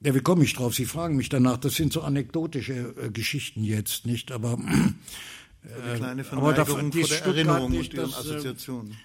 ja, 0.00 0.14
wie 0.14 0.20
komme 0.20 0.44
ich 0.44 0.52
drauf? 0.52 0.74
Sie 0.74 0.84
fragen 0.84 1.16
mich 1.16 1.28
danach. 1.28 1.56
Das 1.56 1.74
sind 1.74 1.92
so 1.92 2.02
anekdotische 2.02 2.94
äh, 3.00 3.10
Geschichten 3.10 3.64
jetzt, 3.64 4.04
nicht? 4.04 4.30
Aber 4.30 4.58
äh, 5.62 5.96
kleine 5.96 6.24
aber 6.30 6.52
davon, 6.52 6.92
vor 6.92 7.08
der 7.08 7.24
Erinnerung 7.24 7.70
nicht, 7.70 7.92
und 7.94 8.00
ihren 8.00 8.10
äh, 8.10 8.14
Assoziationen. 8.14 8.96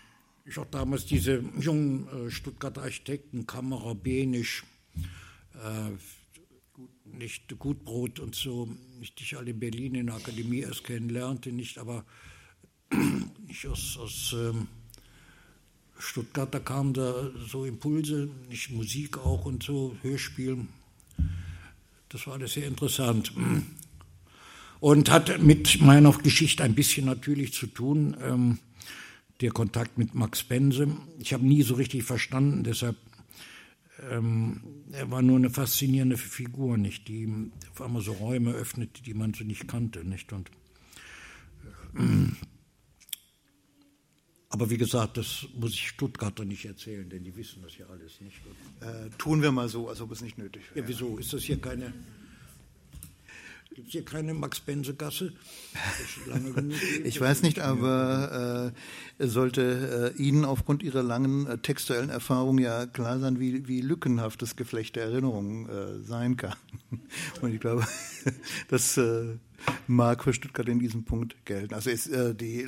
Ich 0.43 0.58
auch 0.58 0.66
damals 0.66 1.06
diese 1.06 1.43
jungen 1.60 2.08
äh, 2.08 2.32
Stuttgarter 2.32 2.82
Architekten, 2.82 3.47
Kammerer, 3.47 3.95
Benisch, 3.95 4.64
nicht 7.06 7.60
Gutbrot 7.60 8.20
und 8.20 8.36
so, 8.36 8.70
nicht 8.99 9.20
ich 9.22 9.38
alle 9.38 9.52
in 9.52 9.60
Berlin 9.60 9.95
in 9.95 10.08
der 10.08 10.16
Akademie 10.16 10.62
erst 10.62 10.84
kennenlernte, 10.84 11.52
nicht, 11.52 11.78
aber 11.78 12.06
nicht 13.47 13.68
aus, 13.68 13.97
aus 13.97 14.36
ähm, 14.38 14.68
Stuttgart, 15.97 16.54
da 16.54 16.60
kamen 16.60 16.93
da 16.93 17.30
so 17.47 17.66
Impulse, 17.66 18.30
nicht 18.49 18.72
Musik 18.72 19.18
auch 19.18 19.45
und 19.45 19.64
so, 19.64 19.95
Hörspielen. 20.02 20.70
Das 22.10 22.28
war 22.28 22.34
alles 22.34 22.54
sehr 22.54 22.68
interessant. 22.68 23.32
Und 24.80 25.12
hat 25.12 25.43
mit 25.43 25.80
meiner 25.80 26.12
Geschichte 26.12 26.64
ein 26.64 26.74
bisschen 26.74 27.06
natürlich 27.06 27.54
zu 27.54 27.68
tun, 27.68 28.18
ähm, 28.20 28.58
der 29.39 29.52
Kontakt 29.52 29.99
mit 29.99 30.16
Max 30.16 30.41
Bense. 30.43 30.88
Ich 31.20 31.34
habe 31.34 31.45
nie 31.45 31.62
so 31.62 31.76
richtig 31.76 32.04
verstanden, 32.04 32.64
deshalb, 32.64 32.95
ähm, 34.10 34.62
er 34.91 35.12
war 35.12 35.22
nur 35.22 35.38
eine 35.38 35.49
faszinierende 35.49 36.18
Figur, 36.18 36.78
nicht, 36.78 37.08
die 37.08 37.52
auf 37.72 37.82
einmal 37.82 38.02
so 38.02 38.14
Räume 38.14 38.54
öffnete, 38.54 39.04
die 39.04 39.14
man 39.14 39.34
so 39.34 39.43
nicht 39.43 39.68
kannte, 39.68 40.04
nicht, 40.04 40.34
und 40.34 40.49
äh, 41.95 42.28
aber 44.52 44.70
wie 44.70 44.78
gesagt, 44.78 45.16
das 45.16 45.47
muss 45.56 45.74
ich 45.74 45.88
Stuttgarter 45.88 46.43
nicht 46.43 46.66
erzählen, 46.66 47.10
denn 47.10 47.24
die 47.24 47.34
wissen 47.38 47.62
das 47.62 47.78
ja 47.78 47.86
alles 47.86 48.20
nicht. 48.20 48.36
Äh, 48.82 49.10
tun 49.18 49.41
wir 49.41 49.54
mal 49.54 49.70
so, 49.70 49.88
als 49.88 50.02
ob 50.02 50.12
es 50.12 50.22
nicht 50.22 50.38
nötig 50.38 50.64
wäre. 50.74 50.82
Ja, 50.82 50.89
wieso? 50.89 51.18
Ist 51.18 51.32
das 51.32 51.43
hier 51.43 51.60
keine. 51.60 51.93
Gibt 53.74 53.88
es 53.88 53.93
hier 53.93 54.03
keine 54.03 54.34
Max-Bense-Gasse? 54.34 55.32
ich 57.05 57.22
weiß 57.22 57.41
nicht, 57.41 57.59
aber 57.59 58.74
äh, 59.17 59.28
sollte 59.28 60.13
äh, 60.17 60.22
Ihnen 60.22 60.43
aufgrund 60.43 60.84
Ihrer 60.84 61.03
langen 61.03 61.47
äh, 61.47 61.57
textuellen 61.57 62.09
Erfahrung 62.09 62.57
ja 62.57 62.86
klar 62.86 63.19
sein, 63.19 63.39
wie, 63.39 63.69
wie 63.69 63.80
lückenhaft 63.80 64.41
das 64.41 64.57
Geflecht 64.57 64.97
der 64.97 65.05
Erinnerungen 65.05 65.69
äh, 65.69 66.03
sein 66.03 66.36
kann. 66.36 66.55
Und 67.41 67.53
ich 67.53 67.61
glaube, 67.61 67.88
das 68.67 68.97
äh, 68.97 69.38
mag 69.88 70.26
für 70.26 70.34
Stuttgart 70.34 70.67
in 70.67 70.80
diesem 70.80 71.05
Punkt 71.05 71.45
gelten. 71.45 71.74
Also 71.74 71.91
ist 71.91 72.07
äh, 72.07 72.36
die 72.36 72.63
äh, 72.63 72.67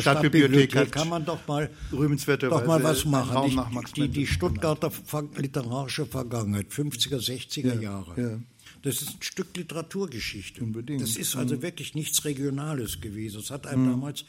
Stadtbibliothek, 0.00 0.02
Stadtbibliothek 0.02 0.92
kann 0.92 1.08
man 1.08 1.24
doch 1.24 1.46
mal 1.48 1.70
doch 1.90 2.66
mal 2.66 2.82
was 2.82 3.06
machen. 3.06 3.58
Die, 3.96 4.02
die, 4.02 4.08
die 4.08 4.26
Stuttgarter 4.26 4.92
literarische 5.34 6.04
Vergangenheit, 6.04 6.66
50er, 6.66 7.26
60er 7.26 7.74
ja, 7.74 7.80
Jahre. 7.80 8.20
Ja. 8.20 8.38
Das 8.82 9.00
ist 9.00 9.10
ein 9.10 9.22
Stück 9.22 9.56
Literaturgeschichte. 9.56 10.62
Unbedingt. 10.62 11.02
Das 11.02 11.16
ist 11.16 11.36
also 11.36 11.62
wirklich 11.62 11.94
nichts 11.94 12.24
Regionales 12.24 13.00
gewesen. 13.00 13.40
Es 13.40 13.50
hat 13.50 13.66
einem 13.66 13.84
mhm. 13.84 13.90
damals 13.90 14.24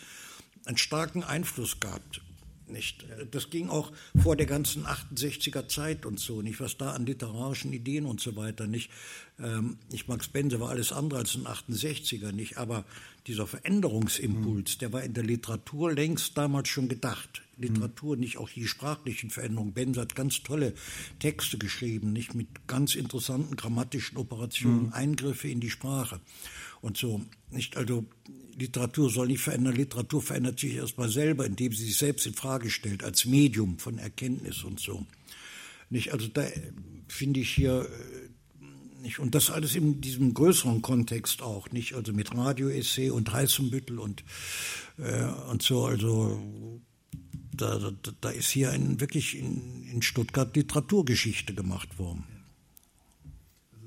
einen 0.66 0.78
starken 0.78 1.24
Einfluss 1.24 1.80
gehabt. 1.80 2.22
Nicht? 2.74 3.06
Das 3.32 3.52
ging 3.52 3.70
auch 3.70 3.92
vor 4.22 4.36
der 4.36 4.48
ganzen 4.48 4.86
68er 4.86 5.68
Zeit 5.68 6.06
und 6.08 6.20
so, 6.20 6.42
nicht 6.42 6.60
was 6.60 6.76
da 6.76 6.92
an 6.92 7.06
literarischen 7.06 7.72
Ideen 7.72 8.06
und 8.06 8.20
so 8.20 8.36
weiter 8.36 8.66
nicht. 8.66 8.90
Ähm, 9.40 9.78
ich 9.92 10.08
Max 10.08 10.28
Bense 10.28 10.60
war 10.60 10.70
alles 10.70 10.92
andere 10.92 11.20
als 11.20 11.36
ein 11.36 11.46
68er 11.46 12.32
nicht, 12.32 12.58
aber 12.58 12.84
dieser 13.28 13.46
Veränderungsimpuls, 13.46 14.76
mhm. 14.76 14.80
der 14.80 14.92
war 14.92 15.04
in 15.04 15.14
der 15.14 15.24
Literatur 15.24 15.94
längst 15.94 16.36
damals 16.36 16.68
schon 16.68 16.90
gedacht. 16.90 17.44
Literatur, 17.58 18.18
nicht 18.18 18.38
auch 18.38 18.50
die 18.50 18.68
sprachlichen 18.68 19.30
Veränderungen. 19.30 19.74
Benz 19.74 19.98
hat 19.98 20.16
ganz 20.16 20.42
tolle 20.42 20.74
Texte 21.20 21.60
geschrieben, 21.60 22.12
nicht 22.12 22.34
mit 22.34 22.48
ganz 22.68 22.96
interessanten 22.96 23.56
grammatischen 23.56 24.18
Operationen, 24.18 24.88
mhm. 24.88 24.94
Eingriffe 24.94 25.48
in 25.48 25.60
die 25.60 25.70
Sprache 25.70 26.20
und 26.84 26.98
so. 26.98 27.22
Nicht 27.50 27.78
also 27.78 28.06
Literatur 28.56 29.10
soll 29.10 29.28
nicht 29.28 29.42
verändern. 29.42 29.76
Literatur 29.76 30.22
verändert 30.22 30.60
sich 30.60 30.76
erstmal 30.76 31.10
selber, 31.10 31.46
indem 31.46 31.72
sie 31.72 31.86
sich 31.86 31.98
selbst 31.98 32.28
in 32.28 32.34
Frage 32.34 32.70
stellt 32.70 33.04
als 33.04 33.26
Medium 33.26 33.80
von 33.80 33.98
Erkenntnis 33.98 34.64
und 34.64 34.80
so. 34.80 35.06
Nicht 35.90 36.12
also 36.12 36.28
da 36.28 36.46
finde 37.08 37.40
ich 37.40 37.52
hier 37.52 37.88
äh, 37.90 39.02
nicht 39.02 39.20
und 39.20 39.34
das 39.34 39.50
alles 39.50 39.76
in 39.76 40.02
diesem 40.02 40.34
größeren 40.34 40.82
Kontext 40.82 41.42
auch 41.42 41.72
nicht 41.72 41.94
also 41.94 42.14
mit 42.14 42.36
Radioessay 42.36 43.10
und 43.10 43.32
Heißenbüttel 43.32 43.98
und 43.98 44.24
äh, 44.98 45.26
und 45.50 45.64
so 45.64 45.86
also 45.86 46.82
da, 47.56 47.78
da, 47.78 48.12
da 48.20 48.30
ist 48.30 48.50
hier 48.50 48.72
ein, 48.72 49.00
wirklich 49.00 49.38
in, 49.38 49.84
in 49.84 50.02
Stuttgart 50.02 50.56
Literaturgeschichte 50.56 51.54
gemacht 51.54 52.00
worden. 52.00 52.26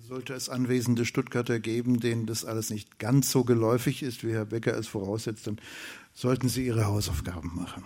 Sollte 0.07 0.35
es 0.35 0.49
anwesende 0.49 1.05
Stuttgarter 1.05 1.59
geben, 1.59 1.99
denen 1.99 2.27
das 2.27 2.45
alles 2.45 2.71
nicht 2.71 3.01
ganz 3.01 3.33
so 3.33 3.43
geläufig 3.43 4.05
ist, 4.05 4.23
wie 4.23 4.31
Herr 4.31 4.45
Becker 4.45 4.77
es 4.77 4.87
voraussetzt, 4.87 5.49
dann 5.49 5.61
sollten 6.15 6.49
Sie 6.49 6.65
Ihre 6.65 6.87
Hausaufgaben 6.87 7.57
machen. 7.57 7.83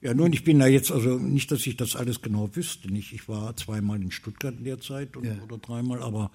Ja, 0.00 0.14
nun, 0.14 0.32
ich 0.32 0.44
bin 0.44 0.58
da 0.58 0.66
jetzt, 0.66 0.90
also 0.90 1.18
nicht, 1.18 1.50
dass 1.50 1.66
ich 1.66 1.76
das 1.76 1.96
alles 1.96 2.22
genau 2.22 2.54
wüsste. 2.56 2.90
Nicht, 2.90 3.12
ich 3.12 3.28
war 3.28 3.56
zweimal 3.56 4.00
in 4.00 4.10
Stuttgart 4.10 4.54
in 4.56 4.64
der 4.64 4.80
Zeit 4.80 5.18
und, 5.18 5.24
ja. 5.24 5.34
oder 5.42 5.58
dreimal, 5.58 6.02
aber 6.02 6.30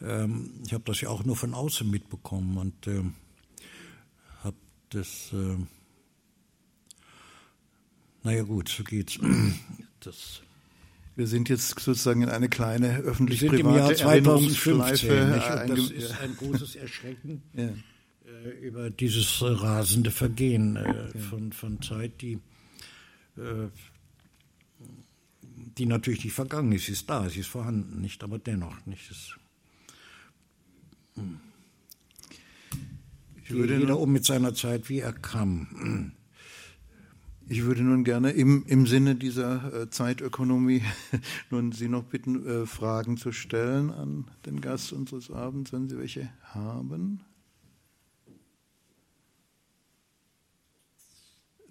ähm, 0.00 0.62
ich 0.64 0.72
habe 0.72 0.84
das 0.86 1.02
ja 1.02 1.10
auch 1.10 1.24
nur 1.24 1.36
von 1.36 1.52
außen 1.52 1.90
mitbekommen 1.90 2.56
und 2.56 2.86
äh, 2.86 3.02
habe 4.42 4.56
das. 4.90 5.30
Äh, 5.34 5.58
naja, 8.22 8.44
gut, 8.44 8.70
so 8.70 8.82
geht's. 8.82 9.18
Das, 10.04 10.42
wir 11.14 11.26
sind 11.26 11.48
jetzt 11.48 11.78
sozusagen 11.78 12.22
in 12.22 12.28
eine 12.28 12.48
kleine 12.48 12.98
öffentlich-private 12.98 13.60
im 13.60 13.74
Jahr 13.74 13.94
2015. 13.94 15.30
Nicht? 15.30 15.50
Und 15.50 15.70
das 15.70 15.90
ist 15.90 16.20
ein 16.20 16.36
großes 16.36 16.76
Erschrecken 16.76 17.42
ja. 17.54 17.64
äh, 17.64 18.50
über 18.60 18.90
dieses 18.90 19.42
rasende 19.42 20.10
Vergehen 20.10 20.76
äh, 20.76 21.18
von, 21.18 21.52
von 21.52 21.82
Zeit, 21.82 22.20
die 22.22 22.38
äh, 23.36 23.68
die 25.78 25.86
natürlich 25.86 26.24
nicht 26.24 26.34
vergangen 26.34 26.72
ist. 26.72 26.86
Sie 26.86 26.92
ist 26.92 27.08
da, 27.08 27.28
sie 27.28 27.40
ist 27.40 27.48
vorhanden, 27.48 28.00
nicht, 28.00 28.22
aber 28.22 28.38
dennoch 28.38 28.84
nicht. 28.86 29.10
Es, 29.10 29.34
hm. 31.14 31.40
ich 33.42 33.50
würde 33.50 33.78
jeder 33.78 33.98
um 33.98 34.12
mit 34.12 34.24
seiner 34.24 34.54
Zeit, 34.54 34.88
wie 34.88 35.00
er 35.00 35.12
kam. 35.12 36.12
Ich 37.52 37.64
würde 37.64 37.82
nun 37.82 38.02
gerne 38.02 38.30
im, 38.30 38.64
im 38.64 38.86
Sinne 38.86 39.14
dieser 39.14 39.82
äh, 39.82 39.90
Zeitökonomie 39.90 40.82
nun 41.50 41.70
Sie 41.70 41.86
noch 41.86 42.02
bitten, 42.02 42.46
äh, 42.46 42.64
Fragen 42.64 43.18
zu 43.18 43.30
stellen 43.30 43.90
an 43.90 44.30
den 44.46 44.62
Gast 44.62 44.90
unseres 44.94 45.30
Abends, 45.30 45.70
wenn 45.70 45.86
Sie 45.86 45.98
welche 45.98 46.32
haben. 46.44 47.20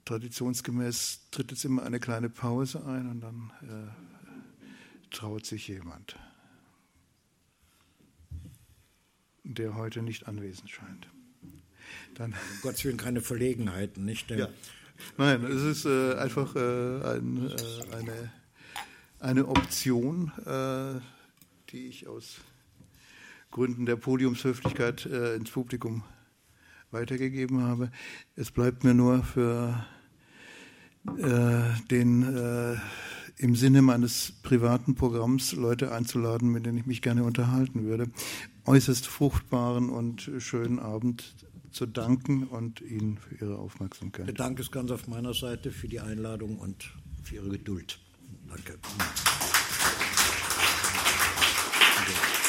traditionsgemäß 0.06 1.30
tritt 1.32 1.50
jetzt 1.50 1.66
immer 1.66 1.82
eine 1.82 2.00
kleine 2.00 2.30
Pause 2.30 2.86
ein 2.86 3.10
und 3.10 3.22
dann 3.22 3.52
äh, 3.64 5.10
traut 5.10 5.48
sich 5.48 5.68
jemand, 5.68 6.16
der 9.44 9.76
heute 9.76 10.04
nicht 10.04 10.28
anwesend 10.28 10.70
scheint. 10.70 11.08
Dann, 12.14 12.34
um 12.34 12.62
Gottes 12.62 12.86
Willen 12.86 12.98
keine 12.98 13.22
Verlegenheiten, 13.22 14.06
nicht? 14.06 14.30
Ja. 14.30 14.48
Nein, 15.18 15.44
es 15.44 15.62
ist 15.62 15.86
äh, 15.86 16.16
einfach 16.16 16.56
äh, 16.56 16.60
ein, 16.60 17.50
äh, 17.50 17.96
eine, 17.96 18.32
eine 19.20 19.48
Option, 19.48 20.32
äh, 20.46 21.00
die 21.70 21.88
ich 21.88 22.08
aus 22.08 22.38
Gründen 23.52 23.86
der 23.86 23.98
Podiumshöflichkeit 23.98 25.06
äh, 25.06 25.36
ins 25.36 25.52
Publikum 25.52 26.04
weitergegeben 26.92 27.64
habe. 27.64 27.92
Es 28.36 28.52
bleibt 28.52 28.84
mir 28.84 28.94
nur 28.94 29.24
für 29.24 29.86
äh, 31.18 31.62
den 31.90 32.80
im 33.38 33.56
Sinne 33.56 33.82
meines 33.82 34.34
privaten 34.44 34.94
Programms 34.94 35.54
Leute 35.54 35.92
einzuladen, 35.92 36.52
mit 36.52 36.66
denen 36.66 36.78
ich 36.78 36.86
mich 36.86 37.02
gerne 37.02 37.24
unterhalten 37.24 37.86
würde, 37.86 38.08
äußerst 38.66 39.08
fruchtbaren 39.08 39.90
und 39.90 40.30
schönen 40.38 40.80
Abend 40.80 41.34
zu 41.72 41.86
danken 41.86 42.48
und 42.48 42.82
Ihnen 42.82 43.18
für 43.18 43.36
Ihre 43.36 43.58
Aufmerksamkeit. 43.58 44.28
Der 44.28 44.34
Dank 44.34 44.60
ist 44.60 44.72
ganz 44.72 44.92
auf 44.92 45.08
meiner 45.08 45.34
Seite 45.34 45.72
für 45.72 45.88
die 45.88 46.00
Einladung 46.00 46.58
und 46.60 46.92
für 47.24 47.36
Ihre 47.36 47.50
Geduld. 47.50 48.00
Danke. 48.48 48.78
Danke. 51.98 52.41